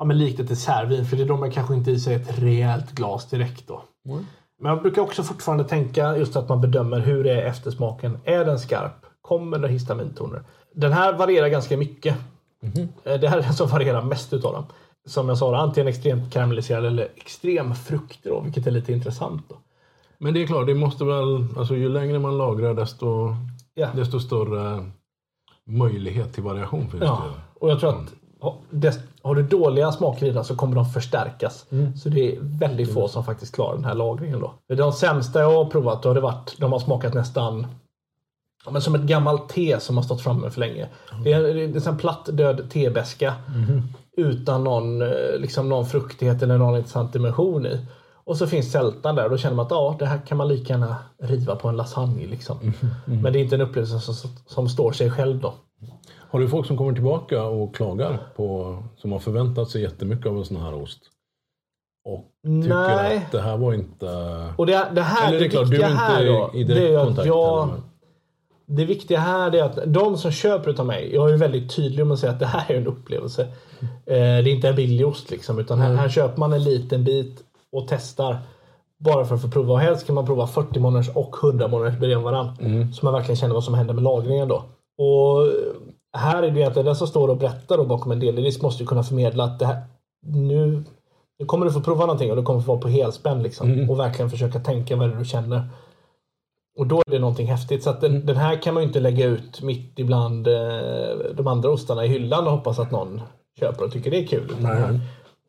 ja, 0.02 0.06
men 0.06 0.18
likt 0.18 0.40
ett 0.40 0.48
dessertvin. 0.48 1.06
För 1.06 1.18
det 1.18 1.26
drar 1.26 1.38
man 1.38 1.52
kanske 1.52 1.74
inte 1.74 1.92
i 1.92 2.00
sig 2.00 2.16
ett 2.16 2.40
rejält 2.40 2.92
glas 2.92 3.30
direkt 3.30 3.68
då. 3.68 3.82
Mm. 4.10 4.26
Men 4.62 4.72
jag 4.72 4.82
brukar 4.82 5.02
också 5.02 5.24
fortfarande 5.24 5.64
tänka 5.64 6.18
just 6.18 6.36
att 6.36 6.50
man 6.50 6.62
bedömer 6.62 7.00
hur 7.00 7.28
är 7.28 7.46
eftersmaken. 7.46 8.18
Är 8.26 8.46
den 8.46 8.60
skarp? 8.60 9.06
Kommer 9.22 9.60
det 9.60 9.68
histamintoner? 9.68 10.44
Den 10.74 10.94
här 10.94 11.14
varierar 11.14 11.48
ganska 11.48 11.78
mycket. 11.78 12.16
Eh, 13.04 13.20
Det 13.20 13.28
här 13.28 13.38
är 13.38 13.42
den 13.42 13.54
som 13.54 13.68
varierar 13.68 14.02
mest 14.02 14.34
utav 14.34 14.54
dem. 14.54 14.64
Som 15.06 15.30
jag 15.30 15.38
sa, 15.38 15.58
antingen 15.58 15.88
extremt 15.88 16.34
karamelliserad 16.34 16.86
eller 16.86 17.08
extrem 17.16 17.76
frukt 17.76 18.20
då, 18.24 18.40
vilket 18.40 18.68
är 18.68 18.72
lite 18.72 18.94
intressant. 18.94 19.44
Då. 19.50 19.56
Men 20.18 20.34
det 20.34 20.44
är 20.44 20.48
klart, 20.48 20.68
det 20.68 20.74
måste 20.76 21.06
väl, 21.06 21.46
alltså 21.58 21.76
ju 21.76 21.90
längre 21.90 22.20
man 22.20 22.38
lagrar 22.38 22.74
desto, 22.74 23.36
Ja. 23.74 23.88
desto 23.96 24.20
större 24.20 24.92
möjlighet 25.66 26.34
till 26.34 26.44
variation 26.44 26.90
finns 26.90 27.04
Ja, 27.04 27.24
det. 27.28 27.60
och 27.60 27.70
jag 27.72 27.80
tror 27.80 27.90
att 27.90 28.54
dess- 28.70 29.00
har 29.24 29.36
du 29.36 29.44
dåliga 29.44 29.92
den 30.20 30.44
så 30.44 30.56
kommer 30.56 30.76
de 30.76 30.86
förstärkas. 30.86 31.66
Så 32.04 32.10
det 32.10 32.36
är 32.36 32.40
väldigt 32.42 32.94
få 32.94 33.08
som 33.08 33.24
faktiskt 33.24 33.56
klarar 33.56 33.76
den 33.76 33.86
här 33.86 33.96
lagringen 33.96 34.40
då. 34.40 34.76
De 34.76 34.94
sämsta 34.94 35.40
jag 35.40 35.52
har 35.52 35.66
provat, 35.66 36.04
då 36.04 36.10
har 36.10 36.16
det 36.16 36.22
varit, 36.22 36.56
de 36.58 36.72
har 36.72 36.80
smakat 36.80 37.14
nästan 37.14 37.68
men 38.70 38.82
som 38.82 38.96
ett 38.96 39.02
gammalt 39.02 39.50
te 39.50 39.80
som 39.80 39.98
har 39.98 40.04
stått 40.04 40.22
framme 40.22 40.50
för 40.50 40.60
länge. 40.60 40.88
Det 41.24 41.34
är, 41.34 41.42
det 41.42 41.86
är 41.86 41.88
en 41.88 41.98
platt 41.98 42.30
död 42.34 42.70
tebeska 42.70 43.34
utan 44.18 44.64
någon, 44.64 45.02
eh, 45.02 45.08
liksom 45.38 45.70
någon 45.70 45.86
fruktighet 45.86 46.44
eller 46.44 46.58
någon 46.58 46.78
intressant 46.78 47.14
dimension 47.14 47.66
i. 47.66 47.86
Och 48.24 48.38
så 48.38 48.48
finns 48.48 48.72
sältan 48.72 49.16
där 49.16 49.24
och 49.24 49.30
då 49.30 49.38
känner 49.38 49.56
man 49.56 49.66
att 49.66 49.72
ja, 49.72 49.96
det 50.00 50.06
här 50.06 50.20
kan 50.28 50.38
man 50.38 50.48
lika 50.48 50.74
gärna 50.74 50.96
riva 51.24 51.56
på 51.56 51.70
en 51.70 51.76
lasagne. 51.78 52.28
Liksom. 52.28 52.58
Men 53.06 53.34
det 53.34 53.40
är 53.40 53.44
inte 53.44 53.56
en 53.56 53.62
upplevelse 53.62 54.00
som, 54.00 54.30
som 54.48 54.70
står 54.70 54.92
sig 54.92 55.12
själv 55.12 55.40
då. 55.40 55.54
Har 56.32 56.40
du 56.40 56.50
folk 56.50 56.68
som 56.68 56.78
kommer 56.78 56.94
tillbaka 56.94 57.44
och 57.44 57.76
klagar 57.76 58.20
på, 58.36 58.78
som 58.98 59.12
har 59.12 59.20
förväntat 59.20 59.70
sig 59.70 59.82
jättemycket 59.82 60.26
av 60.26 60.38
en 60.38 60.46
sån 60.46 60.58
här 60.58 60.74
ost? 60.74 61.00
Och 62.06 62.26
tycker 62.44 62.76
Nej. 62.76 63.18
att 63.18 63.32
det 63.32 63.42
här 63.42 63.58
var 63.58 63.74
inte... 63.74 64.08
Och 64.58 64.66
det, 64.66 64.88
det 64.94 65.02
här, 65.02 65.28
Eller 65.28 65.40
det 65.40 65.46
är 65.46 65.50
klart, 65.50 65.70
du 65.70 65.82
är 65.82 65.92
inte 65.92 66.26
då, 66.26 66.52
i 66.54 66.64
det 66.64 66.74
är 66.74 66.76
direkt 66.76 67.06
kontakt. 67.06 67.28
jag, 67.28 67.70
det 68.66 68.86
viktiga 68.86 69.20
här 69.20 69.56
är 69.56 69.64
att 69.64 69.80
de 69.86 70.18
som 70.18 70.32
köper 70.32 70.70
utav 70.70 70.86
mig, 70.86 71.16
jag 71.16 71.32
är 71.32 71.38
väldigt 71.38 71.76
tydlig 71.76 72.06
med 72.06 72.14
att 72.14 72.20
säga 72.20 72.32
att 72.32 72.40
det 72.40 72.46
här 72.46 72.72
är 72.72 72.78
en 72.78 72.88
upplevelse. 72.88 73.42
Eh, 73.82 73.88
det 74.06 74.18
är 74.18 74.48
inte 74.48 74.70
en 74.70 74.76
billig 74.76 75.08
ost 75.08 75.32
liksom, 75.32 75.60
utan 75.60 75.80
här, 75.80 75.94
här 75.94 76.10
köper 76.10 76.40
man 76.40 76.54
en 76.54 76.64
liten 76.64 77.04
bit 77.04 77.40
och 77.72 77.88
testar. 77.90 78.38
Bara 78.98 79.26
för 79.26 79.36
att 79.36 79.42
få 79.42 79.50
prova. 79.50 79.74
Och 79.74 79.80
helst 79.80 80.06
kan 80.06 80.16
man 80.16 80.26
prova 80.26 80.48
40 80.48 80.80
månaders 80.80 81.10
och 81.16 81.36
100 81.44 81.68
månaders 81.68 82.00
bredvid 82.00 82.18
varandra. 82.18 82.54
Så 82.94 83.06
man 83.06 83.14
verkligen 83.14 83.36
känner 83.36 83.54
vad 83.54 83.64
som 83.64 83.74
händer 83.74 83.94
med 83.94 84.04
lagringen 84.04 84.48
då. 84.48 84.64
Och 84.98 85.48
här 86.18 86.44
är 86.44 86.52
det 86.52 86.60
egentligen 86.60 86.86
den 86.86 86.96
som 86.96 87.08
står 87.08 87.28
och 87.28 87.38
berättar 87.38 87.78
då 87.78 87.86
bakom 87.86 88.12
en 88.12 88.20
deldisk 88.20 88.62
måste 88.62 88.84
ju 88.84 88.88
kunna 88.88 89.04
förmedla 89.04 89.44
att 89.44 89.60
det 89.60 89.66
här, 89.66 89.82
nu, 90.26 90.84
nu 91.40 91.46
kommer 91.46 91.66
du 91.66 91.72
få 91.72 91.82
prova 91.82 92.02
någonting 92.06 92.30
och 92.32 92.36
du 92.38 92.44
kommer 92.44 92.60
få 92.62 92.72
vara 92.72 92.82
på 92.82 92.88
helspänn 92.88 93.44
liksom. 93.44 93.68
Och 93.90 94.00
verkligen 94.00 94.30
försöka 94.32 94.60
tänka 94.60 94.96
vad 94.96 95.10
det 95.10 95.16
är 95.16 95.20
du 95.20 95.26
känner. 95.26 95.70
Och 96.80 96.88
då 96.88 96.98
är 97.08 97.12
det 97.12 97.20
någonting 97.20 97.48
häftigt. 97.48 97.84
Så 97.84 97.90
att 97.90 98.02
den, 98.02 98.26
den 98.26 98.36
här 98.38 98.62
kan 98.62 98.74
man 98.74 98.84
ju 98.84 98.88
inte 98.88 99.00
lägga 99.00 99.26
ut 99.26 99.62
mitt 99.62 100.00
ibland 100.00 100.48
eh, 100.48 100.54
de 101.36 101.48
andra 101.48 101.70
ostarna 101.70 102.06
i 102.06 102.08
hyllan 102.08 102.46
och 102.48 102.52
hoppas 102.52 102.80
att 102.80 102.92
någon 102.92 103.22
köper 103.60 103.86
och 103.86 103.92
tycker 103.92 104.12
det 104.12 104.24
är 104.24 104.28
kul. 104.28 104.56
Nej. 104.60 104.62
det 104.62 104.68
här- 104.82 105.00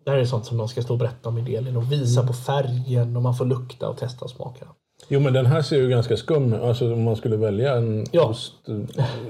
Det 0.04 0.10
här 0.10 0.18
är 0.18 0.24
sånt 0.24 0.44
som 0.46 0.56
de 0.58 0.68
ska 0.68 0.82
stå 0.82 0.92
och 0.92 0.98
berätta 0.98 1.28
om 1.28 1.38
i 1.38 1.40
delen 1.40 1.76
och 1.76 1.92
visa 1.92 2.26
på 2.26 2.32
färgen 2.32 3.16
och 3.16 3.22
man 3.22 3.34
får 3.34 3.44
lukta 3.44 3.88
och 3.88 3.96
testa 3.96 4.24
och 4.24 4.30
smaka. 4.30 4.66
Jo 5.12 5.20
men 5.20 5.32
den 5.32 5.46
här 5.46 5.62
ser 5.62 5.76
ju 5.76 5.88
ganska 5.88 6.16
skum 6.16 6.54
Alltså 6.62 6.92
om 6.92 7.02
man 7.02 7.16
skulle 7.16 7.36
välja 7.36 7.76
en 7.76 8.06
Ja. 8.12 8.24
ost 8.28 8.68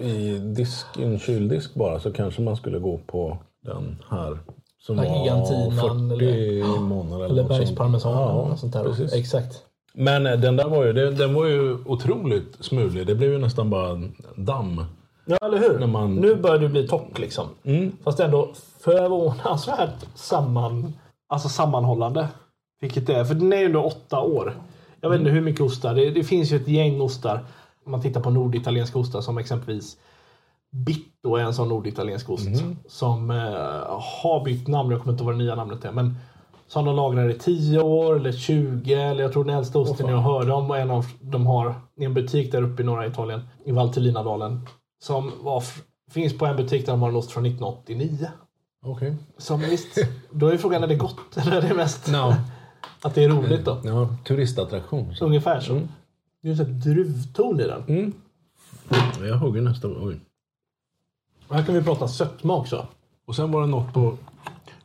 i 0.02 0.38
disk, 0.38 0.86
en 0.98 1.18
kyldisk 1.18 1.74
bara 1.74 2.00
så 2.00 2.12
kanske 2.12 2.42
man 2.42 2.56
skulle 2.56 2.78
gå 2.78 2.98
på 3.06 3.38
den 3.64 4.02
här. 4.10 4.38
Som 4.86 4.96
var 4.96 5.04
Argentinan 5.04 5.70
40 6.08 6.14
eller- 6.14 6.80
månader. 6.80 7.24
Eller 7.24 7.42
något 7.42 7.50
sånt. 7.52 7.60
bergsparmesan 7.60 8.12
eller 8.12 8.22
Ja, 8.22 8.48
något 8.48 8.58
sånt 8.60 8.72
där. 8.72 8.84
precis. 8.84 9.12
Exakt. 9.14 9.62
Men 9.94 10.26
eh, 10.26 10.38
den 10.38 10.56
där 10.56 10.68
var 10.68 10.84
ju, 10.84 10.92
den, 10.92 11.34
var 11.34 11.46
ju 11.46 11.78
otroligt 11.86 12.56
smulig. 12.64 13.06
Det 13.06 13.14
blev 13.14 13.32
ju 13.32 13.38
nästan 13.38 13.70
bara 13.70 14.00
damm. 14.36 14.84
Ja, 15.26 15.36
eller 15.42 15.58
hur? 15.58 15.86
Man- 15.86 16.16
Nu 16.16 16.34
börjar 16.36 16.58
det 16.58 16.68
bli 16.68 16.88
torrt 16.88 17.18
liksom. 17.18 17.44
Fast 18.04 18.20
ändå 18.20 18.48
förvånansvärt 18.80 20.06
samman, 20.14 20.92
alltså 21.28 21.48
sammanhållande. 21.48 22.28
Vilket 22.80 23.06
det 23.06 23.14
är. 23.14 23.24
För 23.24 23.34
den 23.34 23.52
är 23.52 23.56
ju 23.58 23.64
ändå 23.64 23.82
åtta 23.82 24.20
år. 24.20 24.54
Jag 25.02 25.10
vet 25.10 25.18
inte 25.18 25.30
hur 25.30 25.40
mycket 25.40 25.60
ostar. 25.60 25.94
Det, 25.94 26.10
det 26.10 26.24
finns 26.24 26.52
ju 26.52 26.56
ett 26.56 26.68
gäng 26.68 27.00
ostar. 27.00 27.44
Om 27.84 27.92
man 27.92 28.02
tittar 28.02 28.20
på 28.20 28.30
norditalienska 28.30 28.98
ostar 28.98 29.20
som 29.20 29.38
exempelvis 29.38 29.96
Bitto 30.72 31.36
är 31.36 31.42
en 31.42 31.54
sån 31.54 31.68
norditaliensk 31.68 32.30
ost. 32.30 32.48
Som 32.86 33.30
eh, 33.30 33.36
har 33.98 34.44
bytt 34.44 34.68
namn. 34.68 34.90
Jag 34.90 35.00
kommer 35.00 35.12
inte 35.12 35.24
ihåg 35.24 35.32
vad 35.32 35.40
det 35.40 35.44
nya 35.44 35.54
namnet 35.54 35.84
är. 35.84 35.92
Men 35.92 36.16
som 36.66 36.84
de 36.84 36.96
lagrar 36.96 37.30
i 37.30 37.34
10 37.34 37.80
år 37.80 38.16
eller 38.16 38.32
20. 38.32 38.94
Eller 38.94 39.22
jag 39.22 39.32
tror 39.32 39.44
den 39.44 39.56
äldsta 39.56 39.78
osten 39.78 40.08
jag 40.08 40.18
hörde 40.18 40.52
om 40.52 40.68
var 40.68 40.76
en 40.76 40.90
av 40.90 41.06
de 41.20 41.46
har 41.46 41.74
i 41.96 42.04
en 42.04 42.14
butik 42.14 42.52
där 42.52 42.62
uppe 42.62 42.82
i 42.82 42.84
norra 42.84 43.06
Italien. 43.06 43.40
I 43.64 43.72
Valtellinadalen. 43.72 44.66
Som 45.02 45.32
var, 45.40 45.62
finns 46.10 46.38
på 46.38 46.46
en 46.46 46.56
butik 46.56 46.86
där 46.86 46.92
de 46.92 47.02
har 47.02 47.08
en 47.08 47.16
ost 47.16 47.30
från 47.30 47.46
1989. 47.46 48.28
Okej. 48.84 49.16
Som 49.38 49.60
visst, 49.60 49.98
då 50.30 50.46
är 50.46 50.56
frågan 50.56 50.82
är 50.82 50.86
det 50.86 50.94
gott 50.94 51.36
eller 51.36 51.56
är 51.56 51.62
det 51.68 51.74
mest... 51.74 52.12
No. 52.12 52.34
Att 53.02 53.14
det 53.14 53.24
är 53.24 53.28
roligt 53.28 53.64
då. 53.64 53.80
Ja, 53.84 54.16
turistattraktion. 54.24 55.14
Så. 55.14 55.26
Ungefär 55.26 55.60
så. 55.60 55.80
Det 56.42 56.48
är 56.48 56.60
en 56.60 56.80
druvton 56.80 57.60
i 57.60 57.64
den. 57.64 58.14
Jag 59.20 59.36
hugger 59.36 59.62
nästa. 59.62 59.88
Oj. 59.88 60.20
Här 61.50 61.64
kan 61.64 61.74
vi 61.74 61.82
prata 61.82 62.08
sötma 62.08 62.56
också. 62.56 62.86
Och 63.24 63.36
sen 63.36 63.52
var 63.52 63.60
det 63.60 63.66
något 63.66 63.94
på 63.94 64.16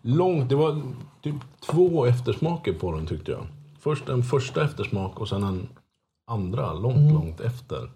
långt. 0.02 0.50
Det 0.50 0.56
var 0.56 0.82
typ 1.22 1.36
två 1.72 2.06
eftersmaker 2.06 2.74
på 2.74 2.92
den 2.92 3.08
tyckte 3.08 3.32
jag. 3.32 3.48
Först 3.80 4.10
en 4.10 4.24
första 4.24 4.66
eftersmak 4.66 5.22
och 5.22 5.30
sen 5.30 5.44
en 5.44 5.68
andra 6.28 6.74
långt, 6.74 7.14
långt 7.14 7.40
efter. 7.40 7.92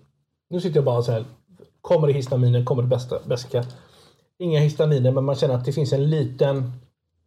Nu 0.49 0.61
sitter 0.61 0.75
jag 0.75 0.85
bara 0.85 1.01
så 1.01 1.11
här. 1.11 1.25
Kommer 1.81 2.07
det 2.07 2.13
histaminer? 2.13 2.65
Kommer 2.65 2.83
det 2.83 2.89
bästa 2.89 3.19
beska? 3.25 3.63
Inga 4.39 4.59
histaminer, 4.59 5.11
men 5.11 5.23
man 5.23 5.35
känner 5.35 5.55
att 5.55 5.65
det 5.65 5.73
finns 5.73 5.93
en 5.93 6.09
liten... 6.09 6.71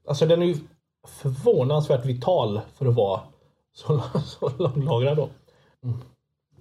Alltså 0.09 0.27
den 0.27 0.43
är 0.43 0.47
ju 0.47 0.57
förvånansvärt 1.05 2.05
vital 2.05 2.61
för 2.75 2.87
att 2.87 2.95
vara 2.95 3.21
så, 3.75 4.03
så 4.25 4.51
långlagrad 4.59 5.17
då. 5.17 5.29
Mm. 5.85 5.97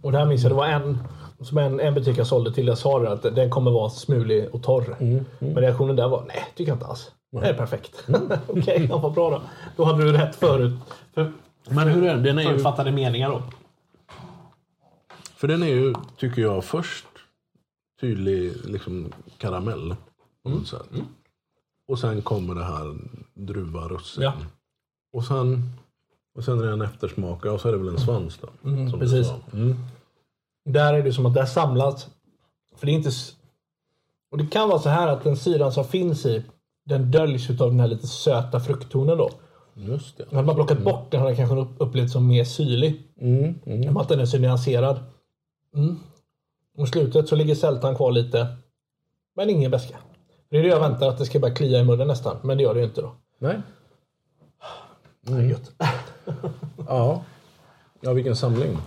Och 0.01 0.11
det 0.11 0.17
här 0.17 0.25
minns 0.25 0.43
jag, 0.43 0.51
det 0.51 0.55
var 0.55 0.67
en 0.67 0.97
som 1.39 1.57
en, 1.57 1.79
en 1.79 1.93
butik 1.93 2.17
jag 2.17 2.27
sålde 2.27 2.53
till. 2.53 2.67
Jag 2.67 2.77
sa 2.77 2.99
det 2.99 3.11
att 3.11 3.21
den 3.21 3.49
kommer 3.49 3.71
vara 3.71 3.89
smulig 3.89 4.49
och 4.55 4.63
torr. 4.63 4.95
Men 5.39 5.55
reaktionen 5.55 5.95
där 5.95 6.07
var 6.07 6.23
nej, 6.27 6.45
tycker 6.55 6.71
jag 6.71 6.75
inte 6.75 6.85
alls. 6.85 7.11
Det 7.31 7.47
är 7.47 7.53
perfekt. 7.53 8.03
Okej, 8.47 8.87
ja, 8.89 8.97
vad 8.97 9.13
bra 9.13 9.29
då. 9.29 9.41
Då 9.75 9.83
hade 9.83 10.03
du 10.03 10.11
rätt 10.11 10.35
förut. 10.35 10.73
För 11.13 11.31
Men 11.69 11.87
hur 11.87 12.03
är 12.03 12.15
den? 12.15 12.37
Är 12.37 12.41
ju, 12.41 12.47
förutfattade 12.47 12.91
meningar 12.91 13.29
då. 13.29 13.43
för 15.35 15.47
den 15.47 15.63
är 15.63 15.67
ju, 15.67 15.93
tycker 16.17 16.41
jag, 16.41 16.63
först 16.63 17.05
tydlig 18.01 18.53
liksom 18.65 19.13
karamell. 19.37 19.95
På 20.43 20.49
något 20.49 20.67
sätt. 20.67 20.89
Och 21.87 21.99
sen 21.99 22.21
kommer 22.21 22.55
det 22.55 22.63
här 22.63 22.95
druva 23.33 23.87
russin. 23.87 24.23
Ja. 24.23 24.33
Och 25.13 25.25
sen, 25.25 25.69
och 26.35 26.43
sen 26.43 26.59
är 26.59 26.63
det 26.63 26.71
en 26.73 26.81
eftersmak. 26.81 27.45
Och 27.45 27.61
så 27.61 27.67
är 27.67 27.71
det 27.71 27.77
väl 27.77 27.87
en 27.87 27.99
svans 27.99 28.39
då. 28.41 28.47
som 28.61 28.85
du 28.85 28.99
precis. 28.99 29.31
Mm. 29.53 29.75
Där 30.65 30.93
är 30.93 31.03
det 31.03 31.13
som 31.13 31.25
att 31.25 31.33
där 31.33 31.45
samlas. 31.45 32.07
För 32.75 32.85
det 32.85 32.91
är 32.91 32.93
inte... 32.93 33.11
Och 34.31 34.37
det 34.37 34.45
kan 34.47 34.69
vara 34.69 34.79
så 34.79 34.89
här 34.89 35.07
att 35.07 35.23
den 35.23 35.37
syran 35.37 35.71
som 35.71 35.85
finns 35.85 36.25
i 36.25 36.43
den 36.85 37.11
döljs 37.11 37.49
utav 37.49 37.69
den 37.69 37.79
här 37.79 37.87
lite 37.87 38.07
söta 38.07 38.59
frukttonen 38.59 39.17
då. 39.17 39.29
Just 39.75 40.17
det. 40.17 40.25
Hade 40.31 40.45
man 40.45 40.55
plockat 40.55 40.83
bort 40.83 41.11
den 41.11 41.19
hade 41.19 41.31
den 41.33 41.37
kanske 41.37 41.55
upp- 41.55 41.75
upplevts 41.81 42.13
som 42.13 42.27
mer 42.27 42.43
syrlig. 42.43 43.03
Mm, 43.21 43.55
mm. 43.65 43.97
Att 43.97 44.09
den 44.09 44.19
är 44.19 44.25
så 44.25 44.37
nyanserad. 44.37 44.99
Mm. 45.75 45.95
Och 46.77 46.87
slutet 46.87 47.27
så 47.29 47.35
ligger 47.35 47.55
sältan 47.55 47.95
kvar 47.95 48.11
lite. 48.11 48.47
Men 49.35 49.49
ingen 49.49 49.71
beska. 49.71 49.97
Det 50.53 50.59
är 50.59 50.63
det 50.63 50.69
jag 50.69 50.79
väntar 50.79 51.07
att 51.07 51.17
det 51.17 51.25
ska 51.25 51.39
bara 51.39 51.51
klia 51.51 51.79
i 51.79 51.83
munnen 51.83 52.07
nästan. 52.07 52.37
Men 52.41 52.57
det 52.57 52.63
gör 52.63 52.73
det 52.73 52.79
ju 52.79 52.85
inte 52.85 53.01
då. 53.01 53.11
Nej. 53.39 53.61
Är 55.27 55.41
gött. 55.41 55.71
Ja. 56.87 57.21
Ja, 58.01 58.13
vilken 58.13 58.35
samling. 58.35 58.77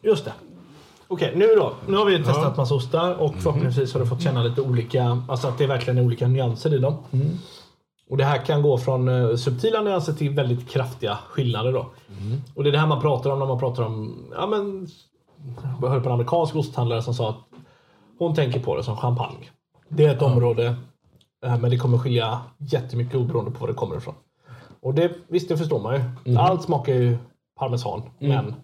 Just 0.00 0.24
det. 0.24 0.32
Okej, 1.08 1.32
nu 1.36 1.46
då. 1.46 1.72
Nu 1.86 1.96
har 1.96 2.04
vi 2.04 2.24
testat 2.24 2.56
massa 2.56 2.74
ostar 2.74 3.14
och 3.14 3.34
förhoppningsvis 3.34 3.92
har 3.92 4.00
du 4.00 4.06
fått 4.06 4.22
känna 4.22 4.42
lite 4.42 4.60
olika, 4.60 5.22
alltså 5.28 5.48
att 5.48 5.58
det 5.58 5.66
verkligen 5.66 5.98
är 5.98 6.02
olika 6.04 6.28
nyanser 6.28 6.74
i 6.74 6.78
dem. 6.78 6.96
Och 8.10 8.16
det 8.16 8.24
här 8.24 8.44
kan 8.44 8.62
gå 8.62 8.78
från 8.78 9.08
eh, 9.08 9.36
subtila 9.36 9.80
nyanser 9.80 10.12
till 10.12 10.30
väldigt 10.30 10.70
kraftiga 10.70 11.18
skillnader 11.28 11.72
då. 11.72 11.90
Och 12.54 12.64
det 12.64 12.70
är 12.70 12.72
det 12.72 12.78
här 12.78 12.86
man 12.86 13.00
pratar 13.00 13.30
om 13.30 13.38
när 13.38 13.46
man 13.46 13.58
pratar 13.58 13.82
om, 13.82 14.24
ja 14.34 14.46
men, 14.46 14.88
jag 15.82 15.88
hörde 15.88 16.00
på 16.00 16.08
en 16.08 16.14
amerikansk 16.14 16.56
osthandlare 16.56 17.02
som 17.02 17.14
sa 17.14 17.30
att 17.30 17.58
hon 18.18 18.34
tänker 18.34 18.60
på 18.60 18.76
det 18.76 18.82
som 18.82 18.96
champagne. 18.96 19.46
Det 19.96 20.04
är 20.04 20.14
ett 20.14 20.22
område, 20.22 20.76
eh, 21.44 21.58
men 21.58 21.70
det 21.70 21.76
kommer 21.76 21.98
skilja 21.98 22.40
jättemycket 22.58 23.14
oberoende 23.14 23.50
på 23.50 23.58
var 23.58 23.68
det 23.68 23.74
kommer 23.74 23.96
ifrån. 23.96 24.14
Och 24.80 24.94
det, 24.94 25.12
visst, 25.28 25.48
det 25.48 25.56
förstår 25.56 25.80
man 25.80 25.94
ju. 26.24 26.36
Allt 26.38 26.62
smakar 26.62 26.94
ju 26.94 27.18
parmesan, 27.58 28.02
men 28.18 28.54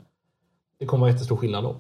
det 0.79 0.87
kommer 0.87 1.01
vara 1.01 1.11
jättestor 1.11 1.37
skillnad 1.37 1.65
då. 1.65 1.77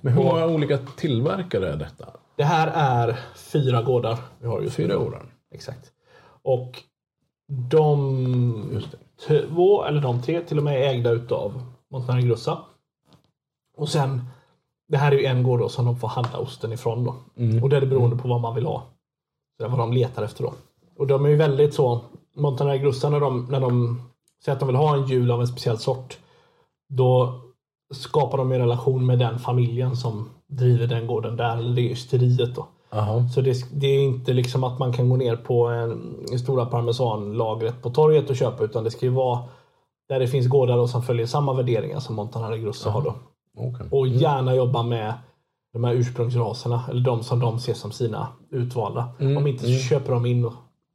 Men 0.00 0.12
hur 0.12 0.24
många 0.24 0.46
olika 0.46 0.78
tillverkare 0.78 1.72
är 1.72 1.76
detta? 1.76 2.06
Det 2.36 2.44
här 2.44 2.70
är 2.74 3.18
fyra 3.36 3.82
gårdar 3.82 4.18
vi 4.40 4.46
har 4.46 4.60
just 4.60 4.76
Fyra 4.76 4.98
år? 4.98 5.32
Exakt. 5.54 5.92
Och 6.42 6.82
de 7.48 8.82
två, 9.26 9.84
eller 9.84 10.00
de 10.00 10.22
tre, 10.22 10.40
till 10.40 10.58
och 10.58 10.64
med 10.64 10.74
är 10.74 10.88
ägda 10.88 11.10
utav 11.10 11.62
Montanari 11.90 12.22
Grussa. 12.22 12.58
Och 13.76 13.88
sen, 13.88 14.24
det 14.88 14.96
här 14.96 15.12
är 15.12 15.16
ju 15.16 15.24
en 15.24 15.42
gård 15.42 15.60
då 15.60 15.68
som 15.68 15.84
de 15.84 15.96
får 15.96 16.08
handla 16.08 16.38
osten 16.38 16.72
ifrån 16.72 17.04
då. 17.04 17.14
Och 17.62 17.68
det 17.68 17.76
är 17.76 17.86
beroende 17.86 18.16
på 18.16 18.28
vad 18.28 18.40
man 18.40 18.54
vill 18.54 18.66
ha. 18.66 18.80
Så 19.56 19.62
det 19.62 19.64
är 19.64 19.68
vad 19.68 19.78
de 19.78 19.92
letar 19.92 20.22
efter 20.22 20.44
då. 20.44 20.52
Och 20.98 21.06
de 21.06 21.24
är 21.24 21.28
ju 21.28 21.36
väldigt 21.36 21.74
så, 21.74 22.00
Montanari 22.36 22.78
Grussa 22.78 23.08
när 23.08 23.20
de, 23.20 23.46
när 23.50 23.60
de 23.60 24.02
säger 24.44 24.56
att 24.56 24.60
de 24.60 24.66
vill 24.66 24.76
ha 24.76 24.96
en 24.96 25.06
jul 25.06 25.30
av 25.30 25.40
en 25.40 25.46
speciell 25.46 25.78
sort. 25.78 26.18
Då 26.88 27.40
skapar 27.94 28.38
de 28.38 28.52
en 28.52 28.58
relation 28.58 29.06
med 29.06 29.18
den 29.18 29.38
familjen 29.38 29.96
som 29.96 30.28
driver 30.46 30.86
den 30.86 31.06
gården 31.06 31.36
där, 31.36 31.56
eller 31.56 31.74
det 31.74 31.82
ysteriet 31.82 32.54
då. 32.54 32.66
Jaha. 32.90 33.28
Så 33.28 33.40
det, 33.40 33.54
det 33.72 33.86
är 33.86 34.00
inte 34.00 34.32
liksom 34.32 34.64
att 34.64 34.78
man 34.78 34.92
kan 34.92 35.08
gå 35.08 35.16
ner 35.16 35.36
på 35.36 35.66
en, 35.66 36.38
stora 36.38 36.66
parmesanlagret 36.66 37.82
på 37.82 37.90
torget 37.90 38.30
och 38.30 38.36
köpa 38.36 38.64
utan 38.64 38.84
det 38.84 38.90
ska 38.90 39.06
ju 39.06 39.12
vara 39.12 39.44
där 40.08 40.18
det 40.18 40.28
finns 40.28 40.46
gårdar 40.46 40.76
då 40.76 40.88
som 40.88 41.02
följer 41.02 41.26
samma 41.26 41.52
värderingar 41.52 42.00
som 42.00 42.14
Montanari 42.14 42.58
Grosso 42.58 42.90
har 42.90 43.02
då. 43.02 43.14
Okej. 43.58 43.86
Och 43.90 44.08
gärna 44.08 44.54
jobba 44.54 44.82
med 44.82 45.14
de 45.72 45.84
här 45.84 45.94
ursprungsraserna 45.94 46.84
eller 46.90 47.00
de 47.00 47.22
som 47.22 47.40
de 47.40 47.58
ser 47.58 47.74
som 47.74 47.92
sina 47.92 48.28
utvalda. 48.50 49.08
Om 49.20 49.46
inte 49.46 49.64
så 49.64 49.88
köper 49.88 50.12
de 50.12 50.26
in 50.26 50.50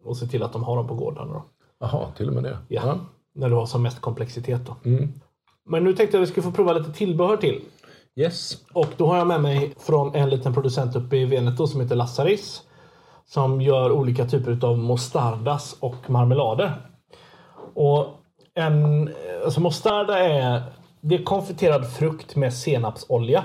och, 0.06 0.18
ser 0.18 0.28
till 0.28 0.44
att 0.44 0.54
de 0.54 0.64
har 0.64 0.76
dem 0.76 0.88
på 0.88 0.96
gårdarna. 0.96 1.34
Då. 1.34 1.44
Jaha, 1.80 2.12
till 2.18 2.28
och 2.28 2.34
med 2.34 2.44
det. 2.44 2.58
Ja. 2.68 2.96
När 3.36 3.50
du 3.50 3.56
har 3.56 3.66
som 3.66 3.82
mest 3.82 4.02
komplexitet 4.02 4.62
då. 4.66 4.76
Mm. 4.90 5.10
Men 5.66 5.84
nu 5.84 5.94
tänkte 5.94 6.18
jag 6.18 6.22
att 6.24 6.30
vi 6.30 6.32
skulle 6.32 6.44
få 6.44 6.52
prova 6.52 6.74
lite 6.74 6.94
tillbehör 6.94 7.38
till. 7.38 7.62
Yes. 8.16 8.58
Och 8.74 8.88
då 8.98 9.08
har 9.08 9.18
jag 9.18 9.28
med 9.28 9.42
mig 9.42 9.74
från 9.78 10.16
en 10.16 10.30
liten 10.30 10.54
producent 10.54 10.96
uppe 10.96 11.18
i 11.18 11.26
Veneto 11.26 11.68
som 11.68 11.82
heter 11.82 11.96
Lassaris. 11.96 12.62
Som 13.26 13.62
gör 13.62 13.92
olika 13.92 14.26
typer 14.26 14.66
av 14.66 14.78
mostardas 14.78 15.76
och 15.80 16.10
marmelader. 16.10 16.74
Och 17.74 18.08
en, 18.54 19.10
alltså 19.46 19.62
mostarda 19.62 20.20
är, 20.20 20.64
det 21.04 21.16
är 21.16 21.24
konfiterad 21.24 21.92
frukt 21.92 22.36
med 22.36 22.54
senapsolja. 22.54 23.44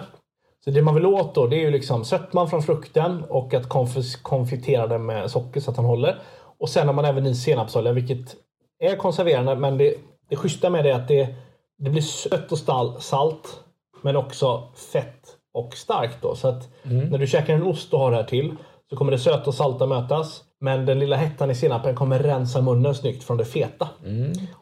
Så 0.65 0.71
det 0.71 0.83
man 0.83 0.95
vill 0.95 1.07
åt 1.07 1.35
då 1.35 1.47
det 1.47 1.57
är 1.57 1.61
ju 1.61 1.71
liksom 1.71 2.05
sötman 2.05 2.51
från 2.51 2.63
frukten 2.63 3.25
och 3.29 3.55
att 3.55 3.69
konf- 3.69 4.23
konfitera 4.23 4.87
den 4.87 5.07
med 5.07 5.31
socker 5.31 5.61
så 5.61 5.71
att 5.71 5.77
den 5.77 5.85
håller. 5.85 6.19
Och 6.59 6.69
sen 6.69 6.87
har 6.87 6.95
man 6.95 7.05
även 7.05 7.27
i 7.27 7.35
senapsolja 7.35 7.93
vilket 7.93 8.37
är 8.79 8.97
konserverande 8.97 9.57
men 9.57 9.79
det, 9.79 9.95
det 10.29 10.37
schyssta 10.37 10.71
med 10.71 10.85
det 10.85 10.91
är 10.91 10.95
att 10.95 11.09
det, 11.09 11.35
det 11.79 11.91
blir 11.91 12.03
sött 12.03 12.53
och 12.53 12.59
stall, 12.59 13.01
salt 13.01 13.61
men 14.03 14.17
också 14.17 14.63
fett 14.93 15.37
och 15.55 15.75
starkt. 15.75 16.23
Då. 16.23 16.35
Så 16.35 16.49
att 16.49 16.69
när 17.11 17.19
du 17.19 17.27
käkar 17.27 17.55
en 17.55 17.63
ost 17.63 17.95
och 17.95 18.01
har 18.01 18.11
det 18.11 18.17
här 18.17 18.25
till 18.25 18.57
så 18.91 18.97
kommer 18.97 19.13
det 19.13 19.19
söta 19.19 19.45
och 19.51 19.55
salta 19.55 19.87
mötas. 19.87 20.45
Men 20.61 20.87
den 20.87 20.99
lilla 20.99 21.17
hettan 21.17 21.51
i 21.51 21.55
senapen 21.55 21.95
kommer 21.95 22.19
rensa 22.19 22.61
munnen 22.63 22.95
snyggt 22.95 23.25
från 23.25 23.37
det 23.37 23.45
feta. 23.45 23.89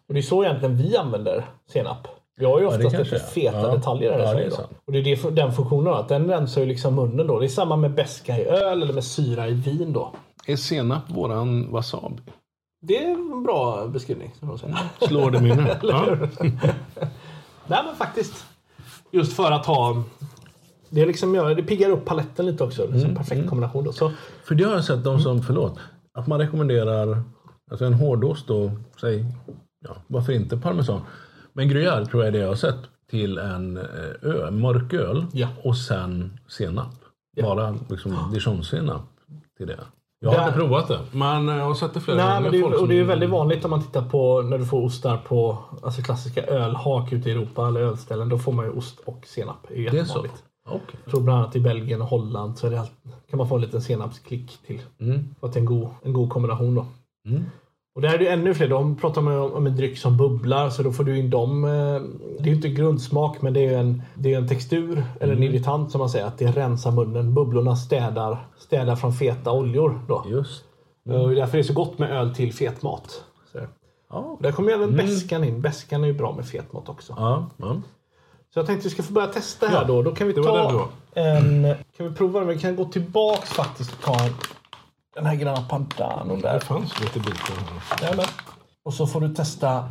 Och 0.08 0.14
det 0.14 0.20
är 0.20 0.22
så 0.22 0.44
egentligen 0.44 0.76
vi 0.76 0.96
använder 0.96 1.44
senap. 1.72 2.08
Vi 2.40 2.44
har 2.46 2.60
ju 2.60 2.66
oftast 2.66 2.82
kanske 2.96 3.14
lite 3.14 3.26
feta 3.26 3.60
Ja. 3.60 3.74
detaljer 3.76 4.18
i 4.18 4.22
Ja, 4.22 4.34
det 4.34 4.42
är 4.44 4.50
då. 4.50 4.56
sant. 4.56 4.68
Och 4.86 4.92
det 4.92 4.98
är 4.98 5.02
det, 5.02 5.30
den 5.30 5.52
funktionen, 5.52 5.94
att 5.94 6.08
den 6.08 6.26
rensar 6.28 6.60
ju 6.60 6.66
liksom 6.66 6.94
munnen 6.94 7.26
då. 7.26 7.38
Det 7.40 7.46
är 7.46 7.48
samma 7.48 7.76
med 7.76 7.94
beska 7.94 8.38
i 8.38 8.44
öl 8.44 8.82
eller 8.82 8.92
med 8.92 9.04
syra 9.04 9.48
i 9.48 9.52
vin 9.52 9.92
då. 9.92 10.12
Är 10.46 10.56
senap 10.56 11.02
våran 11.10 11.70
wasabi? 11.72 12.22
Det 12.82 12.96
är 13.04 13.10
en 13.10 13.42
bra 13.42 13.86
beskrivning. 13.86 14.34
Slår 15.00 15.30
det 15.30 15.40
minne? 15.40 15.78
ja. 15.82 16.16
Nej 17.66 17.80
men 17.86 17.94
faktiskt. 17.98 18.46
Just 19.10 19.32
för 19.36 19.50
att 19.52 19.66
ha... 19.66 20.02
Det, 20.90 21.06
liksom, 21.06 21.34
gör- 21.34 21.54
det 21.54 21.62
piggar 21.62 21.90
upp 21.90 22.04
paletten 22.04 22.46
lite 22.46 22.64
också. 22.64 22.82
Det 22.86 22.88
är 22.92 22.94
en 22.94 23.00
Mm, 23.04 23.16
perfekt 23.16 23.48
kombination. 23.48 23.84
Då. 23.84 23.92
Så, 23.92 24.12
För 24.44 24.54
det 24.54 24.64
har 24.64 24.72
jag 24.72 24.84
sett 24.84 25.04
de 25.04 25.20
som, 25.20 25.42
förlåt, 25.42 25.78
att 26.18 26.26
man 26.26 26.38
rekommenderar 26.40 27.22
alltså 27.70 27.84
en 27.84 27.94
hårdost 27.94 28.50
och 28.50 28.70
säg, 29.00 29.24
ja, 29.88 29.90
varför 30.06 30.32
inte 30.32 30.56
parmesan? 30.56 31.00
Men 31.56 31.68
gruyère 31.68 32.06
tror 32.06 32.22
jag 32.24 32.28
är 32.28 32.32
det 32.32 32.38
jag 32.38 32.48
har 32.48 32.54
sett 32.54 32.76
till 33.10 33.38
en 33.38 33.76
eh, 33.76 33.84
öl, 34.22 34.50
mörk 34.52 34.92
öl 34.92 35.26
Ja. 35.32 35.48
och 35.62 35.76
sen 35.76 36.38
senap. 36.48 36.94
Bara 37.42 37.74
liksom 37.88 38.16
dijonsenap 38.32 39.02
till 39.56 39.66
det. 39.66 39.80
Jag 40.20 40.32
Där- 40.32 40.38
har 40.38 40.46
inte 40.46 40.58
provat 40.58 40.88
det, 40.88 41.00
men 41.12 41.48
jag 41.48 41.64
har 41.64 41.74
sett 41.74 41.94
det 41.94 42.00
flera 42.00 42.16
nej, 42.16 42.40
men 42.42 42.52
det, 42.52 42.58
är, 42.58 42.64
och 42.72 42.78
som- 42.78 42.88
det 42.88 42.98
är 43.00 43.04
väldigt 43.04 43.30
vanligt 43.30 43.64
om 43.64 43.70
man 43.70 43.82
tittar 43.82 44.08
på 44.08 44.42
när 44.42 44.58
du 44.58 44.64
får 44.66 44.82
ostar 44.84 45.16
på 45.16 45.58
alltså 45.82 46.02
klassiska 46.02 46.42
ölhak 46.46 47.12
ute 47.12 47.28
i 47.28 47.32
Europa 47.32 47.68
eller 47.68 47.80
ölställen. 47.80 48.28
Då 48.28 48.38
får 48.38 48.52
man 48.52 48.64
ju 48.64 48.70
ost 48.70 49.00
och 49.04 49.26
senap. 49.26 49.56
Det 49.68 49.86
är 49.86 49.90
Det 49.90 49.98
är 49.98 50.04
så? 50.04 50.18
Okej. 50.68 50.80
Jag 51.04 51.10
tror 51.10 51.20
bland 51.20 51.38
annat 51.42 51.56
i 51.56 51.60
Belgien 51.60 52.02
och 52.02 52.08
Holland 52.08 52.58
så 52.58 52.68
det 52.68 52.82
kan 53.30 53.38
man 53.38 53.48
få 53.48 53.54
en 53.54 53.60
liten 53.60 53.82
senapsklick 53.82 54.58
till. 54.66 54.80
Mm. 55.00 55.34
För 55.40 55.46
att 55.46 55.52
det 55.52 55.58
är 55.58 55.60
en 55.60 55.66
god, 55.66 55.88
en 56.02 56.12
god 56.12 56.30
kombination 56.30 56.74
då. 56.74 56.86
Mm. 57.28 57.42
Och 57.96 58.02
där 58.02 58.14
är 58.14 58.18
det 58.18 58.28
ännu 58.28 58.54
fler. 58.54 58.68
De 58.68 58.96
pratar 58.96 59.20
om, 59.20 59.52
om 59.52 59.66
en 59.66 59.76
dryck 59.76 59.98
som 59.98 60.16
bubblar 60.16 60.70
så 60.70 60.82
då 60.82 60.92
får 60.92 61.04
du 61.04 61.18
in 61.18 61.30
dem. 61.30 61.64
eh, 61.64 61.70
Det 62.42 62.50
är 62.50 62.54
inte 62.54 62.68
grundsmak 62.68 63.42
men 63.42 63.52
det 63.52 63.66
är 63.66 63.78
en, 63.78 64.02
det 64.14 64.34
är 64.34 64.38
en 64.38 64.48
textur 64.48 65.04
eller 65.20 65.32
en 65.32 65.42
irritant 65.42 65.90
som 65.90 65.98
man 65.98 66.10
säger. 66.10 66.26
Att 66.26 66.38
det 66.38 66.46
rensar 66.46 66.90
munnen. 66.90 67.34
Bubblorna 67.34 67.76
städar, 67.76 68.46
städar 68.58 68.96
från 68.96 69.12
feta 69.12 69.52
oljor. 69.52 70.00
Då. 70.08 70.24
Just. 70.28 70.64
Och 71.04 71.12
det 71.28 71.34
är 71.34 71.36
därför 71.36 71.58
det 71.58 71.64
så 71.64 71.72
gott 71.72 71.98
med 71.98 72.10
öl 72.10 72.34
till 72.34 72.52
fet 72.52 72.82
mat. 72.82 73.24
Så. 73.52 73.58
Ja, 74.10 74.36
där 74.40 74.52
kommer 74.52 74.72
även 74.72 74.96
bäskan 74.96 75.44
in. 75.44 75.60
Bäskan 75.60 76.02
är 76.04 76.08
ju 76.08 76.14
bra 76.14 76.32
med 76.36 76.46
fetmat 76.46 76.88
också. 76.88 77.14
ja, 77.16 77.46
ja. 77.56 77.76
Så 78.54 78.58
jag 78.58 78.66
tänkte 78.66 78.88
vi 78.88 78.90
ska 78.90 79.02
få 79.02 79.12
börja 79.12 79.26
testa 79.26 79.66
här 79.66 79.76
Ja, 79.80 79.84
då. 79.84 80.02
Då 80.02 80.10
kan 80.14 80.26
vi 80.26 80.32
ta 80.34 80.88
en... 81.14 81.62
Kan 81.96 82.08
vi 82.08 82.14
prova 82.14 82.40
den? 82.40 82.48
Vi 82.48 82.58
kan 82.58 82.76
gå 82.76 82.84
tillbaks 82.84 83.50
faktiskt 83.50 83.92
och 83.92 84.00
ta 84.00 84.24
en, 84.24 84.32
den 85.16 85.26
här 85.26 85.34
Grana 85.34 85.62
Padano 85.62 86.36
Det 86.36 86.42
där. 86.42 86.60
fanns 86.60 87.00
lite 87.00 87.18
bitar. 87.20 87.56
Jajamän. 88.02 88.24
Och 88.82 88.94
så 88.94 89.06
får 89.06 89.20
du 89.20 89.34
testa 89.34 89.90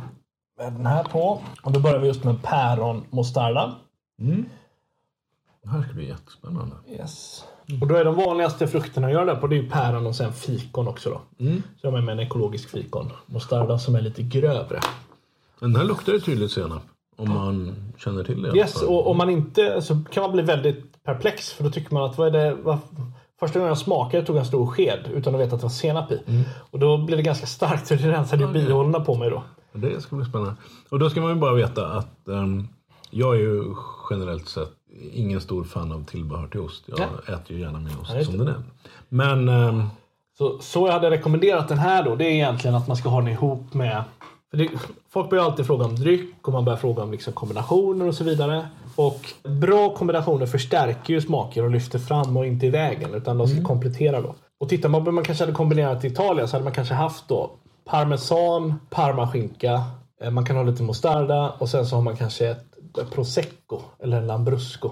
med 0.58 0.72
den 0.72 0.86
här 0.86 1.04
på. 1.04 1.40
Och 1.62 1.72
då 1.72 1.80
börjar 1.80 1.98
vi 1.98 2.06
just 2.06 2.24
med 2.24 2.42
päron 2.42 3.04
mostarda. 3.10 3.74
Det 5.62 5.68
här 5.70 5.82
ska 5.82 5.92
bli 5.92 6.08
jättespännande. 6.08 6.76
Yes. 6.90 7.44
Och 7.80 7.86
då 7.86 7.94
är 7.96 8.04
de 8.04 8.14
vanligaste 8.14 8.66
frukterna 8.68 9.06
att 9.06 9.12
göra 9.12 9.24
det 9.34 9.40
på 9.40 9.46
det 9.46 9.56
är 9.56 9.62
ju 9.62 9.70
päron 9.70 10.06
och 10.06 10.16
sen 10.16 10.32
fikon 10.32 10.88
också 10.88 11.10
då. 11.10 11.20
Så 11.80 11.86
jag 11.86 11.90
har 11.90 12.00
med 12.00 12.12
en 12.12 12.20
ekologisk 12.26 12.68
fikon. 12.68 13.12
Mostarda 13.26 13.78
som 13.78 13.94
är 13.94 14.00
lite 14.00 14.22
grövre. 14.22 14.80
Den 15.60 15.76
här 15.76 15.84
luktar 15.84 16.12
ju 16.12 16.20
tydligt 16.20 16.50
senap. 16.52 16.82
Om 17.16 17.28
man 17.30 17.74
känner 17.98 18.24
till 18.24 18.42
det. 18.42 18.56
Yes, 18.56 18.82
och 18.82 19.10
om 19.10 19.16
man 19.16 19.30
inte 19.30 19.82
så 19.82 20.00
kan 20.10 20.22
man 20.22 20.32
bli 20.32 20.42
väldigt 20.42 21.02
perplex 21.04 21.52
för 21.52 21.64
då 21.64 21.70
tycker 21.70 21.94
man 21.94 22.10
att 22.10 22.18
vad 22.18 22.28
är 22.28 22.30
det, 22.30 22.54
vad, 22.54 22.78
första 23.40 23.58
gången 23.58 23.68
jag 23.68 23.78
smakade 23.78 24.26
tog 24.26 24.36
jag 24.36 24.40
en 24.40 24.46
stor 24.46 24.66
sked 24.66 24.98
utan 25.14 25.34
att 25.34 25.40
veta 25.40 25.54
att 25.54 25.60
det 25.60 25.64
var 25.64 25.70
senap 25.70 26.12
i. 26.12 26.20
Och 26.70 26.78
då 26.78 26.98
blev 26.98 27.16
det 27.16 27.22
ganska 27.22 27.46
starkt 27.46 27.86
så 27.86 27.94
det 27.94 28.12
rensade 28.12 28.42
ju 28.42 28.48
bihålorna 28.52 29.00
på 29.00 29.14
mig 29.14 29.30
då. 29.30 29.42
Det 29.72 30.00
ska 30.00 30.16
bli 30.16 30.24
spännande. 30.24 30.54
Och 30.88 30.98
då 30.98 31.10
ska 31.10 31.20
man 31.20 31.30
ju 31.30 31.36
bara 31.36 31.54
veta 31.54 31.86
att 31.86 32.28
ehm, 32.28 32.68
jag 33.10 33.34
är 33.34 33.40
ju 33.40 33.64
generellt 34.10 34.48
sett 34.48 34.68
ingen 35.12 35.40
stor 35.40 35.64
fan 35.64 35.92
av 35.92 36.04
tillbehör 36.04 36.46
till 36.48 36.60
ost. 36.60 36.84
Jag 36.86 36.98
äter 37.34 37.56
ju 37.56 37.60
gärna 37.60 37.78
min 37.78 37.98
ost 38.02 38.24
som 38.24 38.38
den 38.38 38.48
är. 38.48 38.62
Men 39.08 39.48
ehm, 39.48 39.82
Så, 40.38 40.58
så 40.60 40.86
jag 40.86 40.92
hade 40.92 41.10
rekommenderat 41.10 41.68
den 41.68 41.78
här 41.78 42.02
då, 42.04 42.16
det 42.16 42.24
är 42.24 42.30
egentligen 42.30 42.76
att 42.76 42.88
man 42.88 42.96
ska 42.96 43.08
ha 43.08 43.20
den 43.20 43.28
ihop 43.28 43.74
med... 43.74 44.04
För 44.50 44.56
det, 44.58 44.68
folk 45.10 45.30
börjar 45.30 45.44
alltid 45.44 45.66
fråga 45.66 45.84
om 45.84 45.96
dryck 45.96 46.34
och 46.42 46.52
man 46.52 46.64
börjar 46.64 46.76
fråga 46.76 47.02
om 47.02 47.10
liksom 47.12 47.32
kombinationer 47.32 48.08
och 48.08 48.14
så 48.14 48.24
vidare. 48.24 48.68
Och 48.96 49.20
bra 49.42 49.94
kombinationer 49.94 50.46
förstärker 50.46 51.14
ju 51.14 51.20
smaker 51.20 51.64
och 51.64 51.70
lyfter 51.70 51.98
fram 51.98 52.36
och 52.36 52.46
inte 52.46 52.66
i 52.66 52.70
vägen 52.70 53.14
utan 53.14 53.38
de 53.38 53.48
ska 53.48 53.62
komplettera 53.62 54.20
då. 54.20 54.34
Och 54.60 54.68
tittar 54.68 54.88
man 54.88 55.04
på 55.04 55.12
man 55.12 55.24
kanske 55.24 55.44
hade 55.44 55.54
kombinerat 55.54 56.04
i 56.04 56.06
Italien 56.06 56.48
så 56.48 56.56
hade 56.56 56.64
man 56.64 56.72
kanske 56.72 56.94
haft 56.94 57.28
då 57.28 57.50
parmesan, 57.84 58.74
parmaskinka, 58.90 59.84
eh, 60.22 60.30
man 60.30 60.44
kan 60.44 60.56
ha 60.56 60.62
lite 60.62 60.82
mostarda 60.82 61.50
och 61.58 61.68
sen 61.68 61.86
så 61.86 61.96
har 61.96 62.02
man 62.02 62.16
kanske 62.16 62.46
ett 63.00 63.10
prosecco 63.10 63.80
eller 64.02 64.16
en 64.16 64.26
lambrusco. 64.26 64.90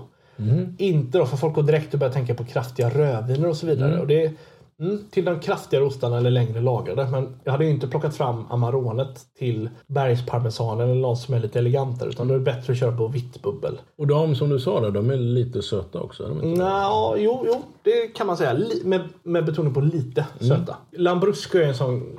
Inte 0.78 1.18
då, 1.18 1.26
för 1.26 1.36
folk 1.36 1.54
går 1.54 1.62
direkt 1.62 1.94
och 1.94 2.00
börjar 2.00 2.12
tänka 2.12 2.34
på 2.34 2.44
kraftiga 2.44 2.90
rödviner 2.90 3.48
och 3.48 3.56
så 3.56 3.66
vidare. 3.66 4.00
Och 4.00 4.06
det 4.06 4.32
mm, 4.80 5.04
till 5.10 5.24
de 5.24 5.40
kraftigare 5.40 5.84
ostarna 5.84 6.16
eller 6.16 6.30
längre 6.30 6.60
lagrade. 6.60 7.06
Men 7.10 7.36
jag 7.44 7.52
hade 7.52 7.64
ju 7.64 7.70
inte 7.70 7.88
plockat 7.88 8.16
fram 8.16 8.46
Amaronet 8.50 9.20
till 9.38 9.70
bergsparmesanen 9.86 10.90
eller 10.90 11.00
något 11.00 11.18
som 11.18 11.34
är 11.34 11.40
lite 11.40 11.58
elegantare. 11.58 12.08
Utan 12.08 12.28
då 12.28 12.34
är 12.34 12.38
det 12.38 12.44
bättre 12.44 12.72
att 12.72 12.78
köra 12.78 12.96
på 12.96 13.08
vitt 13.08 13.42
bubbel. 13.42 13.78
och 13.98 14.06
de 14.06 14.34
som 14.34 14.48
du 14.48 14.60
sa 14.60 14.80
där, 14.80 14.90
de 14.90 15.10
är 15.10 15.16
lite 15.16 15.62
söta 15.62 16.00
också. 16.00 16.28
Nå, 16.28 17.16
jo, 17.18 17.44
jo, 17.46 17.62
det 17.82 18.06
kan 18.06 18.26
man 18.26 18.36
säga. 18.36 18.56
Med, 18.84 19.00
med 19.22 19.44
betoning 19.44 19.74
på 19.74 19.80
lite 19.80 20.26
söta. 20.40 20.76
Lambrusco 20.92 21.58
är 21.58 21.68
en 21.68 21.74
sån 21.74 22.18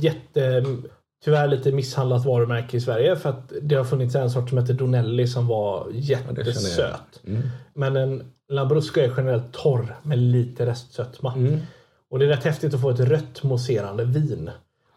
jätte... 0.00 0.64
Tyvärr 1.24 1.48
lite 1.48 1.72
misshandlat 1.72 2.24
varumärke 2.24 2.76
i 2.76 2.80
Sverige 2.80 3.16
för 3.16 3.30
att 3.30 3.52
det 3.62 3.74
har 3.74 3.84
funnits 3.84 4.14
en 4.14 4.30
sort 4.30 4.48
som 4.48 4.58
heter 4.58 4.74
Donelli 4.74 5.26
som 5.26 5.46
var 5.46 5.86
det 5.90 6.02
känner 6.02 6.26
jag. 6.26 6.46
jättesöt. 6.46 7.22
Men 7.74 7.96
en 7.96 8.32
Lambrusco 8.48 9.00
är 9.00 9.12
generellt 9.16 9.52
torr 9.52 9.96
med 10.02 10.18
lite 10.18 10.66
restsötma. 10.66 11.34
Och 12.10 12.18
det 12.18 12.24
är 12.24 12.28
rätt 12.28 12.44
häftigt 12.44 12.74
att 12.74 12.80
få 12.80 12.90
ett 12.90 13.00
rött 13.00 13.42
mousserande 13.42 14.04
vin. 14.04 14.50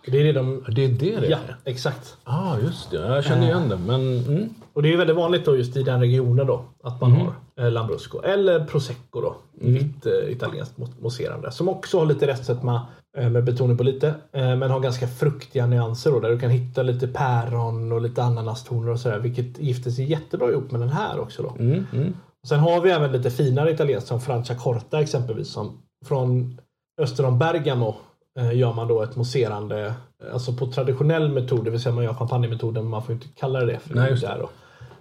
Det 0.05 0.17
är 0.19 0.23
det 0.23 0.31
de... 0.31 0.63
Det 0.67 0.85
är 0.85 0.89
det 0.89 1.19
det 1.19 1.27
Ja, 1.27 1.37
är? 1.47 1.55
exakt. 1.65 2.17
ah, 2.23 2.57
just 2.59 2.91
det. 2.91 2.97
Jag 2.97 3.23
känner 3.23 3.47
igen 3.47 3.69
det. 3.69 3.77
Men 3.77 4.25
mm. 4.25 4.49
Och 4.73 4.83
det 4.83 4.93
är 4.93 4.97
väldigt 4.97 5.15
vanligt 5.15 5.45
då 5.45 5.57
just 5.57 5.77
i 5.77 5.83
den 5.83 5.99
regionen 5.99 6.47
då 6.47 6.65
att 6.83 7.01
man 7.01 7.11
har 7.11 7.33
eh, 7.59 7.71
Lambrusco. 7.71 8.21
Eller 8.21 8.65
Prosecco 8.65 9.21
då. 9.21 9.35
Vitt 9.53 10.05
eh, 10.05 10.31
italienskt 10.31 10.77
mo- 10.77 11.01
mousserande. 11.01 11.51
Som 11.51 11.69
också 11.69 11.99
har 11.99 12.05
lite 12.05 12.27
restsötma 12.27 12.87
eh, 13.17 13.29
med 13.29 13.43
betoning 13.43 13.77
på 13.77 13.83
lite. 13.83 14.07
Eh, 14.07 14.55
men 14.55 14.71
har 14.71 14.79
ganska 14.79 15.07
fruktiga 15.07 15.65
nyanser 15.65 16.11
då. 16.11 16.19
Där 16.19 16.29
du 16.29 16.39
kan 16.39 16.49
hitta 16.49 16.83
lite 16.83 17.07
päron 17.07 17.91
och 17.91 18.01
lite 18.01 18.23
ananastoner 18.23 18.89
och 18.91 18.99
sådär. 18.99 19.19
Vilket 19.19 19.59
gifter 19.59 19.91
sig 19.91 20.05
jättebra 20.11 20.51
ihop 20.51 20.71
med 20.71 20.81
den 20.81 20.89
här 20.89 21.19
också 21.19 21.43
då. 21.43 21.55
Mm, 21.59 21.85
mm. 21.93 22.13
Sen 22.47 22.59
har 22.59 22.81
vi 22.81 22.91
även 22.91 23.11
lite 23.11 23.29
finare 23.31 23.71
italienskt 23.71 24.07
som 24.07 24.21
Franciacorta 24.21 25.01
exempelvis. 25.01 25.47
Som 25.49 25.77
från 26.05 26.59
öster 26.99 27.25
om 27.25 27.39
Bergamo 27.39 27.95
eh, 28.39 28.53
gör 28.57 28.73
man 28.73 28.87
då 28.87 29.01
ett 29.01 29.15
mousserande, 29.15 29.85
eh, 29.85 30.33
alltså 30.33 30.53
på 30.53 30.67
traditionell 30.71 31.29
metod, 31.31 31.65
det 31.65 31.71
vill 31.71 31.79
säga 31.81 31.95
man 31.95 32.03
gör 32.03 32.13
champagnemetoden, 32.13 32.83
men 32.83 32.91
man 32.91 33.03
får 33.03 33.13
inte 33.15 33.27
kalla 33.39 33.59
det 33.59 33.65
det. 33.65 33.79
För 33.79 33.95
Nej, 33.95 34.03
det 34.03 34.09
just 34.09 34.23
där 34.23 34.37
då, 34.39 34.49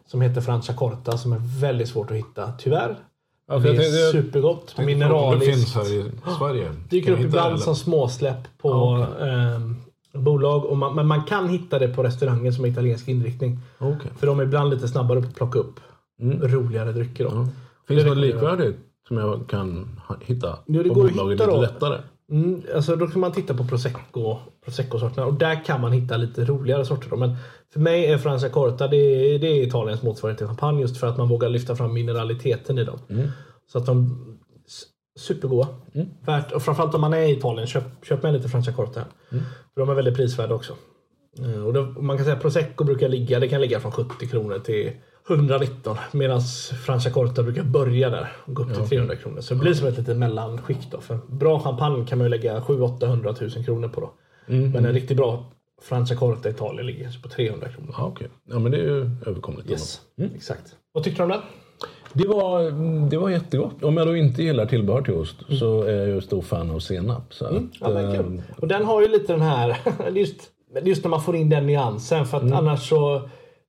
som 0.07 0.21
heter 0.21 0.41
Franciacorta 0.41 1.19
som 1.19 1.33
är 1.33 1.61
väldigt 1.61 1.89
svårt 1.89 2.11
att 2.11 2.17
hitta, 2.17 2.53
tyvärr. 2.59 2.97
Ja, 3.51 3.59
det 3.59 3.69
jag 3.69 3.77
är 3.77 3.81
tänkte- 3.81 3.99
jag 3.99 4.13
supergott, 4.13 4.75
om 4.79 4.85
mineraliskt. 4.85 5.47
Det 5.47 5.53
finns 5.53 5.75
här 5.75 5.83
i 5.95 6.11
Sverige. 6.39 6.69
Dyker 6.91 7.13
upp 7.13 7.19
jag 7.19 7.27
ibland 7.29 7.55
det, 7.55 7.59
som 7.61 7.75
småsläpp 7.77 8.59
på 8.59 8.69
Ja, 8.71 9.27
ehm, 9.27 9.77
bolag. 10.13 10.65
Och 10.65 10.77
man, 10.77 10.95
men 10.95 11.07
man 11.07 11.23
kan 11.25 11.49
hitta 11.49 11.79
det 11.79 11.89
på 11.89 12.03
restauranger 12.03 12.53
som 12.53 12.65
är 12.65 12.69
italiensk 12.69 13.09
inriktning. 13.09 13.59
Okej. 13.79 14.11
För 14.19 14.27
de 14.27 14.41
är 14.41 14.45
ibland 14.45 14.71
lite 14.71 14.89
snabbare 14.89 15.21
på 15.23 15.29
att 15.29 15.35
plocka 15.35 15.59
upp 15.59 15.81
roligare 16.43 16.93
drycker. 16.93 17.25
Då. 17.25 17.31
Ja. 17.31 17.37
Finns 17.37 17.49
Det 17.89 17.95
det 17.95 18.03
något 18.03 18.19
jag. 18.19 18.35
likvärdigt 18.35 18.77
som 19.09 19.17
jag 19.19 19.49
kan 19.49 20.01
hitta 20.21 20.59
Ja, 20.67 20.83
det 20.83 20.89
på 20.89 20.95
går 20.95 21.07
att 21.07 21.13
bolaget 21.13 21.39
lite 21.39 21.51
då. 21.51 21.61
lättare? 21.61 22.01
Mm, 22.33 22.63
alltså 22.75 22.97
då 22.97 23.07
kan 23.07 23.21
man 23.21 23.33
titta 23.33 23.55
på 23.55 23.65
Prosecco, 23.65 24.37
Prosecco-sorterna 24.65 25.27
och 25.27 25.35
där 25.35 25.65
kan 25.65 25.81
man 25.81 25.93
hitta 25.93 26.17
lite 26.17 26.45
roligare 26.45 26.85
sorter. 26.85 27.11
Då. 27.11 27.17
Men 27.17 27.37
för 27.73 27.81
mig 27.81 28.07
är 28.07 28.19
Franciacorta 28.19 28.89
det 28.89 28.97
är, 28.97 29.39
det 29.39 29.47
är 29.47 29.63
Italiens 29.67 30.03
motsvarighet 30.03 30.39
till 30.39 30.47
champagne 30.47 30.81
just 30.81 30.97
för 30.97 31.07
att 31.07 31.17
man 31.17 31.29
vågar 31.29 31.49
lyfta 31.49 31.77
fram 31.77 31.93
mineraliteten 31.95 32.79
i 32.79 32.85
dem. 32.85 32.99
Så 33.73 33.79
att 33.79 33.87
de 33.87 34.25
supergoda. 35.19 35.69
Värt, 36.27 36.53
och 36.53 36.63
framförallt 36.63 36.95
om 36.95 37.01
man 37.01 37.15
är 37.15 37.23
i 37.23 37.31
Italien, 37.33 37.67
köp, 37.67 37.83
köp 38.03 38.23
med 38.23 38.33
lite 38.35 38.49
Franciacorta. 38.49 39.05
För 39.75 39.81
de 39.81 39.89
är 39.89 39.95
väldigt 39.95 40.17
prisvärda 40.17 40.55
också. 40.55 40.73
Eh, 41.39 41.67
Och 41.67 41.73
då, 41.73 41.83
man 41.83 42.17
kan 42.17 42.25
säga 42.27 42.37
Prosecco 42.37 42.85
brukar 42.85 43.09
ligga, 43.09 43.41
det 43.41 43.49
kan 43.49 43.61
ligga 43.61 43.81
från 43.81 43.93
70 43.93 44.27
kronor 44.29 44.59
till 44.59 44.91
119 45.31 45.97
medan 46.13 46.41
Franciacorta 46.87 47.43
brukar 47.43 47.63
börja 47.63 48.11
där 48.11 48.33
och 48.45 48.55
gå 48.55 48.63
upp 48.63 48.75
till 48.75 48.85
300 48.89 49.17
kronor. 49.17 49.41
Så 49.41 49.55
det 49.55 49.61
blir 49.61 49.75
som 49.75 49.87
ett 49.89 49.99
litet 49.99 50.17
mellanskikt. 50.17 50.91
Då. 50.91 51.01
För 51.01 51.19
bra 51.29 51.61
champagne 51.61 52.07
kan 52.07 52.19
man 52.19 52.25
ju 52.25 52.29
lägga 52.31 52.61
700 52.61 53.35
000 53.41 53.65
kronor 53.65 53.89
på. 53.89 54.01
Då. 54.01 54.11
Men 54.47 54.77
en 54.87 54.93
riktigt 54.93 55.17
bra 55.17 55.45
Franciacorta 55.83 56.49
i 56.49 56.53
Italien 56.53 56.87
ligger 56.87 57.23
på 57.23 57.29
300 57.29 57.69
kronor. 57.69 57.95
Ja, 57.99 58.05
okej. 58.07 58.29
Ja, 58.51 58.59
men 58.59 58.73
det 58.73 58.79
är 58.79 58.83
ju 58.83 59.11
överkomligt. 59.27 59.71
Yes, 59.71 60.01
exakt. 60.35 60.75
Vad 60.93 61.05
tyckte 61.05 61.19
du 61.21 61.25
om 61.25 61.29
den? 61.31 61.41
Det 62.13 62.29
var, 62.29 62.71
det 63.11 63.17
var 63.19 63.31
jättegott. 63.31 63.83
Om 63.85 63.97
jag 63.97 64.07
då 64.07 64.17
inte 64.17 64.43
gillar 64.43 64.67
tillbehör 64.67 65.03
till 65.03 65.15
ost 65.15 65.37
Mm. 65.49 65.59
så 65.61 65.83
är 65.83 65.93
jag 65.97 66.09
ju 66.09 66.21
stor 66.21 66.43
fan 66.43 66.71
av 66.71 66.79
senap. 66.79 67.35
Så 67.35 67.45
att, 67.47 67.53
Ja, 67.81 67.89
men 67.89 68.05
eh, 68.05 68.15
kul. 68.23 68.43
Och 68.59 68.69
den 68.69 68.85
har 68.85 69.03
ju 69.03 69.09
lite 69.09 69.33
den 69.33 69.43
här, 69.43 69.77
just, 70.13 70.37
just 70.83 71.05
när 71.05 71.11
man 71.11 71.23
får 71.23 71.37
in 71.37 71.51
den 71.51 71.67
nyansen. 71.67 72.27
För 72.27 72.37
att 72.37 72.43
Mm. 72.43 72.59
annars 72.59 72.89
så, 72.89 73.29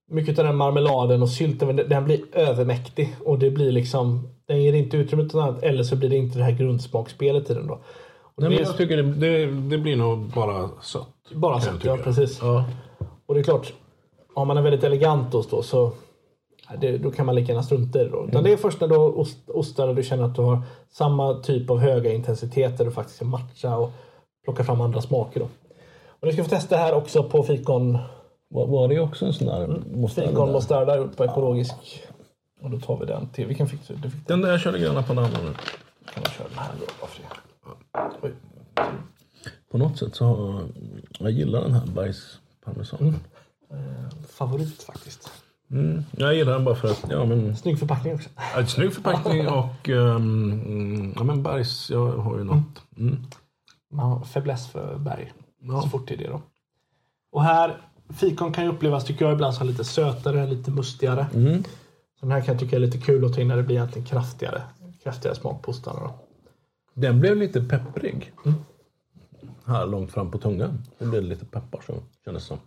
mycket 0.09 0.39
av 0.39 0.45
den 0.45 0.55
marmeladen 0.55 1.21
och 1.21 1.29
sylten, 1.29 1.75
den- 1.75 1.89
den 1.89 2.05
blir 2.05 2.19
övermäktig. 2.33 3.15
Och 3.25 3.39
det 3.39 3.51
blir 3.51 3.71
liksom, 3.71 4.27
den 4.47 4.61
ger 4.63 4.73
inte 4.73 4.97
utrymme 4.97 5.29
till 5.29 5.37
något 5.39 5.47
annat. 5.49 5.63
Eller 5.63 5.83
så 5.83 5.95
blir 5.95 6.09
det 6.09 6.17
inte 6.17 6.37
det 6.37 6.43
här 6.43 6.51
grundsmakspelet 6.51 7.49
i 7.49 7.53
den 7.53 7.67
då. 7.67 7.73
Och 7.73 8.43
nej, 8.43 8.49
det 8.49 8.55
men 8.55 8.65
jag 8.65 8.77
tycker 8.77 8.97
det, 8.97 9.13
det, 9.13 9.45
det 9.45 9.77
blir 9.77 9.95
nog 9.95 10.19
bara 10.19 10.69
sött. 10.81 11.07
bara 11.33 11.59
jag 11.65 11.75
ja 11.83 11.97
precis. 12.03 12.39
Ja. 12.41 12.65
Och 13.25 13.33
det 13.33 13.39
är 13.41 13.43
klart, 13.43 13.73
har 14.35 14.45
man 14.45 14.57
en 14.57 14.63
väldigt 14.63 14.83
elegant 14.83 15.35
ost 15.35 15.51
då 15.51 15.61
så 15.61 15.91
det, 16.81 16.97
då 16.97 17.11
kan 17.11 17.25
man 17.25 17.35
lika 17.35 17.47
gärna 17.51 17.63
strunta 17.63 18.01
i 18.01 18.03
det. 18.03 18.09
Då. 18.09 18.25
Utan 18.27 18.43
det 18.43 18.53
är 18.53 18.57
först 18.57 18.81
när 18.81 18.87
du 18.87 18.95
har 18.95 19.19
ost, 19.19 19.37
ostar 19.49 19.87
där 19.87 19.93
du 19.93 20.03
känner 20.03 20.23
att 20.23 20.35
du 20.35 20.41
har 20.41 20.61
samma 20.91 21.33
typ 21.33 21.69
av 21.69 21.79
höga 21.79 22.13
intensiteter 22.13 22.85
du 22.85 22.91
faktiskt 22.91 23.19
kan 23.19 23.27
matcha 23.29 23.77
och 23.77 23.91
plocka 24.43 24.63
fram 24.63 24.81
andra 24.81 25.01
smaker. 25.01 25.39
Då. 25.39 25.45
Och 26.19 26.27
nu 26.27 26.31
ska 26.33 26.43
vi 26.43 26.49
testa 26.49 26.77
här 26.77 26.93
också 26.93 27.23
på 27.23 27.43
fikon, 27.43 27.97
Var, 28.49 28.67
var 28.67 28.87
det 28.87 28.99
också 28.99 29.25
en 29.25 29.33
sån 29.33 29.47
där 29.47 29.67
mostarda 29.95 30.27
fikon 30.27 30.45
där? 30.45 30.53
mostarda 30.53 30.97
gjort 30.97 31.17
på 31.17 31.25
ekologisk. 31.25 32.03
Och 32.61 32.69
då 32.69 32.79
tar 32.79 32.97
vi 32.99 33.05
den 33.05 33.29
till. 33.29 33.47
Vilken 33.47 33.67
fick 33.67 33.87
du? 33.87 33.95
du 33.95 34.09
fick 34.09 34.27
den. 34.27 34.41
Den 34.41 34.49
där 34.49 34.57
körde 34.57 34.79
gröna 34.79 35.03
pannan 35.03 35.31
nu. 35.31 35.53
Kan 36.13 36.23
vi 36.23 36.29
köra 36.29 36.47
den 36.47 36.57
här 36.57 36.71
då? 36.79 36.85
bara 37.01 37.07
för 37.07 37.21
det. 37.21 38.27
Oj. 38.27 38.33
På 39.71 39.77
något 39.77 39.97
sätt 39.97 40.15
så 40.15 40.25
har, 40.25 40.63
jag 41.19 41.31
gillar 41.31 41.61
den 41.61 41.73
här 41.73 41.85
bajsparmesanen. 41.85 43.15
Favorit 44.27 44.83
faktiskt. 44.83 45.31
Mm. 45.71 46.03
Jag 46.17 46.35
gillar 46.35 46.53
den 46.53 46.65
bara 46.65 46.75
för 46.75 46.91
att, 46.91 47.05
ja 47.09 47.25
men, 47.25 47.55
Snygg 47.55 47.79
förpackning 47.79 48.13
också. 48.13 48.29
ja, 48.55 48.65
snygg 48.65 48.93
förpackning 48.93 49.47
och 49.59 49.89
um, 49.89 50.51
mm, 50.51 51.13
ja 51.17 51.23
men 51.23 51.43
bajs, 51.43 51.89
jag 51.89 52.11
har 52.11 52.37
ju 52.37 52.43
något. 52.43 52.81
Mm. 52.97 53.17
Man 53.91 54.11
har 54.11 54.25
fäbless 54.25 54.67
för 54.67 54.97
berg. 54.97 55.33
Ja. 55.61 55.81
Så 55.81 55.89
fort 55.89 56.07
det 56.07 56.13
är 56.13 56.17
det 56.17 56.27
då. 56.27 56.41
Och 57.31 57.43
här, 57.43 57.81
fikon 58.13 58.53
kan 58.53 58.63
ju 58.63 58.69
upplevas 58.69 59.05
tycker 59.05 59.25
jag 59.25 59.33
ibland 59.33 59.53
som 59.53 59.67
lite 59.67 59.83
sötare, 59.83 60.47
lite 60.47 60.71
mustigare. 60.71 61.27
Mm. 61.33 61.63
Så 62.19 62.25
den 62.25 62.31
här 62.31 62.41
kan 62.41 62.53
jag 62.53 62.59
tycka 62.59 62.75
är 62.75 62.79
lite 62.79 62.97
kul 62.97 63.25
att 63.25 63.33
ta 63.33 63.41
in 63.41 63.47
när 63.47 63.57
det 63.57 63.63
blir 63.63 63.75
egentligen 63.75 64.07
kraftigare. 64.07 64.61
Kraftigare 65.03 65.35
smak 65.35 65.61
på 65.61 65.71
ostarna 65.71 65.99
då. 65.99 66.13
Den 66.93 67.19
blev 67.19 67.37
lite 67.37 67.61
pepprig. 67.61 68.33
här 69.65 69.87
långt 69.87 70.11
fram 70.11 70.31
på 70.31 70.37
tungan. 70.37 70.83
Det 70.97 71.05
blir 71.05 71.21
lite 71.21 71.45
peppar 71.45 71.81
så 71.87 71.93
kändes 72.25 72.43
det 72.43 72.47
som. 72.47 72.57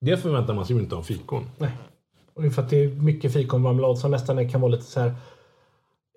Det 0.00 0.16
förväntar 0.16 0.54
man 0.54 0.66
sig 0.66 0.76
ju 0.76 0.82
inte 0.82 0.94
av 0.94 1.02
fikon. 1.02 1.44
Nej. 1.58 1.70
Och 2.34 2.42
det 2.42 2.48
är 2.48 2.50
för 2.50 2.62
att 2.62 2.70
det 2.70 2.84
är 2.84 2.88
mycket 2.88 3.32
fikonmarmelad 3.32 3.98
som 3.98 4.10
nästan 4.10 4.48
kan 4.48 4.60
vara 4.60 4.72
lite 4.72 4.84
så 4.84 5.00
här. 5.00 5.14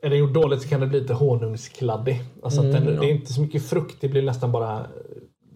Är 0.01 0.09
den 0.09 0.19
gjord 0.19 0.33
dåligt 0.33 0.61
så 0.61 0.69
kan 0.69 0.79
det 0.79 0.87
bli 0.87 0.99
lite 0.99 1.13
honungskladdig. 1.13 2.23
Alltså 2.43 2.61
att 2.61 2.71
den, 2.71 2.83
Mm, 2.83 2.93
ja. 2.93 3.01
Det 3.01 3.07
är 3.07 3.11
inte 3.11 3.33
så 3.33 3.41
mycket 3.41 3.65
frukt, 3.65 4.01
det 4.01 4.09
blir 4.09 4.21
nästan 4.21 4.51
bara 4.51 4.87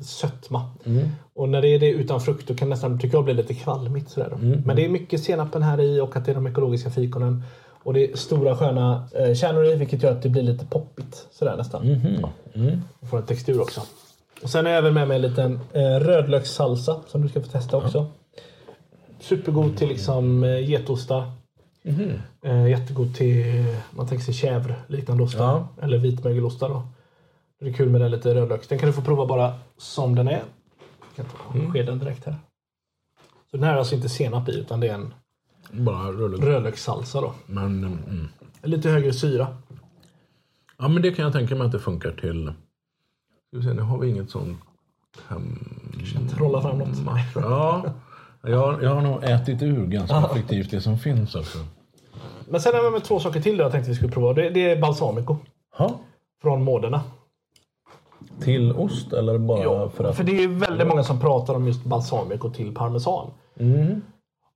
sötma. 0.01 0.69
Mm. 0.85 1.07
Och 1.33 1.49
när 1.49 1.61
det 1.61 1.67
är 1.67 1.79
det 1.79 1.89
utan 1.89 2.21
frukt 2.21 2.47
då 2.47 2.55
kan 2.55 2.69
det 2.69 2.75
nästan, 2.75 2.99
tycker 2.99 3.17
jag, 3.17 3.25
bli 3.25 3.33
lite 3.33 3.53
kvalmigt. 3.53 4.09
Sådär. 4.09 4.33
Mm. 4.41 4.61
Men 4.65 4.75
det 4.75 4.85
är 4.85 4.89
mycket 4.89 5.23
senapen 5.23 5.63
här 5.63 5.81
i 5.81 5.99
och 5.99 6.15
att 6.15 6.25
det 6.25 6.31
är 6.31 6.35
de 6.35 6.47
ekologiska 6.47 6.89
fikonen. 6.89 7.43
Och 7.83 7.93
det 7.93 8.11
är 8.11 8.17
stora 8.17 8.57
sköna 8.57 9.07
eh, 9.15 9.33
kärnor 9.33 9.65
i 9.65 9.75
vilket 9.75 10.03
gör 10.03 10.11
att 10.11 10.21
det 10.21 10.29
blir 10.29 10.43
lite 10.43 10.65
poppigt. 10.65 11.27
Sådär 11.31 11.57
nästan. 11.57 11.83
Mm. 11.85 12.81
Och 12.99 13.09
får 13.09 13.17
en 13.17 13.25
textur 13.25 13.61
också. 13.61 13.81
Och 14.43 14.49
sen 14.49 14.65
har 14.65 14.71
jag 14.71 14.79
även 14.79 14.93
med 14.93 15.07
mig 15.07 15.15
en 15.15 15.21
liten 15.21 15.59
eh, 15.73 15.99
rödlökssalsa 15.99 16.95
som 17.07 17.21
du 17.21 17.29
ska 17.29 17.41
få 17.41 17.47
testa 17.47 17.77
också. 17.77 18.05
Supergod 19.19 19.77
till 19.77 19.87
liksom 19.87 20.43
eh, 20.43 20.69
getostar. 20.69 21.31
Eh, 22.43 22.67
jättegod 22.67 23.15
till 23.15 23.65
man 23.91 24.07
tänker 24.07 24.25
sig 24.25 24.33
chèvre 24.33 24.73
liknande 24.87 25.23
ostar. 25.23 25.45
Ja. 25.45 25.67
Eller 25.83 25.97
vitmögelostar 25.97 26.69
då. 26.69 26.83
Det 27.59 27.69
är 27.69 27.73
kul 27.73 27.89
med 27.89 28.01
den 28.01 28.11
lite 28.11 28.35
rödlök. 28.35 28.69
Den 28.69 28.79
kan 28.79 28.87
du 28.87 28.93
få 28.93 29.01
prova 29.01 29.25
bara 29.25 29.53
som 29.77 30.15
den 30.15 30.27
är. 30.27 30.43
Jag 31.15 31.15
kan 31.15 31.25
ta 31.25 31.71
skeden 31.71 31.99
direkt 31.99 32.25
här. 32.25 32.35
Så 33.51 33.57
den 33.57 33.63
här 33.63 33.73
är 33.73 33.77
alltså 33.77 33.95
inte 33.95 34.09
senap 34.09 34.49
i 34.49 34.59
utan 34.59 34.79
det 34.79 34.87
är 34.87 34.93
en 34.93 35.13
Bara 35.71 36.11
rullar. 36.11 36.37
rödlökssalsa 36.45 37.21
då. 37.21 37.33
Men, 37.45 37.83
mm. 37.83 38.27
Lite 38.63 38.89
högre 38.89 39.13
syra. 39.13 39.47
Ja, 40.77 40.87
men 40.87 41.01
det 41.01 41.11
kan 41.11 41.23
jag 41.23 41.33
tänka 41.33 41.55
mig 41.55 41.65
att 41.65 41.71
det 41.71 41.79
funkar 41.79 42.11
till. 42.11 42.53
Ska 43.47 43.57
vi 43.57 43.63
se, 43.63 43.73
nu 43.73 43.81
har 43.81 43.97
vi 43.97 44.09
inget 44.09 44.29
sånt. 44.29 44.57
Trolla 46.37 46.61
fram 46.61 46.77
något. 46.77 46.97
Ja, 47.35 47.83
jag, 48.41 48.83
jag 48.83 48.95
har 48.95 49.01
nog 49.01 49.23
ätit 49.23 49.61
ur 49.61 49.85
ganska 49.85 50.17
effektivt 50.17 50.71
det 50.71 50.81
som 50.81 50.99
finns 50.99 51.35
också. 51.35 51.57
Men 52.49 52.61
sen 52.61 52.75
har 52.75 52.91
med 52.91 53.03
två 53.03 53.19
saker 53.19 53.41
till 53.41 53.57
då 53.57 53.63
jag 53.63 53.71
tänkte 53.71 53.89
vi 53.91 53.95
skulle 53.95 54.11
prova. 54.11 54.33
Det, 54.33 54.49
det 54.49 54.71
är 54.71 54.81
balsamico. 54.81 55.37
Ha, 55.77 55.99
Från 56.41 56.63
Mårderna. 56.63 57.01
Till 58.41 58.71
ost 58.71 59.13
eller 59.13 59.37
bara 59.37 59.63
Ja, 59.63 59.89
för 59.89 60.03
att... 60.03 60.15
för 60.15 60.23
det 60.23 60.43
är 60.43 60.47
väldigt 60.47 60.87
många 60.87 61.03
som 61.03 61.19
pratar 61.19 61.55
om 61.55 61.67
just 61.67 61.83
balsamico 61.83 62.49
till 62.49 62.73
parmesan. 62.75 63.31
Mm. 63.59 64.01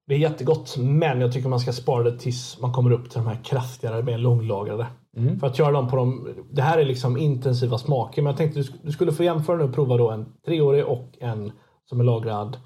Det 0.07 0.15
är 0.15 0.19
jättegott, 0.19 0.77
men 0.77 1.21
jag 1.21 1.33
tycker 1.33 1.49
man 1.49 1.59
ska 1.59 1.71
spara 1.73 2.03
det 2.03 2.17
tills 2.19 2.61
man 2.61 2.73
kommer 2.73 2.91
upp 2.91 3.09
till 3.09 3.19
de 3.19 3.27
här 3.27 3.39
kraftigare, 3.43 4.03
mer 4.03 4.17
långlagrade. 4.17 4.87
Mm. 5.17 5.39
För 5.39 5.47
att 5.47 5.59
göra 5.59 5.71
dem 5.71 5.89
på 5.89 5.95
de... 5.95 6.27
Det 6.51 6.61
här 6.61 6.77
är 6.77 6.85
liksom 6.85 7.17
intensiva 7.17 7.77
smaker, 7.77 8.21
men 8.21 8.29
jag 8.29 8.37
tänkte 8.37 8.59
du 8.59 8.63
sk- 8.63 8.79
du 8.83 8.91
skulle 8.91 9.11
få 9.11 9.23
jämföra 9.23 9.57
nu 9.57 9.63
och 9.63 9.73
prova 9.73 9.97
då 9.97 10.09
en 10.11 10.25
treårig 10.45 10.85
och 10.85 11.11
en 11.19 11.51
som 11.89 11.99
är 11.99 12.03
lagrad 12.03 12.57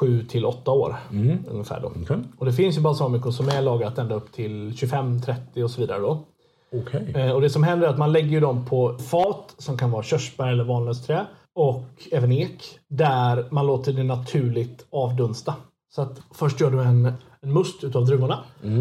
7 0.00 0.24
till 0.24 0.44
8 0.44 0.70
år. 0.70 0.96
Mm. 1.12 1.38
Ungefär 1.50 1.80
då. 1.80 1.92
Okej. 2.02 2.16
Och 2.38 2.46
det 2.46 2.52
finns 2.52 2.76
ju 2.76 2.80
balsamico 2.80 3.32
som 3.32 3.48
är 3.48 3.62
lagrat 3.62 3.98
ända 3.98 4.14
upp 4.14 4.32
till 4.32 4.76
25, 4.76 5.20
30 5.22 5.62
och 5.64 5.70
så 5.70 5.80
vidare 5.80 5.98
då. 5.98 6.24
Okej. 6.72 7.12
Eh, 7.14 7.30
Och 7.30 7.40
det 7.40 7.50
som 7.50 7.62
händer 7.62 7.86
är 7.86 7.90
att 7.90 7.98
man 7.98 8.12
lägger 8.12 8.40
dem 8.40 8.64
på 8.66 8.98
fat 8.98 9.54
som 9.58 9.76
kan 9.76 9.90
vara 9.90 10.02
körsbär 10.02 10.48
eller 10.48 10.64
valnötsträ 10.64 11.26
och 11.54 11.84
även 12.12 12.32
ek 12.32 12.62
där 12.88 13.44
man 13.50 13.66
låter 13.66 13.92
det 13.92 14.02
naturligt 14.04 14.86
avdunsta. 14.90 15.54
Så 15.94 16.02
att 16.02 16.20
först 16.34 16.60
gör 16.60 16.70
du 16.70 16.80
en, 16.82 17.12
en 17.42 17.52
must 17.52 17.84
utav 17.84 18.06
druvorna 18.06 18.38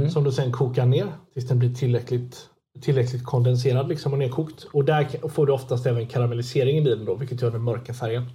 som 0.10 0.24
du 0.24 0.32
sen 0.32 0.52
kokar 0.52 0.86
ner 0.86 1.08
tills 1.34 1.48
den 1.48 1.60
blir 1.60 1.74
tillräckligt, 1.76 2.50
tillräckligt 2.82 3.26
kondenserad 3.26 3.88
liksom 3.90 4.14
och 4.14 4.20
nedkokt. 4.20 4.64
Och 4.74 4.86
där 4.86 5.28
får 5.30 5.46
du 5.46 5.54
oftast 5.54 5.86
även 5.86 6.08
karamellisering 6.08 6.78
i 6.78 6.82
den 6.82 7.06
då, 7.06 7.16
vilket 7.16 7.42
gör 7.42 7.52
den 7.52 7.64
mörka 7.64 7.94
färgen. 7.94 8.26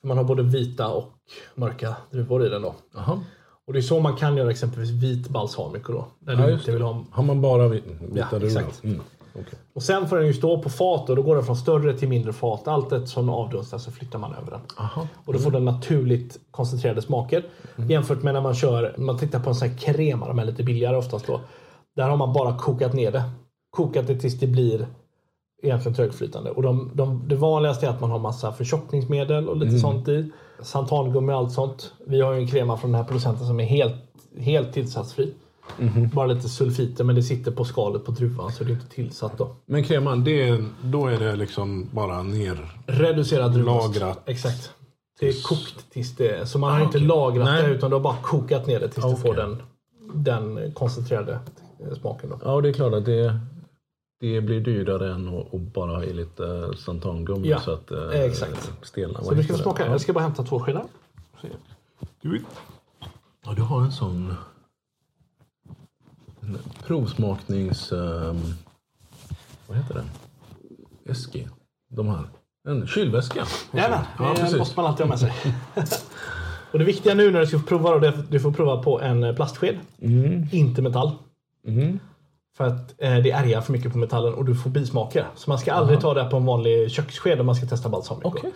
För 0.00 0.08
man 0.08 0.16
har 0.16 0.24
både 0.24 0.42
vita 0.42 0.88
och 0.88 1.12
mörka 1.54 1.96
druvor 2.10 2.46
i 2.46 2.48
den 2.48 2.62
då. 2.62 2.74
Jaha. 2.94 3.20
Och 3.70 3.74
det 3.74 3.78
är 3.80 3.82
så 3.82 4.00
man 4.00 4.16
kan 4.16 4.36
göra 4.36 4.50
exempelvis 4.50 4.90
vit 4.90 5.28
balsamico 5.28 5.92
då. 5.92 6.04
Där 6.18 6.32
Ja, 6.40 6.46
du 6.46 6.52
inte 6.52 6.72
vill 6.72 6.82
ha 6.82 7.04
Har 7.10 7.22
man 7.22 7.40
bara 7.40 7.68
vi- 7.68 7.82
vita 8.00 8.26
Ja, 8.32 8.46
exakt. 8.46 8.84
Mm. 8.84 9.00
okej. 9.32 9.58
och 9.74 9.82
sen 9.82 10.08
får 10.08 10.16
den 10.16 10.26
ju 10.26 10.32
stå 10.34 10.62
på 10.62 10.68
fat 10.70 11.10
och 11.10 11.16
då 11.16 11.22
går 11.22 11.34
den 11.36 11.44
från 11.44 11.56
större 11.56 11.94
till 11.98 12.08
mindre 12.08 12.32
fat. 12.32 12.68
Allt 12.68 12.92
eftersom 12.92 13.28
avdunstar 13.28 13.78
så 13.78 13.90
flyttar 13.90 14.18
man 14.18 14.34
över 14.34 14.50
den. 14.50 14.60
Aha. 14.76 15.08
Och 15.24 15.32
då 15.32 15.38
får 15.38 15.50
den 15.50 15.64
naturligt 15.64 16.38
koncentrerade 16.50 17.02
smaker. 17.02 17.44
Jämfört 17.76 18.22
med 18.22 18.34
när 18.34 18.40
man 18.40 18.54
kör, 18.54 18.94
man 18.98 19.18
tittar 19.18 19.40
på 19.40 19.48
en 19.50 19.54
sån 19.54 19.68
här 19.68 19.76
krema, 19.76 20.28
de 20.28 20.38
är 20.38 20.44
lite 20.44 20.62
billigare 20.62 20.96
oftast 20.96 21.26
då. 21.26 21.40
Där 21.96 22.08
har 22.08 22.16
man 22.16 22.32
bara 22.32 22.58
kokat 22.58 22.92
ner 22.92 23.12
det. 23.12 23.22
Kokat 23.70 24.06
det 24.06 24.16
tills 24.16 24.38
det 24.40 24.46
blir 24.46 24.86
egentligen 25.62 25.96
trögflytande. 25.96 26.50
Och 26.50 26.62
de, 26.62 26.90
de, 26.94 27.28
det 27.28 27.36
vanligaste 27.36 27.86
är 27.86 27.90
att 27.90 28.00
man 28.00 28.10
har 28.10 28.18
massa 28.18 28.52
förtjockningsmedel 28.52 29.48
och 29.48 29.56
lite 29.56 29.78
sånt 29.78 30.08
i. 30.08 30.30
Santangummi 30.62 31.32
och 31.32 31.36
allt 31.36 31.52
sånt. 31.52 31.92
Vi 32.06 32.20
har 32.20 32.32
ju 32.32 32.38
en 32.40 32.46
krema 32.46 32.76
från 32.76 32.92
den 32.92 33.00
här 33.00 33.08
producenten 33.08 33.46
som 33.46 33.60
är 33.60 33.64
helt, 33.64 33.94
helt 34.38 34.72
tillsatsfri. 34.72 35.34
Bara 36.14 36.26
lite 36.26 36.48
sulfiter 36.48 37.04
men 37.04 37.14
det 37.14 37.22
sitter 37.22 37.50
på 37.50 37.64
skalet 37.64 38.04
på 38.04 38.12
druvan 38.12 38.52
så 38.52 38.64
det 38.64 38.70
är 38.70 38.74
inte 38.74 38.88
tillsatt 38.88 39.38
då. 39.38 39.48
Men 39.66 39.84
kreman, 39.84 40.24
det 40.24 40.48
är, 40.48 40.64
då 40.84 41.06
är 41.06 41.18
det 41.18 41.36
liksom 41.36 41.88
bara 41.92 42.22
ner... 42.22 42.72
Reducerad 42.86 43.52
druvost. 43.52 44.00
Lagrat. 44.00 44.22
Exakt. 44.26 44.70
Det 45.20 45.28
är 45.28 45.42
kokt 45.42 45.90
tills 45.92 46.16
det. 46.16 46.48
Så 46.48 46.58
man 46.58 46.70
har 46.72 46.78
Ah, 46.80 46.82
inte 46.82 46.98
okej. 46.98 47.06
lagrat 47.08 47.44
Nej. 47.44 47.62
det 47.62 47.68
utan 47.74 47.90
du 47.90 47.96
har 47.96 48.00
bara 48.02 48.16
kokat 48.22 48.66
ner 48.66 48.80
det 48.80 48.88
tills 48.88 49.04
du 49.06 49.12
Okej. 49.12 49.22
får 49.22 49.34
den, 49.34 49.62
den 50.14 50.72
koncentrerade 50.72 51.38
smaken. 52.00 52.30
Då. 52.30 52.38
Ja, 52.44 52.60
det 52.60 52.68
är 52.68 52.72
klart 52.72 52.94
att 52.94 53.04
det, 53.04 53.40
det 54.20 54.40
blir 54.40 54.60
dyrare 54.60 55.12
än 55.14 55.28
att, 55.38 55.52
bara 55.52 55.90
ha 55.96 56.04
i 56.04 56.12
lite 56.12 56.70
santangummi 56.76 57.48
Ja, 57.48 57.60
så 57.60 57.72
att 57.72 57.90
eh, 57.90 58.10
exakt. 58.10 58.72
stelnar. 58.82 59.22
Så 59.22 59.34
du 59.34 59.44
ska 59.44 59.52
få 59.52 59.62
smaka. 59.62 59.84
det? 59.84 59.90
Jag 59.90 60.00
ska 60.00 60.12
bara 60.12 60.24
hämta 60.24 60.42
två 60.42 60.60
skedar. 60.60 60.84
Du, 62.22 62.42
ja, 63.44 63.52
du 63.56 63.62
har 63.62 63.80
en 63.84 63.92
sån 63.92 64.34
en 66.40 66.58
provsmaknings... 66.86 67.92
ehm, 67.92 68.40
vad 69.68 69.76
heter 69.76 69.94
det? 69.94 70.04
Eski. 71.10 71.48
De 71.88 72.08
här. 72.08 72.24
En 72.68 72.86
kylväska. 72.86 73.46
Jajamän, 73.72 74.04
Ja, 74.18 74.28
det 74.28 74.40
precis. 74.40 74.58
måste 74.58 74.80
man 74.80 74.86
alltid 74.86 75.06
ha 75.06 75.10
med 75.10 75.18
sig. 75.18 75.32
och 76.72 76.78
det 76.78 76.84
viktiga 76.84 77.14
nu 77.14 77.30
när 77.30 77.40
du 77.40 77.46
ska 77.46 77.58
prova 77.58 77.94
är 78.06 78.08
att 78.08 78.30
du 78.30 78.40
får 78.40 78.52
prova 78.52 78.82
på 78.82 79.00
en 79.00 79.24
eh, 79.24 79.34
plastsked. 79.34 79.78
Mm. 79.98 80.46
Inte 80.52 80.82
metall. 80.82 81.12
Mhm. 81.64 82.00
För 82.60 82.66
att 82.66 82.94
eh, 82.98 83.16
det 83.16 83.30
ärgar 83.30 83.60
för 83.60 83.72
mycket 83.72 83.92
på 83.92 83.98
metallen 83.98 84.34
och 84.34 84.44
du 84.44 84.54
får 84.54 84.70
bismaker. 84.70 85.26
Så 85.34 85.50
man 85.50 85.58
ska 85.58 85.72
aldrig 85.72 86.00
ta 86.00 86.14
det 86.14 86.24
på 86.24 86.36
en 86.36 86.46
vanlig 86.46 86.90
kökssked 86.90 87.40
om 87.40 87.46
man 87.46 87.54
ska 87.54 87.66
testa 87.66 87.88
balsamico. 87.88 88.28
Okej. 88.28 88.50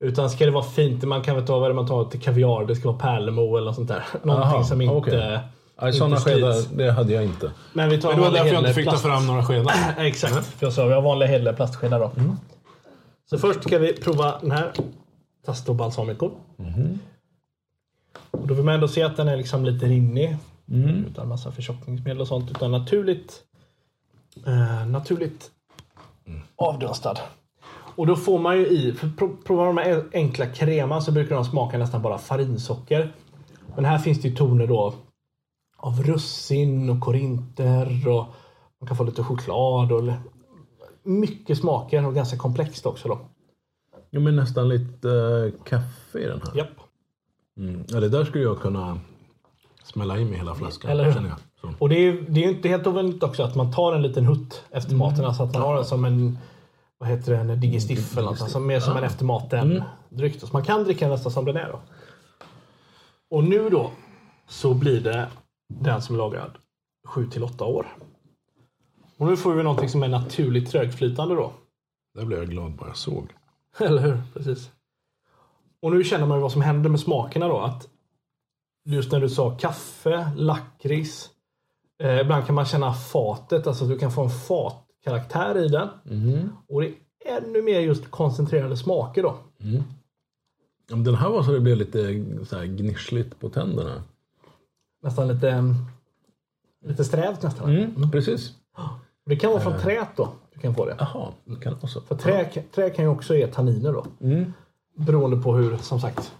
Utan 0.00 0.30
ska 0.30 0.44
det 0.44 0.50
vara 0.50 0.64
fint, 0.64 1.04
man 1.04 1.22
kan 1.22 1.36
väl 1.36 1.46
ta 1.46 1.58
vad 1.58 1.70
det 1.70 1.74
man 1.74 1.86
tar 1.86 2.04
till 2.04 2.20
kaviar, 2.20 2.64
det 2.66 2.76
ska 2.76 2.88
vara 2.88 2.98
pärlemor 2.98 3.58
eller 3.58 3.66
något 3.66 3.74
sånt 3.74 3.88
där. 3.88 4.04
Någonting 4.22 4.52
Aha, 4.52 4.64
som 4.64 4.80
inte... 4.80 4.94
okej. 4.94 5.38
Nej, 5.80 5.92
sådana 5.92 6.16
skedar, 6.16 6.76
det 6.76 6.90
hade 6.90 7.12
jag 7.12 7.24
inte. 7.24 7.50
Men 7.72 7.88
vi 7.88 8.00
tar 8.00 8.08
Men 8.08 8.18
det 8.18 8.24
var 8.24 8.32
därför 8.32 8.52
jag 8.52 8.60
inte 8.60 8.74
fick 8.74 8.84
ta 8.84 8.90
plast. 8.90 9.04
fram 9.04 9.26
några 9.26 9.44
skedar. 9.44 9.74
Exakt, 9.98 10.46
för 10.46 10.66
jag 10.66 10.72
sa 10.72 10.86
vi 10.86 10.94
har 10.94 11.02
vanliga 11.02 11.28
hederliga 11.28 11.54
plastskedar 11.54 12.00
då. 12.00 12.10
Så 13.30 13.38
först 13.38 13.62
ska 13.62 13.78
vi 13.78 13.92
prova 13.92 14.38
den 14.40 14.50
här 14.50 14.72
Tasto 15.46 15.74
Balsamico. 15.74 16.30
Och 18.30 18.46
då 18.48 18.54
vill 18.54 18.64
man 18.64 18.74
ändå 18.74 18.88
se 18.88 19.02
att 19.02 19.16
den 19.16 19.28
är 19.28 19.36
liksom 19.36 19.64
lite 19.64 19.86
rinnig. 19.86 20.36
Utan 21.06 21.28
massa 21.28 21.52
förtjockningsmedel 21.52 22.20
och 22.20 22.28
sånt. 22.28 22.50
Utan 22.50 22.70
naturligt 22.70 23.42
eh, 24.46 24.86
naturligt 24.86 25.50
avdunstad. 26.56 27.18
Och 27.96 28.06
då 28.06 28.16
får 28.16 28.38
man 28.38 28.56
ju 28.58 28.66
i, 28.66 28.92
för 28.92 29.08
pro- 29.08 29.36
provar 29.44 29.66
de 29.66 29.76
här 29.78 30.04
enkla 30.12 30.46
kreman 30.46 31.02
så 31.02 31.12
brukar 31.12 31.34
de 31.34 31.44
smaka 31.44 31.78
nästan 31.78 32.02
bara 32.02 32.18
farinsocker. 32.18 33.12
Men 33.74 33.84
här 33.84 33.98
finns 33.98 34.22
det 34.22 34.28
ju 34.28 34.34
toner 34.36 34.66
då 34.66 34.94
av 35.76 36.02
russin 36.02 36.90
och 36.90 37.00
korinter 37.00 38.08
och 38.08 38.26
man 38.80 38.88
kan 38.88 38.96
få 38.96 39.04
lite 39.04 39.22
choklad 39.22 39.92
och 39.92 40.02
mycket 41.02 41.58
smaker 41.58 42.06
och 42.06 42.14
ganska 42.14 42.36
komplext 42.36 42.86
också 42.86 43.08
då. 43.08 43.18
Jo, 44.10 44.20
men 44.20 44.36
nästan 44.36 44.68
lite 44.68 45.10
eh, 45.10 45.64
kaffe 45.64 46.18
i 46.18 46.26
den 46.26 46.40
här. 46.46 46.56
Japp. 46.56 46.68
Mm. 47.56 47.84
Ja, 47.88 48.00
det 48.00 48.08
där 48.08 48.24
skulle 48.24 48.44
jag 48.44 48.60
kunna 48.60 49.00
smälla 49.84 50.18
in 50.18 50.28
med 50.28 50.38
hela 50.38 50.54
flaskan. 50.54 50.90
Eller 50.90 51.04
hur? 51.04 51.32
Och 51.78 51.88
det 51.88 51.96
är, 51.96 52.12
det 52.28 52.40
är 52.40 52.44
ju 52.44 52.50
inte 52.56 52.68
helt 52.68 52.86
ovanligt 52.86 53.22
också 53.22 53.42
att 53.42 53.54
man 53.54 53.72
tar 53.72 53.92
en 53.92 54.02
liten 54.02 54.26
hutt 54.26 54.64
efter 54.70 54.94
maten. 54.94 55.24
Alltså 55.24 55.42
att 55.42 55.52
man 55.52 55.62
har 55.62 55.74
den 55.74 55.84
som 55.84 56.04
en 56.04 56.38
vad 56.98 57.08
heter 57.08 57.32
det, 57.32 57.38
en 57.38 57.60
digestif 57.60 58.18
eller 58.18 58.28
något. 58.28 58.40
Alltså 58.40 58.60
mer 58.60 58.80
som 58.80 58.96
en 58.96 59.04
eftermaten-dryck. 59.04 60.40
Så 60.40 60.46
man 60.52 60.64
kan 60.64 60.84
dricka 60.84 61.04
den 61.04 61.12
nästan 61.14 61.32
som 61.32 61.44
den 61.44 61.56
är 61.56 61.68
då. 61.68 61.80
Och 63.30 63.44
nu 63.44 63.70
då 63.70 63.90
så 64.48 64.74
blir 64.74 65.00
det 65.00 65.28
den 65.68 66.02
som 66.02 66.14
är 66.14 66.18
lagrad 66.18 66.50
7 67.06 67.26
till 67.30 67.42
8 67.42 67.64
år. 67.64 67.86
Och 69.18 69.26
nu 69.26 69.36
får 69.36 69.54
vi 69.54 69.62
någonting 69.62 69.88
som 69.88 70.02
är 70.02 70.08
naturligt 70.08 70.70
trögflytande 70.70 71.34
då. 71.34 71.52
Där 72.14 72.24
blev 72.24 72.38
jag 72.38 72.48
glad 72.48 72.72
bara 72.72 72.88
jag 72.88 72.96
såg. 72.96 73.28
Eller 73.78 74.02
hur? 74.02 74.22
Precis. 74.34 74.70
Och 75.82 75.92
nu 75.92 76.04
känner 76.04 76.26
man 76.26 76.38
ju 76.38 76.42
vad 76.42 76.52
som 76.52 76.62
händer 76.62 76.90
med 76.90 77.00
smakerna 77.00 77.48
då. 77.48 77.60
Att 77.60 77.88
just 78.84 79.12
när 79.12 79.20
du 79.20 79.28
sa 79.28 79.50
kaffe, 79.50 80.30
lakrits. 80.36 81.30
Eh, 82.02 82.20
ibland 82.20 82.46
kan 82.46 82.54
man 82.54 82.64
känna 82.66 82.92
fatet, 82.94 83.66
alltså 83.66 83.84
att 83.84 83.90
du 83.90 83.98
kan 83.98 84.12
få 84.12 84.22
en 84.22 84.30
fatkaraktär 84.30 85.58
i 85.58 85.68
den. 85.68 85.88
Och 86.68 86.80
det 86.80 86.94
ännu 87.26 87.62
mer 87.62 87.80
just 87.80 88.10
koncentrerade 88.10 88.76
smaker 88.76 89.22
då. 89.22 89.36
Om 90.92 91.04
Den 91.04 91.14
här 91.14 91.28
var 91.28 91.42
så 91.42 91.52
det 91.52 91.60
blev 91.60 91.76
lite 91.76 92.24
så 92.46 92.56
här 92.56 92.64
gnissligt 92.64 93.40
på 93.40 93.48
tänderna. 93.48 94.02
Nästan 95.02 95.28
lite, 95.28 95.74
lite 96.84 97.04
strävt 97.04 97.42
nästan. 97.42 97.76
Mm, 97.76 98.10
precis. 98.10 98.52
Det 99.26 99.36
kan 99.36 99.50
vara 99.50 99.60
från 99.60 99.78
träet 99.80 100.08
då. 100.16 100.28
Du 100.54 100.60
kan 100.60 100.74
få 100.74 100.84
det. 100.86 100.96
Jaha, 100.98 101.32
det 101.44 101.56
kan 101.56 101.74
också. 101.74 102.00
För 102.00 102.14
trä, 102.14 102.62
trä 102.74 102.90
kan 102.90 103.04
ju 103.04 103.10
också 103.10 103.34
ge 103.34 103.46
tanniner 103.46 103.92
då. 103.92 104.06
Beroende 104.96 105.36
på 105.36 105.54
hur, 105.56 105.76
som 105.76 106.00
sagt, 106.00 106.32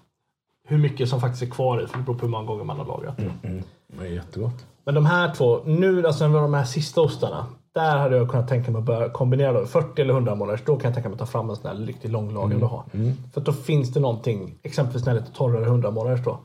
hur 0.68 0.78
mycket 0.78 1.08
som 1.08 1.20
faktiskt 1.20 1.42
är 1.42 1.46
kvar 1.46 1.82
i. 1.82 1.86
För 1.86 1.98
det 1.98 2.04
beror 2.04 2.14
på 2.14 2.22
hur 2.26 2.30
många 2.30 2.46
gånger 2.46 2.64
man 2.64 2.78
har 2.78 2.86
lagrat 2.86 3.16
det. 3.16 3.48
Mm, 3.48 3.62
det 3.86 4.06
är 4.06 4.10
jättegott. 4.10 4.66
Men 4.84 4.94
de 4.94 5.06
här 5.06 5.34
två, 5.34 5.60
nu 5.64 6.06
alltså 6.06 6.28
med 6.28 6.42
de 6.42 6.54
här 6.54 6.64
sista 6.64 7.00
ostarna. 7.00 7.46
Där 7.74 7.98
hade 7.98 8.16
jag 8.16 8.30
kunnat 8.30 8.48
tänka 8.48 8.70
mig 8.70 8.78
att 8.78 8.84
börja 8.84 9.08
kombinera 9.08 9.52
då, 9.52 9.66
40 9.66 10.02
eller 10.02 10.14
100 10.14 10.34
månaders. 10.34 10.60
Då 10.66 10.76
kan 10.76 10.84
jag 10.84 10.94
tänka 10.94 11.08
mig 11.08 11.14
att 11.14 11.20
ta 11.20 11.26
fram 11.26 11.50
en 11.50 11.56
sån 11.56 11.70
här 11.70 11.86
riktigt 11.86 12.10
långlagrad 12.10 12.62
och 12.62 12.68
ha. 12.68 12.84
För 13.32 13.40
att 13.40 13.46
då 13.46 13.52
finns 13.52 13.92
det 13.92 14.00
någonting, 14.00 14.54
exempelvis 14.62 15.06
när 15.06 15.14
det 15.14 15.18
är 15.18 15.20
lite 15.20 15.36
torrare 15.36 15.64
100 15.64 15.90
månaders 15.90 16.24
då. 16.24 16.38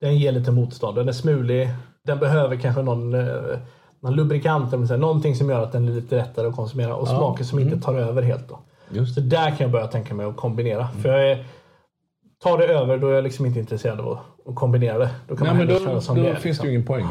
Den 0.00 0.18
ger 0.18 0.32
lite 0.32 0.50
motstånd, 0.52 0.96
den 0.96 1.08
är 1.08 1.12
smulig. 1.12 1.70
Den 2.04 2.18
behöver 2.18 2.56
kanske 2.56 2.82
någon, 2.82 3.14
eh, 3.14 3.58
någon 4.00 4.14
lubrikant, 4.14 4.72
eller 4.72 4.96
någonting 4.96 5.36
som 5.36 5.50
gör 5.50 5.62
att 5.62 5.72
den 5.72 5.88
är 5.88 5.92
lite 5.92 6.16
lättare 6.16 6.46
att 6.46 6.56
konsumera. 6.56 6.94
Och 6.94 7.08
smaker 7.08 7.44
som 7.44 7.58
inte 7.58 7.80
tar 7.80 7.94
över 7.94 8.22
helt 8.22 8.48
då. 8.48 8.58
Just 8.90 9.14
Så 9.14 9.20
där 9.20 9.48
kan 9.48 9.58
jag 9.58 9.70
börja 9.70 9.86
tänka 9.86 10.14
mig 10.14 10.26
att 10.26 10.36
kombinera. 10.36 10.88
För 10.88 11.08
jag 11.08 11.30
är, 11.30 11.44
tar 12.42 12.58
det 12.58 12.64
över, 12.64 12.98
då 12.98 13.08
är 13.08 13.12
jag 13.12 13.24
liksom 13.24 13.46
inte 13.46 13.58
intresserad 13.58 14.00
av 14.00 14.18
att, 14.46 14.54
kombinera 14.54 14.98
det. 14.98 15.10
Då 15.28 15.36
kan 15.36 15.46
Nej, 15.46 15.56
man 15.56 15.66
men 15.66 15.74
då, 15.74 15.84
köra 15.84 16.00
som 16.00 16.16
då 16.16 16.22
det 16.22 16.28
är, 16.28 16.34
finns 16.34 16.44
liksom. 16.44 16.66
det 16.66 16.68
ju 16.68 16.74
ingen 16.74 16.86
poäng. 16.86 17.06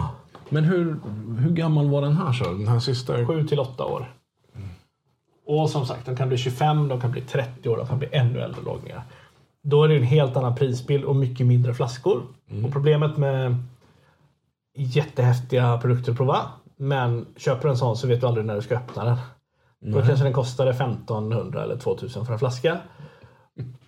Men 0.50 0.64
hur, 0.64 1.00
hur 1.40 1.52
gammal 1.52 1.90
var 1.90 2.02
den 2.02 2.18
här 2.18 2.34
så? 2.34 2.44
Den 2.44 2.68
här 2.68 2.80
sista? 2.80 3.26
7 3.26 3.48
till 3.48 3.60
8 3.60 3.86
år. 3.86 4.14
Och 5.46 5.70
som 5.70 5.86
sagt, 5.86 6.06
de 6.06 6.16
kan 6.16 6.28
bli 6.28 6.38
25, 6.38 6.88
de 6.88 7.02
kan 7.02 7.12
bli 7.12 7.22
30 7.22 7.70
år, 7.70 7.78
de 7.78 7.88
kan 7.88 8.00
bli 8.00 8.08
ännu 8.12 8.40
äldre 8.40 8.62
lagningar. 8.62 9.04
Då 9.64 9.84
är 9.84 9.88
det 9.88 9.96
en 9.96 10.04
helt 10.04 10.38
annan 10.38 10.56
prisbild 10.56 11.04
och 11.04 11.16
mycket 11.16 11.48
mindre 11.48 11.74
flaskor. 11.74 12.24
Och 12.66 12.74
problemet 12.74 13.18
med 13.18 13.56
jättehäftiga 14.76 15.78
produkter 15.78 16.12
att 16.12 16.18
prova. 16.18 16.42
Men 16.78 17.26
köper 17.38 17.64
du 17.64 17.70
en 17.70 17.78
sån 17.78 17.98
så 17.98 18.08
vet 18.08 18.22
du 18.22 18.28
aldrig 18.28 18.46
när 18.46 18.56
du 18.56 18.62
ska 18.62 18.76
öppna 18.76 19.06
den. 19.06 19.18
Då 19.94 20.02
kanske 20.02 20.26
den 20.26 20.34
kostade 20.34 20.72
1500 20.72 21.64
eller 21.64 21.78
2000 21.78 22.26
för 22.26 22.34
en 22.34 22.40
flaska. 22.40 22.78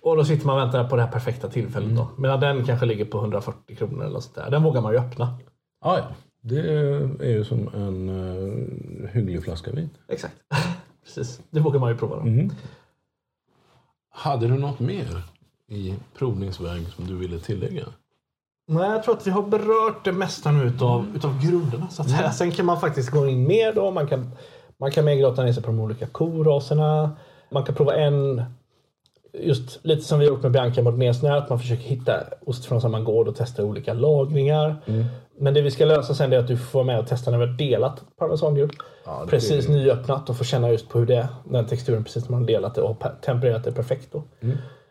Och 0.01 0.15
då 0.15 0.25
sitter 0.25 0.45
man 0.45 0.55
och 0.55 0.61
väntar 0.61 0.89
på 0.89 0.95
det 0.95 1.01
här 1.01 1.11
perfekta 1.11 1.47
tillfället. 1.47 1.95
Då. 1.95 2.07
Medan 2.17 2.39
den 2.39 2.65
kanske 2.65 2.85
ligger 2.85 3.05
på 3.05 3.17
140 3.17 3.75
kronor 3.75 4.05
eller 4.05 4.19
sånt 4.19 4.35
där. 4.35 4.51
Den 4.51 4.63
vågar 4.63 4.81
man 4.81 4.93
ju 4.93 4.99
öppna. 4.99 5.37
Ja, 5.81 5.97
ja. 5.97 6.05
Det 6.41 6.59
är 7.19 7.29
ju 7.29 7.45
som 7.45 7.69
en 7.73 8.09
uh, 8.09 9.07
hygglig 9.07 9.43
flaska 9.43 9.71
vin. 9.71 9.89
Exakt. 10.07 10.35
Precis. 11.03 11.41
Det 11.49 11.59
vågar 11.59 11.79
man 11.79 11.91
ju 11.91 11.97
prova. 11.97 12.15
Då. 12.15 12.49
Hade 14.09 14.47
du 14.47 14.57
något 14.57 14.79
mer 14.79 15.21
i 15.67 15.95
provningsväg 16.17 16.87
som 16.87 17.07
du 17.07 17.15
ville 17.15 17.39
tillägga? 17.39 17.85
Nej, 18.67 18.89
jag 18.89 19.03
tror 19.03 19.15
att 19.15 19.27
vi 19.27 19.31
har 19.31 19.43
berört 19.43 20.05
det 20.05 20.11
mesta 20.11 20.51
nu 20.51 20.63
utav, 20.63 21.15
utav 21.15 21.41
grunderna. 21.41 21.89
Så 21.89 22.01
att 22.01 22.09
säga. 22.09 22.31
Sen 22.31 22.51
kan 22.51 22.65
man 22.65 22.79
faktiskt 22.79 23.09
gå 23.09 23.27
in 23.27 23.47
mer 23.47 23.73
då. 23.73 23.91
Man 23.91 24.07
kan, 24.07 24.31
man 24.77 24.91
kan 24.91 25.05
mer 25.05 25.15
grotta 25.15 25.43
ner 25.43 25.53
sig 25.53 25.63
på 25.63 25.71
de 25.71 25.79
olika 25.79 26.07
koraserna. 26.07 27.11
Man 27.51 27.63
kan 27.63 27.75
prova 27.75 27.95
en, 27.95 28.43
just 29.33 29.85
lite 29.85 30.01
som 30.01 30.19
vi 30.19 30.25
gjort 30.25 30.43
med 30.43 30.51
Bianca 30.51 30.81
Modnesnär, 30.81 31.37
att 31.37 31.49
man 31.49 31.59
försöker 31.59 31.83
hitta 31.83 32.13
ost 32.45 32.65
från 32.65 32.81
samma 32.81 32.99
gård 32.99 33.27
och 33.27 33.35
testa 33.35 33.63
olika 33.63 33.93
lagringar. 33.93 34.75
Men 35.39 35.53
det 35.53 35.61
vi 35.61 35.71
ska 35.71 35.85
lösa 35.85 36.13
sen 36.13 36.33
är 36.33 36.37
att 36.37 36.47
du 36.47 36.57
får 36.57 36.79
vara 36.79 36.85
med 36.85 36.99
och 36.99 37.07
testa 37.07 37.31
när 37.31 37.37
vi 37.37 37.45
har 37.45 37.53
delat 37.53 38.03
parmesanhjul. 38.19 38.69
Ja, 39.05 39.25
precis 39.29 39.67
blir- 39.67 39.77
nyöppnat 39.77 40.29
och 40.29 40.37
få 40.37 40.43
känna 40.43 40.71
just 40.71 40.89
på 40.89 40.99
hur 40.99 41.05
det 41.05 41.15
är, 41.15 41.27
den 41.45 41.65
texturen 41.65 42.03
precis 42.03 42.23
när 42.23 42.31
man 42.31 42.41
har 42.41 42.47
delat 42.47 42.75
det 42.75 42.81
och 42.81 43.03
tempererat 43.25 43.63
det 43.63 43.71
perfekt. 43.71 44.07
Då. 44.11 44.23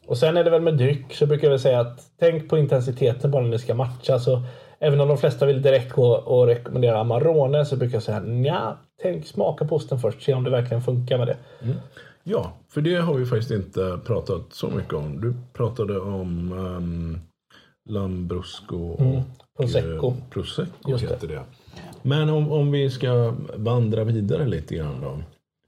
Och 0.07 0.19
sen 0.19 0.37
är 0.37 0.45
det 0.45 0.51
väl 0.51 0.63
med 0.63 0.75
dryck 0.77 1.15
så 1.15 1.27
brukar 1.27 1.51
jag 1.51 1.61
säga 1.61 1.81
att 1.81 2.01
tänk 2.21 2.49
på 2.51 2.59
intensiteten 2.59 3.31
bara 3.31 3.43
när 3.43 3.51
det 3.51 3.59
ska 3.59 3.75
matcha. 3.75 4.19
Så 4.19 4.43
även 4.79 5.01
om 5.01 5.09
de 5.09 5.19
flesta 5.19 5.47
vill 5.47 5.63
direkt 5.63 5.93
gå 5.93 6.13
och 6.13 6.47
rekommendera 6.47 7.01
Amarone 7.01 7.65
så 7.65 7.77
brukar 7.77 7.97
jag 7.97 8.03
säga 8.03 8.21
nja, 8.21 8.77
tänk 9.03 9.27
smaka 9.27 9.65
på 9.65 9.77
osten 9.77 9.99
först, 9.99 10.23
se 10.23 10.35
om 10.35 10.45
det 10.45 10.51
verkligen 10.51 10.83
funkar 10.83 11.19
med 11.19 11.27
det. 11.27 11.37
Ja, 12.23 12.53
för 12.69 12.81
det 12.81 12.95
har 12.97 13.15
vi 13.15 13.27
faktiskt 13.27 13.51
inte 13.51 13.99
pratat 14.07 14.43
så 14.51 14.71
mycket 14.71 14.93
om. 14.95 15.21
Du 15.21 15.35
pratade 15.53 15.99
om 16.01 16.53
um, 16.53 17.21
Lambrusco 17.89 18.77
och 18.77 19.23
Prosecco. 19.59 20.09
eh, 20.09 20.15
Prosecco 20.31 20.91
Just 20.91 21.05
det. 21.09 21.15
heter 21.15 21.29
det. 21.29 21.43
Men 22.03 22.29
om, 22.31 22.53
om 22.53 22.71
vi 22.71 22.91
ska 22.91 23.35
vandra 23.55 24.05
vidare 24.05 24.47
lite 24.47 24.75
grann 24.75 25.01
då. 25.03 25.19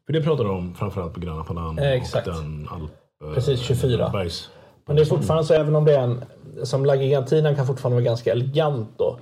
För 0.06 0.12
det 0.12 0.22
pratade 0.22 0.48
du 0.48 0.52
om 0.52 0.74
framförallt 0.74 1.14
på 1.14 1.20
Grana 1.20 1.44
Padano 1.44 1.80
Eh, 1.80 1.92
exakt. 1.92 2.26
och 2.26 2.34
den 2.34 2.68
Alp... 2.70 2.90
eh, 3.24 3.34
Precis, 3.34 3.60
24. 3.60 4.10
Bergs. 4.12 4.50
Men 4.86 4.96
det 4.96 5.02
är 5.02 5.06
fortfarande 5.06 5.44
så 5.44 5.54
även 5.54 5.76
om 5.76 5.84
det 5.84 5.94
är 5.94 6.00
en 6.00 6.24
som 6.62 6.84
Lagigantinen 6.84 7.56
kan 7.56 7.66
fortfarande 7.66 7.94
vara 7.94 8.04
ganska 8.04 8.32
elegant 8.32 8.88
då. 8.96 9.18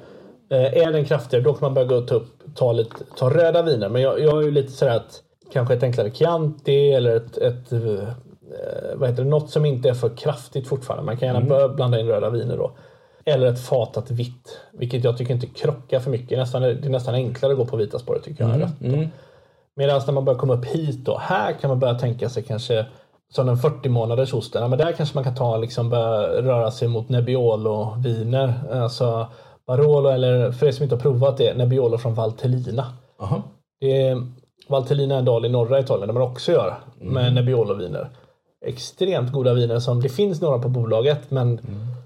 Eh, 0.51 0.83
är 0.83 0.93
den 0.93 1.05
kraftigare 1.05 1.45
då 1.45 1.53
kan 1.53 1.61
man 1.61 1.75
börja 1.75 1.89
gå 1.89 1.97
och 1.97 2.09
ta, 2.09 2.15
upp, 2.15 2.43
ta, 2.55 2.73
lite, 2.73 2.95
ta 3.17 3.31
röda 3.31 3.63
viner. 3.63 3.89
Men 3.89 4.03
jag, 4.03 4.21
jag 4.21 4.39
är 4.39 4.43
ju 4.43 4.51
lite 4.51 4.73
sådär 4.73 4.97
att 4.97 5.23
kanske 5.53 5.75
ett 5.75 5.83
enklare 5.83 6.11
Chianti 6.11 6.93
eller 6.93 7.17
ett, 7.17 7.39
ett 7.39 7.73
eh, 7.73 8.09
vad 8.95 9.11
heter 9.11 9.25
det, 9.25 9.31
något 9.31 9.51
som 9.51 9.65
inte 9.65 9.89
är 9.89 9.95
för 9.95 10.17
kraftigt 10.17 10.69
fortfarande. 10.69 11.05
Man 11.05 11.17
kan 11.17 11.29
gärna 11.29 11.41
börja 11.41 11.69
blanda 11.69 12.01
in 12.01 12.07
röda 12.07 12.31
viner 12.31 12.57
då. 12.57 12.73
Eller 13.25 13.47
ett 13.47 13.65
fatat 13.65 14.11
vitt. 14.11 14.61
Vilket 14.73 15.05
jag 15.05 15.19
tycker 15.19 15.35
inte 15.35 15.47
krockar 15.47 16.01
för 16.01 16.11
mycket. 16.11 16.39
Nästan, 16.39 16.63
det 16.63 16.69
är 16.69 16.89
nästan 16.89 17.15
enklare 17.15 17.53
att 17.53 17.59
gå 17.59 17.67
på 17.67 17.77
vita 17.77 17.99
spåret 17.99 18.23
tycker 18.23 18.45
jag. 18.45 18.61
rött 18.61 18.81
då. 18.81 18.87
Medan 19.75 20.01
när 20.07 20.13
man 20.13 20.25
börjar 20.25 20.39
komma 20.39 20.55
upp 20.55 20.65
hit 20.65 21.05
då. 21.05 21.19
Här 21.19 21.53
kan 21.53 21.69
man 21.71 21.79
börja 21.79 21.95
tänka 21.95 22.29
sig 22.29 22.43
kanske 22.43 22.87
som 23.33 23.47
den 23.47 23.57
40 23.57 23.89
månaders 23.89 24.35
osten. 24.35 24.63
Ja, 24.63 24.69
men 24.69 24.79
där 24.79 24.93
kanske 24.93 25.15
man 25.15 25.25
kan 25.25 25.35
ta 25.35 25.57
liksom 25.57 25.91
börja 25.91 26.43
röra 26.43 26.71
sig 26.71 26.89
mot 26.89 27.09
Nebbiolo-viner. 27.09 28.55
Alltså 28.73 29.27
Barolo 29.67 30.09
eller 30.09 30.53
för 30.53 30.67
er 30.67 30.73
som 30.73 30.83
inte 30.83 30.95
har 30.95 31.01
provat 31.01 31.37
det, 31.37 31.55
Nebbiolo 31.55 31.99
från 31.99 32.15
Valtellina. 32.15 32.87
Aha. 33.21 33.43
Det 33.81 34.03
är, 34.03 34.27
Valtellina 34.69 35.15
är 35.15 35.19
en 35.19 35.25
dal 35.25 35.45
i 35.45 35.49
norra 35.49 35.81
Italien 35.81 36.07
där 36.07 36.15
man 36.15 36.23
också 36.23 36.53
gör 36.53 36.75
med 37.01 37.35
Nebbiolo-viner. 37.35 38.11
Extremt 38.67 39.33
goda 39.33 39.55
viner 39.55 39.79
som 39.79 40.01
det 40.01 40.09
finns 40.09 40.41
några 40.41 40.59
på 40.59 40.69
bolaget 40.69 41.31
men 41.31 41.61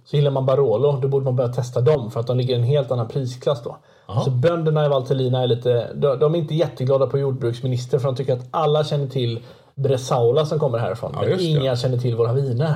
så 0.05 0.17
gillar 0.17 0.31
man 0.31 0.47
Barolo 0.47 1.01
då 1.03 1.09
borde 1.09 1.25
man 1.25 1.37
börja 1.37 1.53
testa 1.53 1.81
dem 1.81 2.11
för 2.11 2.21
att 2.21 2.27
de 2.27 2.37
ligger 2.37 2.55
i 2.55 2.59
en 2.59 2.65
helt 2.65 2.91
annan 2.91 3.09
prisklass 3.09 3.63
då. 3.63 3.77
Så 4.25 4.31
bönderna 4.31 4.87
i 4.87 4.89
Valtellina 4.89 5.43
är 5.43 5.47
lite, 5.47 5.93
de, 5.95 6.19
de 6.19 6.35
är 6.35 6.39
inte 6.39 6.55
jätteglada 6.55 7.07
på 7.07 7.19
jordbruksminister 7.19 7.99
för 7.99 8.07
de 8.07 8.17
tycker 8.17 8.33
att 8.33 8.49
alla 8.51 8.85
känner 8.85 9.07
till 9.07 9.41
Bresaola 9.75 10.47
som 10.47 10.59
kommer 10.59 10.79
härifrån. 10.79 11.13
men 11.21 11.31
just 11.31 11.39
det. 11.39 11.45
inga 11.45 11.77
känner 11.77 11.99
till 11.99 12.17
våra 12.17 12.33
viner. 12.33 12.75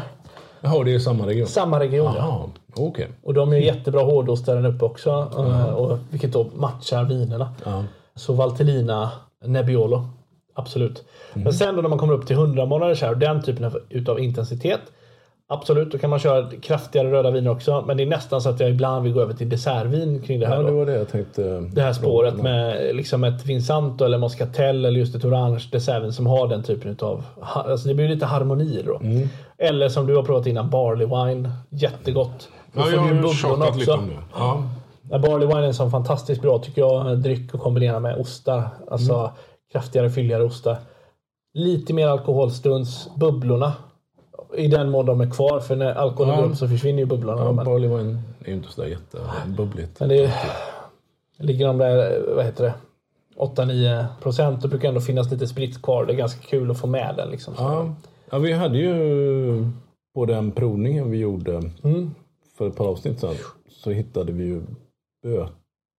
Jaha, 0.61 0.84
det 0.84 0.94
är 0.94 0.99
samma 0.99 1.26
region? 1.26 1.47
Samma 1.47 1.80
region 1.80 2.14
ja. 2.16 2.18
Jaha, 2.18 2.86
okej. 2.88 3.09
Och 3.22 3.34
de 3.34 3.53
är 3.53 3.57
jättebra 3.57 4.03
hårdostar 4.03 4.57
där 4.57 4.68
uppe 4.68 4.84
också. 4.84 5.11
eh, 5.38 5.64
Och, 5.74 5.99
vilket 6.11 6.32
då 6.32 6.47
matchar 6.55 7.05
vinerna. 7.05 7.55
Ja. 7.64 7.84
Så 8.14 8.32
Valtellina, 8.32 9.11
Nebbiolo. 9.44 10.09
Absolut. 10.55 11.05
Men 11.32 11.53
sen 11.53 11.76
då 11.76 11.82
när 11.82 11.88
man 11.88 11.99
kommer 11.99 12.14
upp 12.14 12.26
till 12.26 12.36
100 12.36 12.66
månaders 12.66 13.03
här 13.03 13.11
och 13.11 13.18
den 13.18 13.42
typen 13.42 13.64
av 13.64 13.78
utav 13.88 14.20
intensitet. 14.20 14.80
Absolut, 15.49 15.92
då 15.92 15.99
kan 15.99 16.11
man 16.11 16.18
köra 16.18 16.51
kraftigare 16.51 17.11
röda 17.12 17.30
viner 17.30 17.51
också. 17.51 17.84
Men 17.86 17.97
det 17.97 18.03
är 18.03 18.07
nästan 18.07 18.40
så 18.40 18.49
att 18.49 18.61
jag 18.61 18.70
ibland 18.70 19.05
vill 19.05 19.12
gå 19.12 19.20
över 19.20 19.34
till 19.34 19.49
dessertvin 19.49 20.22
kring 20.22 20.40
det 20.40 20.47
här. 20.47 20.57
Ja, 20.57 20.62
det 20.62 20.70
var 20.72 20.86
det 20.86 20.92
jag 20.99 21.09
tänkte. 21.09 21.61
Det 21.61 21.82
här 21.82 21.92
spåret 21.92 22.36
med 22.42 22.97
liksom 22.97 23.24
ett 23.24 23.47
Vinsanto 23.47 24.05
eller 24.05 24.18
Moscatel 24.18 24.84
eller 24.84 24.99
just 24.99 25.14
ett 25.14 25.24
orange 25.24 25.68
dessertvin 25.72 26.12
som 26.12 26.26
har 26.26 26.49
den 26.49 26.62
typen 26.62 26.97
av... 27.01 27.24
Alltså 27.40 27.88
det 27.88 27.94
blir 27.94 28.09
lite 28.09 28.26
harmoni 28.26 28.82
då. 28.86 28.97
Mm. 28.97 29.28
Eller 29.59 29.88
som 29.88 30.07
du 30.07 30.16
har 30.16 30.22
provat 30.22 30.47
innan, 30.47 30.70
barley 30.70 31.07
wine. 31.07 31.51
Jättegott. 31.70 32.49
Då 32.72 32.80
Ja, 32.80 32.84
får 32.84 32.92
jag 32.92 33.01
har 33.01 33.32
tjatat 33.34 33.76
lite 33.76 33.90
också. 33.92 34.03
om 34.03 34.09
det. 34.09 34.14
Ja. 34.38 34.62
Ja, 35.11 35.18
barley 35.18 35.47
wine 35.49 35.59
är 35.61 35.62
en 35.66 35.74
sån 35.74 35.90
fantastiskt 35.90 36.42
bra 36.42 36.59
tycker 36.59 36.82
jag. 36.82 37.18
Dryck 37.18 37.55
att 37.55 37.61
kombinera 37.61 38.01
med 38.01 38.16
ostar. 38.16 38.68
Alltså 38.90 39.14
Mm. 39.14 39.30
kraftigare, 39.72 40.11
fylligare 40.11 40.44
ostar. 40.44 40.76
Lite 41.55 41.94
mer 41.94 42.09
alkoholstunds. 42.09 43.09
Bubblorna. 43.16 43.72
I 44.57 44.69
den 44.69 44.91
mån 44.91 45.07
de 45.07 45.21
är 45.21 45.31
kvar. 45.31 45.61
För 45.61 45.77
när 45.77 45.95
alkoholen 45.95 46.35
Ja. 46.35 46.41
går 46.43 46.51
upp 46.51 46.57
så 46.57 46.69
försvinner 46.69 46.99
ju 46.99 47.07
bubblorna. 47.07 47.45
Ja, 47.45 47.53
barley 47.53 47.89
wine 47.89 48.19
är 48.45 48.49
ju 48.49 48.55
inte 48.55 48.69
sådär 48.73 48.89
jättebubbligt. 48.89 50.01
men 50.01 50.09
det 50.09 50.25
är, 50.25 50.33
ligger 51.39 51.67
de 51.67 51.79
där, 51.79 52.25
vad 52.35 52.45
heter 52.45 52.65
det? 52.65 52.75
8-9 53.37 54.07
procent. 54.23 54.63
Då 54.63 54.69
brukar 54.69 54.89
ändå 54.89 55.01
finnas 55.01 55.31
lite 55.31 55.47
sprit 55.47 55.83
kvar. 55.83 56.07
Det 56.07 56.13
är 56.13 56.17
ganska 56.17 56.41
kul 56.41 56.71
att 56.71 56.79
få 56.81 56.87
med 56.87 57.15
den. 57.17 57.29
Liksom. 57.31 57.55
Ja. 57.59 57.95
ja, 58.31 58.39
vi 58.39 58.53
hade 58.53 58.79
ju 58.79 59.71
på 60.15 60.27
den 60.27 60.51
provningen 60.53 61.11
vi 61.11 61.19
gjorde 61.19 61.71
Mm. 61.83 62.11
för 62.59 62.69
ett 62.69 62.77
par 62.77 62.87
avsnitt 62.87 63.21
sedan 63.21 63.35
så 63.71 63.91
hittade 63.91 64.33
vi 64.33 64.45
ju 64.45 64.63
böter 65.23 65.51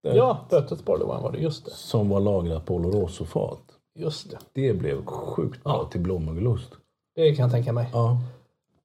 Ja, 0.01 0.37
bötet 0.49 0.85
barley 0.85 1.07
wine 1.07 1.21
var 1.21 1.31
det. 1.31 1.37
Just 1.37 1.65
det. 1.65 1.71
som 1.71 2.09
var 2.09 2.19
lagrat 2.19 2.65
på 2.65 2.75
Oloroso-fat. 2.75 3.59
Just 3.99 4.31
det. 4.31 4.37
Det 4.53 4.73
blev 4.73 5.05
sjukt 5.05 5.63
bra 5.63 5.87
till 5.91 6.01
blåmögelost. 6.01 6.69
Det 7.15 7.35
kan 7.35 7.43
jag 7.43 7.51
tänka 7.51 7.73
mig. 7.73 7.89
Ja. 7.93 8.17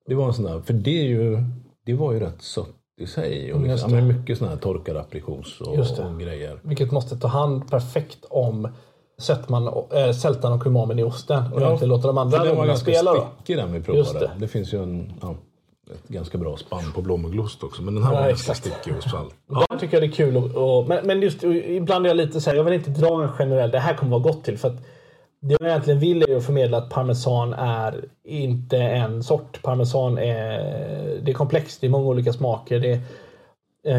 Det 0.06 0.14
var 0.14 0.26
en 0.26 0.34
sån 0.34 0.44
där, 0.44 0.60
för 0.60 0.72
det 0.72 1.00
är 1.00 1.04
ju, 1.08 1.38
det 1.86 1.94
var 1.94 2.12
ju 2.12 2.20
rätt 2.20 2.42
sött 2.42 2.68
i 3.00 3.06
sig. 3.06 3.52
Och 3.52 3.58
Mm, 3.58 3.70
liksom, 3.70 3.90
ja, 3.94 3.96
men 3.96 4.18
mycket 4.18 4.38
sån 4.38 4.48
här 4.48 4.56
torkad 4.56 4.96
aprikos 4.96 5.60
och, 5.60 5.78
och 5.78 6.20
grejer. 6.20 6.60
Vilket 6.62 6.90
måste 6.90 7.16
ta 7.16 7.28
hand 7.28 7.70
perfekt 7.70 8.24
om 8.30 8.68
sötman, 9.18 9.68
äh, 9.94 10.12
sältan 10.12 10.52
och 10.52 10.66
umamin 10.66 10.98
i 10.98 11.02
osten. 11.02 11.52
Och 11.52 11.60
Ja, 11.60 11.66
egentligen 11.66 11.88
låta 11.88 12.06
de 12.06 12.18
andra 12.18 12.44
Den 12.44 12.56
var 12.56 12.66
ganska 12.66 12.92
spela 12.92 13.14
stickig 13.36 13.56
den 13.56 13.72
vi 13.72 13.80
provade. 13.80 14.18
det. 14.18 14.30
Det. 14.38 14.48
finns 14.48 14.74
ju 14.74 14.82
en, 14.82 15.12
ja, 15.22 15.34
ett 15.94 16.08
ganska 16.08 16.38
bra 16.38 16.56
spann 16.56 16.92
på 16.94 17.02
blåmögelost 17.02 17.62
också. 17.62 17.82
Men 17.82 17.94
den 17.94 18.04
här 18.04 18.12
Ja, 18.12 18.20
var 18.20 18.28
ganska 18.28 18.54
stickig 18.54 18.96
och 18.96 19.02
salt. 19.02 19.34
Där 19.70 19.78
tycker 19.78 19.94
jag 19.94 20.02
det 20.02 20.06
är 20.06 20.16
kul. 20.16 20.36
Och, 20.36 20.78
och, 20.78 20.88
men, 20.88 21.06
men 21.06 21.22
just 21.22 21.44
ibland 21.44 22.06
är 22.06 22.10
jag 22.10 22.16
lite 22.16 22.40
så 22.40 22.50
här, 22.50 22.56
jag 22.56 22.64
vill 22.64 22.74
inte 22.74 22.90
dra 22.90 23.22
en 23.22 23.28
generell, 23.28 23.70
det 23.70 23.78
här 23.78 23.94
kommer 23.94 24.10
vara 24.10 24.22
gott 24.22 24.44
till. 24.44 24.58
För 24.58 24.68
att 24.68 24.76
det 25.44 25.56
jag 25.60 25.68
egentligen 25.68 26.00
vill 26.00 26.22
är 26.22 26.28
ju 26.28 26.36
att 26.36 26.46
förmedla 26.46 26.78
att 26.78 26.90
parmesan 26.90 27.52
är 27.52 28.04
inte 28.24 28.78
en 28.78 29.22
sort. 29.22 29.62
Parmesan 29.62 30.18
är, 30.18 30.58
det 31.22 31.30
är 31.30 31.34
komplext, 31.34 31.80
det 31.80 31.86
är 31.86 31.90
många 31.90 32.06
olika 32.06 32.32
smaker. 32.32 32.80
Det 32.80 32.92
är, 32.92 33.00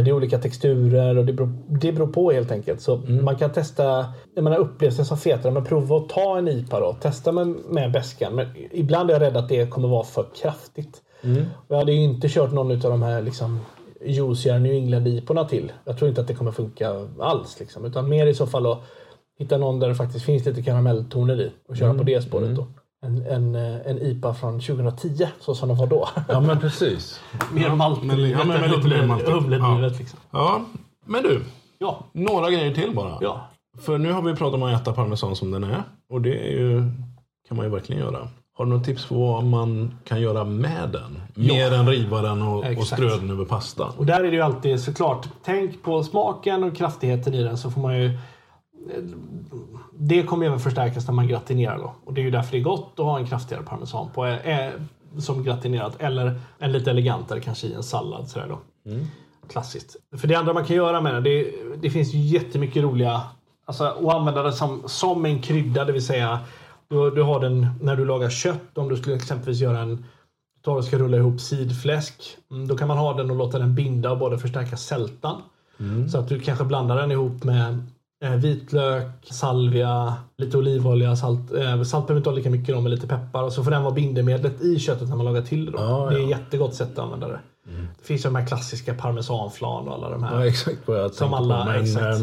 det 0.03 0.09
är 0.09 0.13
olika 0.13 0.37
texturer 0.37 1.17
och 1.17 1.25
det 1.25 1.33
beror, 1.33 1.53
det 1.67 1.91
beror 1.91 2.07
på 2.07 2.31
helt 2.31 2.51
enkelt. 2.51 2.81
Så 2.81 2.97
man 2.97 3.35
kan 3.35 3.51
testa, 3.51 4.05
när 4.35 4.41
man 4.41 4.53
har 4.53 4.59
upplevt 4.59 4.97
det 4.97 5.05
som 5.05 5.17
fetare, 5.17 5.51
men 5.51 5.63
prova 5.63 5.97
att 5.97 6.09
ta 6.09 6.37
en 6.37 6.47
IPA 6.47 6.79
då. 6.79 6.93
Testa 6.93 7.31
med, 7.31 7.47
med 7.47 7.91
beskan. 7.91 8.35
Men 8.35 8.47
ibland 8.71 9.09
är 9.09 9.13
jag 9.13 9.21
rädd 9.21 9.37
att 9.37 9.49
det 9.49 9.69
kommer 9.69 9.87
vara 9.87 10.03
för 10.03 10.25
kraftigt. 10.41 11.01
Och 11.55 11.65
jag 11.67 11.77
hade 11.77 11.91
ju 11.91 12.03
inte 12.03 12.29
kört 12.29 12.51
någon 12.51 12.71
av 12.71 12.79
de 12.79 13.01
här 13.01 13.21
liksom 13.21 13.59
juicigare 14.05 14.59
New 14.59 14.73
England-iporna 14.73 15.45
till. 15.45 15.71
Jag 15.85 15.97
tror 15.97 16.09
inte 16.09 16.21
att 16.21 16.27
det 16.27 16.33
kommer 16.33 16.51
funka 16.51 17.07
alls. 17.19 17.59
Liksom. 17.59 17.85
Utan 17.85 18.09
mer 18.09 18.27
i 18.27 18.33
så 18.33 18.47
fall 18.47 18.71
att 18.71 18.79
hitta 19.39 19.57
någon 19.57 19.79
där 19.79 19.87
det 19.89 19.95
faktiskt 19.95 20.25
finns 20.25 20.45
lite 20.45 20.61
karamelltoner 20.63 21.41
i 21.41 21.51
och 21.69 21.77
köra 21.77 21.93
på 21.93 22.03
det 22.03 22.21
spåret. 22.21 22.55
Då. 22.55 22.67
En, 23.05 23.25
en, 23.25 23.55
eh, 23.55 23.87
en 23.87 24.01
IPA 24.01 24.33
från 24.33 24.59
2010, 24.59 25.27
så 25.39 25.55
som 25.55 25.69
de 25.69 25.77
var 25.77 25.87
då. 25.87 26.09
Ja, 26.27 26.39
men 26.39 26.59
precis. 26.59 27.21
Mer 27.53 27.69
maltdrivet 27.69 28.39
ja, 28.39 28.45
men 28.45 28.59
humledrivet. 29.33 29.93
Ja. 29.93 29.99
Liksom. 29.99 30.19
Ja, 30.31 30.61
men 31.05 31.23
du. 31.23 31.41
Ja. 31.77 32.03
Några 32.11 32.51
grejer 32.51 32.73
till 32.73 32.95
bara. 32.95 33.17
ja. 33.21 33.49
För 33.79 33.97
nu 33.97 34.11
har 34.11 34.21
vi 34.21 34.35
pratat 34.35 34.53
om 34.53 34.63
att 34.63 34.81
äta 34.81 34.93
parmesan 34.93 35.35
som 35.35 35.51
den 35.51 35.63
är. 35.63 35.83
Och 36.09 36.21
det 36.21 36.47
är 36.47 36.51
ju, 36.51 36.79
kan 37.47 37.57
man 37.57 37.65
ju 37.65 37.71
verkligen 37.71 38.01
göra. 38.01 38.27
Har 38.57 38.65
du 38.65 38.71
något 38.71 38.85
tips 38.85 39.05
på 39.05 39.15
vad 39.15 39.43
man 39.43 39.97
kan 40.03 40.21
göra 40.21 40.43
med 40.43 40.89
den? 40.89 41.21
Mer 41.45 41.73
än 41.73 41.87
riva 41.89 42.21
den 42.21 42.41
och, 42.41 42.77
och 42.77 42.87
strö 42.87 43.09
den 43.17 43.31
över 43.31 43.45
pastan. 43.45 43.91
Och 43.97 44.05
där 44.05 44.19
är 44.19 44.31
det 44.31 44.35
ju 44.35 44.41
alltid 44.41 44.79
såklart, 44.79 45.27
tänk 45.43 45.83
på 45.83 46.03
smaken 46.03 46.63
och 46.63 46.75
kraftigheten 46.75 47.33
i 47.33 47.43
den 47.43 47.57
så 47.57 47.71
får 47.71 47.81
man 47.81 47.99
ju 48.01 48.17
det 49.97 50.23
kommer 50.23 50.45
även 50.45 50.59
förstärkas 50.59 51.07
när 51.07 51.13
man 51.13 51.27
gratinerar 51.27 51.77
då. 51.77 51.93
Och 52.05 52.13
det 52.13 52.21
är 52.21 52.23
ju 52.23 52.31
därför 52.31 52.51
det 52.51 52.57
är 52.57 52.63
gott 52.63 52.93
att 52.97 53.05
ha 53.05 53.19
en 53.19 53.27
kraftigare 53.27 53.63
parmesan 53.63 54.09
på 54.13 54.25
eh, 54.25 54.69
som 55.17 55.43
gratinerat. 55.43 55.95
Eller 55.99 56.41
en 56.59 56.71
lite 56.71 56.91
elegantare 56.91 57.39
kanske 57.39 57.67
i 57.67 57.73
en 57.73 57.83
sallad. 57.83 58.29
Sådär 58.29 58.47
då. 58.47 58.59
Klassiskt. 59.49 59.95
För 60.17 60.27
det 60.27 60.35
andra 60.35 60.53
man 60.53 60.65
kan 60.65 60.75
göra 60.75 61.01
med 61.01 61.13
den, 61.13 61.23
det, 61.23 61.51
det 61.81 61.89
finns 61.89 62.13
ju 62.13 62.19
jättemycket 62.19 62.83
roliga... 62.83 63.21
Alltså 63.65 63.83
att 63.83 64.15
använda 64.15 64.43
det 64.43 64.53
som, 64.53 64.83
som 64.85 65.25
en 65.25 65.41
krydda, 65.41 65.85
det 65.85 65.91
vill 65.91 66.05
säga 66.05 66.39
du, 66.87 67.11
du 67.11 67.21
har 67.21 67.39
den 67.39 67.67
när 67.81 67.95
du 67.95 68.05
lagar 68.05 68.29
kött. 68.29 68.77
Om 68.77 68.89
du 68.89 68.97
skulle 68.97 69.15
exempelvis 69.15 69.61
göra 69.61 69.79
en 69.79 70.05
tar 70.63 70.75
och 70.75 70.83
ska 70.83 70.97
rulla 70.97 71.17
ihop 71.17 71.41
sidfläsk. 71.41 72.37
Mm, 72.51 72.67
Då 72.67 72.77
kan 72.77 72.87
man 72.87 72.97
ha 72.97 73.13
den 73.13 73.31
och 73.31 73.35
låta 73.37 73.59
den 73.59 73.75
binda 73.75 74.11
och 74.11 74.17
både 74.17 74.37
förstärka 74.37 74.77
sältan. 74.77 75.41
Så 76.09 76.17
att 76.17 76.27
du 76.27 76.39
kanske 76.39 76.65
blandar 76.65 76.95
den 76.95 77.11
ihop 77.11 77.43
med 77.43 77.69
eh, 77.69 77.77
vitlök, 78.29 79.07
salvia, 79.31 80.13
lite 80.37 80.57
olivolja, 80.57 81.15
salt. 81.15 81.53
Eh, 81.53 81.83
salt 81.83 82.07
behöver 82.07 82.19
inte 82.19 82.29
ha 82.29 82.35
lika 82.35 82.49
mycket 82.49 82.75
då, 82.75 82.81
med 82.81 82.91
lite 82.91 83.07
peppar. 83.07 83.43
Och 83.43 83.53
så 83.53 83.63
får 83.63 83.71
den 83.71 83.83
vara 83.83 83.93
bindemedlet 83.93 84.61
i 84.61 84.79
köttet 84.79 85.09
när 85.09 85.15
man 85.15 85.25
lagar 85.25 85.41
till 85.41 85.65
det. 85.65 85.71
Ja, 85.77 86.07
Det 86.09 86.15
är 86.15 86.19
ja. 86.19 86.23
ett 86.23 86.29
jättegott 86.29 86.75
sätt 86.75 86.91
att 86.91 86.99
använda 86.99 87.27
det. 87.27 87.39
Det 87.99 88.05
finns 88.05 88.25
ju 88.25 88.29
de 88.29 88.35
här 88.35 88.47
klassiska 88.47 88.93
parmesanflan 88.93 89.87
och 89.87 89.93
alla 89.93 90.09
de 90.09 90.23
här. 90.23 90.39
Ja, 90.39 90.45
exakt 90.47 90.77
vad 90.85 90.99
jag 90.99 91.13
Som 91.13 91.33
alla- 91.33 91.65
på. 91.65 91.71
Men, 91.71 91.81
exakt. 91.83 92.21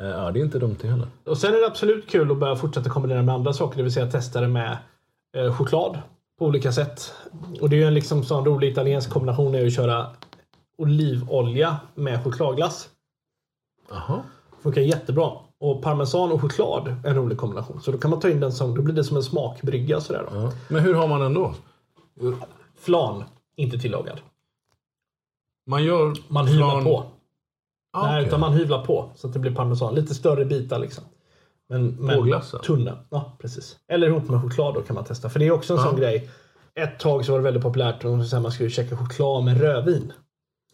eh, 0.00 0.06
ja, 0.06 0.30
det 0.30 0.40
är 0.40 0.44
inte 0.44 0.58
dumt 0.58 0.76
det 0.80 0.88
heller. 0.88 1.08
Och 1.26 1.38
sen 1.38 1.54
är 1.54 1.60
det 1.60 1.66
absolut 1.66 2.10
kul 2.10 2.30
att 2.30 2.38
börja 2.38 2.56
fortsätta 2.56 2.90
kombinera 2.90 3.22
med 3.22 3.34
andra 3.34 3.52
saker, 3.52 3.76
det 3.76 3.82
vill 3.82 3.92
säga 3.92 4.06
testa 4.10 4.40
det 4.40 4.48
med 4.48 4.78
eh, 5.36 5.52
choklad 5.54 5.98
på 6.38 6.44
olika 6.46 6.72
sätt. 6.72 7.12
Och 7.60 7.70
det 7.70 7.76
är 7.76 7.80
ju 7.80 7.86
en 7.86 7.94
liksom 7.94 8.24
sån 8.24 8.44
rolig 8.44 8.68
italiensk 8.72 9.10
kombination 9.10 9.54
är 9.54 9.66
att 9.66 9.74
köra 9.74 10.06
olivolja 10.78 11.76
med 11.94 12.24
chokladglass. 12.24 12.88
Jaha. 13.90 14.22
Funkar 14.62 14.80
jättebra. 14.80 15.30
Och 15.60 15.82
parmesan 15.82 16.32
och 16.32 16.40
choklad 16.40 16.88
är 17.04 17.08
en 17.10 17.14
rolig 17.16 17.38
kombination. 17.38 17.80
Så 17.80 17.90
då 17.90 17.98
kan 17.98 18.10
man 18.10 18.20
ta 18.20 18.28
in 18.28 18.40
den 18.40 18.52
som, 18.52 18.74
då 18.74 18.82
blir 18.82 18.94
det 18.94 19.04
som 19.04 19.16
en 19.16 19.22
smakbrygga 19.22 20.00
sådär 20.00 20.26
då. 20.30 20.36
Ja. 20.40 20.52
Men 20.68 20.82
hur 20.82 20.94
har 20.94 21.08
man 21.08 21.20
den 21.20 21.34
då? 21.34 21.54
Flan, 22.78 23.24
inte 23.56 23.78
tillagad. 23.78 24.20
Man 25.66 25.84
gör 25.84 26.14
Man 26.28 26.46
hyvlar 26.46 26.70
flan- 26.70 26.84
på. 26.84 27.04
Ah, 27.92 28.06
Nej, 28.06 28.16
okej. 28.16 28.26
utan 28.26 28.40
man 28.40 28.52
hyvlar 28.52 28.84
på 28.84 29.10
så 29.16 29.26
att 29.26 29.32
det 29.32 29.38
blir 29.38 29.54
parmesan. 29.54 29.94
Lite 29.94 30.14
större 30.14 30.44
bitar 30.44 30.78
liksom. 30.78 31.04
Men, 31.68 31.86
men 31.88 32.40
tunna. 32.64 32.98
Ja, 33.10 33.32
precis. 33.38 33.76
Eller 33.88 34.06
ihop 34.06 34.28
med 34.28 34.42
choklad 34.42 34.74
då 34.74 34.80
kan 34.82 34.94
man 34.94 35.04
testa. 35.04 35.28
För 35.28 35.38
det 35.38 35.46
är 35.46 35.50
också 35.52 35.72
en 35.74 35.78
Ja. 35.80 35.86
sån 35.86 35.96
grej. 36.00 36.30
Ett 36.74 36.98
tag 36.98 37.24
så 37.24 37.32
var 37.32 37.38
det 37.38 37.44
väldigt 37.44 37.62
populärt 37.62 38.04
att 38.04 38.42
man 38.42 38.52
skulle 38.52 38.70
käka 38.70 38.96
choklad 38.96 39.44
med 39.44 39.60
rödvin. 39.60 40.12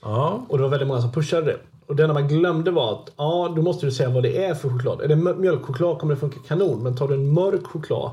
Ja. 0.02 0.40
Och 0.48 0.56
det 0.58 0.62
var 0.62 0.70
väldigt 0.70 0.88
många 0.88 1.00
som 1.00 1.12
pushade 1.12 1.46
det. 1.46 1.58
Och 1.86 1.96
det 1.96 2.02
enda 2.02 2.14
man 2.14 2.28
glömde 2.28 2.70
var 2.70 2.92
att 2.92 3.12
ja, 3.16 3.52
då 3.56 3.62
måste 3.62 3.86
du 3.86 3.92
säga 3.92 4.10
vad 4.10 4.22
det 4.22 4.44
är 4.44 4.54
för 4.54 4.68
choklad. 4.68 5.00
Är 5.00 5.08
det 5.08 5.16
mjölkchoklad 5.16 5.98
kommer 5.98 6.14
det 6.14 6.20
funka 6.20 6.38
kanon. 6.46 6.82
Men 6.82 6.96
tar 6.96 7.08
du 7.08 7.14
en 7.14 7.32
mörk 7.32 7.66
choklad 7.66 8.10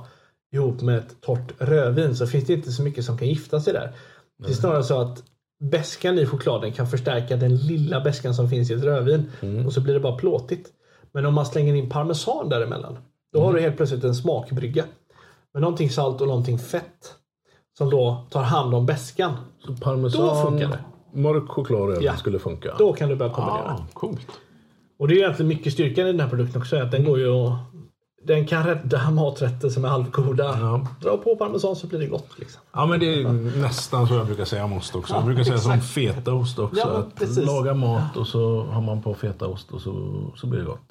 ihop 0.53 0.81
med 0.81 0.97
ett 0.97 1.21
torrt 1.21 1.53
rödvin 1.57 2.15
så 2.15 2.27
finns 2.27 2.45
det 2.45 2.53
inte 2.53 2.71
så 2.71 2.83
mycket 2.83 3.05
som 3.05 3.17
kan 3.17 3.27
gifta 3.27 3.59
sig 3.61 3.73
där. 3.73 3.95
Det 4.43 4.49
är 4.49 4.53
snarare 4.53 4.83
så 4.83 5.01
att 5.01 5.23
bäskan 5.71 6.19
i 6.19 6.25
chokladen 6.25 6.71
kan 6.73 6.87
förstärka 6.87 7.35
den 7.35 7.57
lilla 7.57 8.01
bäskan 8.01 8.33
som 8.33 8.49
finns 8.49 8.71
i 8.71 8.73
ett 8.73 8.83
rödvin. 8.83 9.31
Och 9.65 9.73
så 9.73 9.81
blir 9.81 9.93
det 9.93 9.99
bara 9.99 10.17
plåtigt. 10.17 10.69
Men 11.11 11.25
om 11.25 11.33
man 11.33 11.45
slänger 11.45 11.73
in 11.73 11.89
parmesan 11.89 12.49
däremellan. 12.49 12.97
Då 13.33 13.43
har 13.43 13.53
du 13.53 13.61
helt 13.61 13.77
plötsligt 13.77 14.03
en 14.03 14.15
smakbrygga. 14.15 14.83
Med 15.53 15.61
någonting 15.61 15.89
salt 15.89 16.21
och 16.21 16.27
någonting 16.27 16.59
fett. 16.59 17.15
Som 17.77 17.89
då 17.89 18.25
tar 18.29 18.43
hand 18.43 18.73
om 18.73 18.85
bäskan. 18.85 19.33
Så 19.65 19.75
parmesan, 19.75 20.21
Då 20.21 20.35
funkar 20.35 20.67
det. 20.67 20.79
Mörk 21.13 21.49
choklad 21.49 21.81
och 21.97 22.03
Ja. 22.03 22.15
skulle 22.17 22.39
funka. 22.39 22.75
Då 22.77 22.93
kan 22.93 23.09
du 23.09 23.15
börja 23.15 23.31
kombinera. 23.33 23.63
ah, 23.71 23.85
coolt. 23.93 24.27
Och 24.99 25.07
det 25.07 25.13
är 25.13 25.17
egentligen 25.17 25.47
mycket 25.47 25.73
styrkan 25.73 26.07
i 26.07 26.11
den 26.11 26.19
här 26.21 26.29
produkten 26.29 26.61
också. 26.61 26.77
Att 26.77 26.91
den 26.91 27.03
går 27.05 27.19
ju 27.19 27.29
att, 27.31 27.53
Den 28.23 28.47
kan 28.47 28.63
rädda 28.67 29.11
maträtter 29.11 29.69
som 29.69 29.85
är 29.85 29.89
halvgoda. 29.89 30.43
Ja. 30.59 30.87
Dra 31.01 31.17
på 31.17 31.35
parmesan 31.35 31.75
så 31.75 31.87
blir 31.87 31.99
det 31.99 32.05
gott. 32.07 32.39
Liksom. 32.39 32.61
Ja, 32.73 32.85
men 32.85 32.99
det 32.99 33.13
är 33.21 33.29
nästan 33.61 34.07
så 34.07 34.13
jag 34.13 34.25
brukar 34.25 34.45
säga 34.45 34.63
om 34.65 34.73
ost 34.73 34.95
också. 34.95 35.13
Ja, 35.13 35.17
jag 35.17 35.25
brukar 35.25 35.43
säga 35.43 35.57
som 35.57 35.79
fetaost 35.81 36.59
också. 36.59 36.79
Ja, 36.79 36.97
att 36.97 37.15
precis. 37.15 37.45
laga 37.45 37.73
mat 37.73 38.17
och 38.17 38.27
så 38.27 38.63
har 38.63 38.81
man 38.81 39.01
på 39.01 39.13
fetaost 39.13 39.71
och 39.71 39.81
så, 39.81 40.11
så 40.35 40.47
blir 40.47 40.59
det 40.59 40.65
gott. 40.65 40.81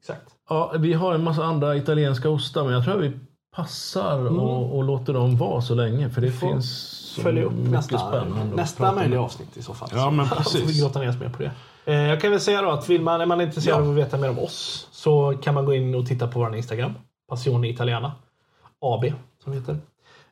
Exakt. 0.00 0.22
Ja, 0.48 0.72
vi 0.78 0.92
har 0.92 1.14
en 1.14 1.24
massa 1.24 1.44
andra 1.44 1.76
italienska 1.76 2.28
ostar, 2.30 2.64
men 2.64 2.72
jag 2.72 2.84
tror 2.84 2.96
att 2.96 3.02
vi 3.02 3.12
passar 3.56 4.38
och, 4.38 4.76
och 4.76 4.84
låter 4.84 5.12
dem 5.12 5.36
vara 5.36 5.60
så 5.60 5.74
länge. 5.74 6.10
För 6.10 6.20
det 6.20 6.26
Mm. 6.26 6.38
finns 6.40 6.66
så 7.14 7.20
Följ 7.22 7.42
upp 7.42 7.52
nästa, 7.56 8.24
nästa 8.54 8.92
möjliga 8.94 9.20
avsnitt 9.20 9.56
i 9.56 9.62
så 9.62 9.74
fall. 9.74 9.88
Ja, 9.92 10.10
men 10.10 10.26
Så 10.28 10.34
precis. 10.34 10.60
får 10.60 10.68
vi 10.68 10.80
grotta 10.80 10.98
ner 11.00 11.08
oss 11.08 11.18
mer 11.20 11.28
på 11.28 11.42
det. 11.42 11.50
Eh, 11.84 11.94
Jag 12.08 12.20
kan 12.20 12.30
väl 12.30 12.40
säga 12.40 12.62
då 12.62 12.70
att 12.70 12.88
vill 12.88 13.00
man, 13.02 13.20
är 13.20 13.26
man 13.26 13.40
intresserad 13.40 13.76
Ja. 13.78 13.82
av 13.84 13.90
att 13.90 13.96
veta 13.96 14.16
mer 14.18 14.30
om 14.30 14.38
oss 14.38 14.88
så 14.90 15.34
kan 15.42 15.54
man 15.54 15.64
gå 15.64 15.74
in 15.74 15.94
och 15.94 16.06
titta 16.06 16.28
på 16.28 16.38
vår 16.38 16.56
Instagram. 16.56 16.92
Passione 17.28 17.68
Italiana. 17.68 18.12
AB 18.80 19.04
som 19.44 19.52
heter. 19.52 19.76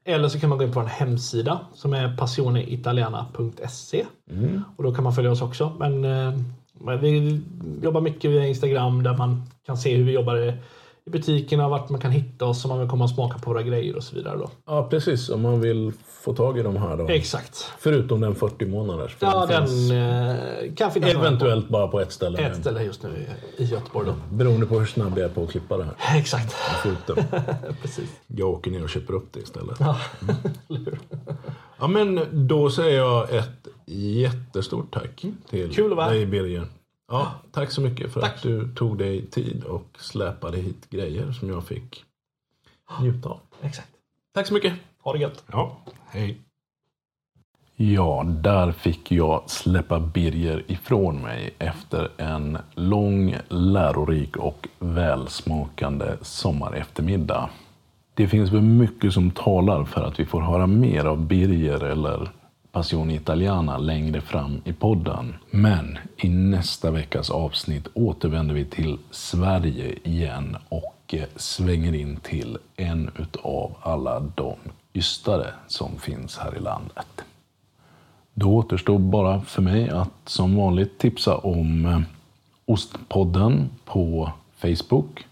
Eller 0.04 0.28
så 0.28 0.40
kan 0.40 0.48
man 0.48 0.58
gå 0.58 0.64
in 0.64 0.72
på 0.72 0.80
vår 0.80 0.86
hemsida 0.88 1.60
som 1.74 1.92
är 1.94 2.16
passioneitaliana.se. 2.16 4.04
Mm. 4.30 4.62
Och 4.76 4.82
då 4.84 4.94
kan 4.94 5.04
man 5.04 5.14
följa 5.14 5.30
oss 5.30 5.42
också. 5.42 5.72
Men, 5.78 6.04
eh, 6.04 6.32
men 6.80 7.00
vi 7.00 7.40
jobbar 7.82 8.00
mycket 8.00 8.30
via 8.30 8.46
Instagram 8.46 9.02
där 9.02 9.16
man 9.16 9.42
kan 9.66 9.76
se 9.76 9.96
hur 9.96 10.04
vi 10.04 10.12
jobbar 10.12 10.54
i, 11.08 11.10
butikerna, 11.10 11.68
vart 11.68 11.88
man 11.90 12.00
kan 12.00 12.10
hitta 12.10 12.44
oss 12.46 12.64
om 12.64 12.68
man 12.68 12.80
vill 12.80 12.88
komma 12.88 13.04
och 13.04 13.10
smaka 13.10 13.38
på 13.38 13.50
våra 13.50 13.62
grejer 13.62 13.96
och 13.96 14.02
så 14.04 14.16
vidare. 14.16 14.36
Då. 14.38 14.50
Ja, 14.66 14.88
precis. 14.90 15.28
Om 15.30 15.42
man 15.42 15.60
vill 15.60 15.92
få 16.06 16.34
tag 16.34 16.58
i 16.58 16.62
de 16.62 16.76
här 16.76 16.96
då. 16.96 17.08
Exakt. 17.08 17.70
Förutom 17.78 18.20
den 18.20 18.34
40 18.34 18.66
månaders. 18.66 19.16
Ja, 19.20 19.46
den 19.46 19.66
finns 19.68 19.90
eh, 19.90 20.74
kan 20.76 20.90
finnas 20.90 21.10
eventuellt 21.10 21.68
bara 21.68 21.88
på 21.88 22.00
ett 22.00 22.12
ställe. 22.12 22.38
på 22.38 22.44
ett 22.44 22.56
ställe 22.56 22.82
just 22.82 23.02
nu 23.02 23.08
i- 23.56 23.64
Göteborg. 23.64 24.06
Då. 24.08 24.36
Beroende 24.36 24.66
på 24.66 24.78
hur 24.78 24.86
snabb 24.86 25.18
jag 25.18 25.24
är 25.30 25.34
på 25.34 25.42
att 25.42 25.50
klippa 25.50 25.76
det 25.76 25.84
här. 25.84 26.18
Exakt. 26.18 26.54
Den. 27.06 27.16
Precis. 27.82 28.10
Jag 28.26 28.48
åker 28.50 28.70
ner 28.70 28.82
och 28.82 28.88
köper 28.90 29.14
upp 29.14 29.32
det 29.32 29.40
istället. 29.40 29.76
Ja, 29.80 29.96
hur? 30.68 30.98
Ja, 31.80 31.86
men 31.88 32.20
då 32.32 32.70
säger 32.70 32.96
jag 32.98 33.34
ett 33.34 33.68
jättestort 33.86 34.94
tack 34.94 35.24
till 35.50 35.72
Kul 35.74 35.96
dig 35.96 36.26
Birger. 36.26 36.66
Ja, 37.08 37.32
tack 37.52 37.70
så 37.70 37.80
mycket 37.80 38.12
för 38.12 38.20
Tack. 38.20 38.34
att 38.34 38.42
du 38.42 38.74
tog 38.74 38.98
dig 38.98 39.26
tid 39.26 39.64
och 39.64 39.86
släpade 39.98 40.58
hit 40.58 40.90
grejer 40.90 41.32
som 41.32 41.48
jag 41.48 41.64
fick 41.64 42.04
njuta 43.00 43.28
av. 43.28 43.40
Exakt. 43.62 43.88
Tack 44.34 44.46
så 44.46 44.54
mycket. 44.54 44.74
Ha 45.02 45.12
det 45.12 45.18
gött. 45.18 45.44
Ja, 45.52 45.76
hej. 46.06 46.38
Ja, 47.76 48.24
där 48.26 48.72
fick 48.72 49.12
jag 49.12 49.50
släppa 49.50 50.00
Birger 50.00 50.64
ifrån 50.66 51.22
mig 51.22 51.54
efter 51.58 52.08
en 52.16 52.58
lång, 52.74 53.36
lärorik 53.48 54.36
och 54.36 54.68
välsmakande 54.78 56.16
sommareftermiddag. 56.22 57.50
Det 58.14 58.28
finns 58.28 58.50
väl 58.52 58.62
mycket 58.62 59.12
som 59.12 59.30
talar 59.30 59.84
för 59.84 60.02
att 60.04 60.20
vi 60.20 60.26
får 60.26 60.40
höra 60.40 60.66
mer 60.66 61.04
av 61.04 61.26
Birger 61.26 61.84
eller 61.84 62.30
Passion 62.72 63.10
Italiana 63.10 63.78
längre 63.78 64.20
fram 64.20 64.60
i 64.64 64.72
podden. 64.72 65.34
Men 65.50 65.98
i 66.16 66.28
nästa 66.28 66.90
veckas 66.90 67.30
avsnitt 67.30 67.88
återvänder 67.94 68.54
vi 68.54 68.64
till 68.64 68.98
Sverige 69.10 69.98
igen 70.04 70.56
och 70.68 71.14
eh, 71.14 71.24
svänger 71.36 71.94
in 71.94 72.16
till 72.16 72.58
en 72.76 73.10
utav 73.18 73.74
alla 73.80 74.20
de 74.20 74.54
ystare 74.94 75.46
som 75.66 75.98
finns 75.98 76.38
här 76.38 76.56
i 76.56 76.60
landet. 76.60 77.24
Då 78.34 78.56
återstår 78.56 78.98
bara 78.98 79.40
för 79.40 79.62
mig 79.62 79.90
att 79.90 80.12
som 80.24 80.56
vanligt 80.56 80.98
tipsa 80.98 81.36
om 81.36 81.86
eh, 81.86 82.00
Ostpodden 82.66 83.70
på 83.84 84.32
Facebook 84.56 85.26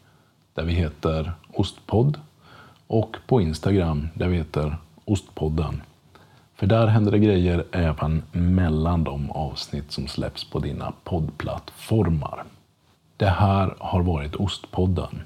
där 0.54 0.64
vi 0.64 0.72
heter 0.72 1.32
Ostpodd 1.52 2.20
och 2.86 3.16
på 3.26 3.40
Instagram 3.40 4.08
där 4.14 4.28
vi 4.28 4.36
heter 4.36 4.76
Ostpodden. 5.04 5.82
För 6.56 6.66
där 6.66 6.86
händer 6.86 7.12
det 7.12 7.18
grejer 7.18 7.64
även 7.72 8.22
mellan 8.32 9.04
de 9.04 9.30
avsnitt 9.30 9.92
som 9.92 10.08
släpps 10.08 10.50
på 10.50 10.58
dina 10.58 10.92
poddplattformar. 11.04 12.44
Det 13.16 13.28
här 13.28 13.74
har 13.78 14.02
varit 14.02 14.34
Ostpodden. 14.34 15.22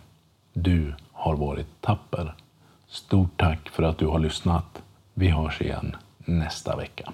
Du 0.53 0.95
har 1.13 1.37
varit 1.37 1.81
tapper. 1.81 2.35
Stort 2.89 3.37
tack 3.37 3.69
för 3.69 3.83
att 3.83 3.99
du 3.99 4.07
har 4.07 4.19
lyssnat. 4.19 4.83
Vi 5.15 5.29
hörs 5.29 5.61
igen 5.61 5.97
nästa 6.25 6.77
vecka. 6.77 7.13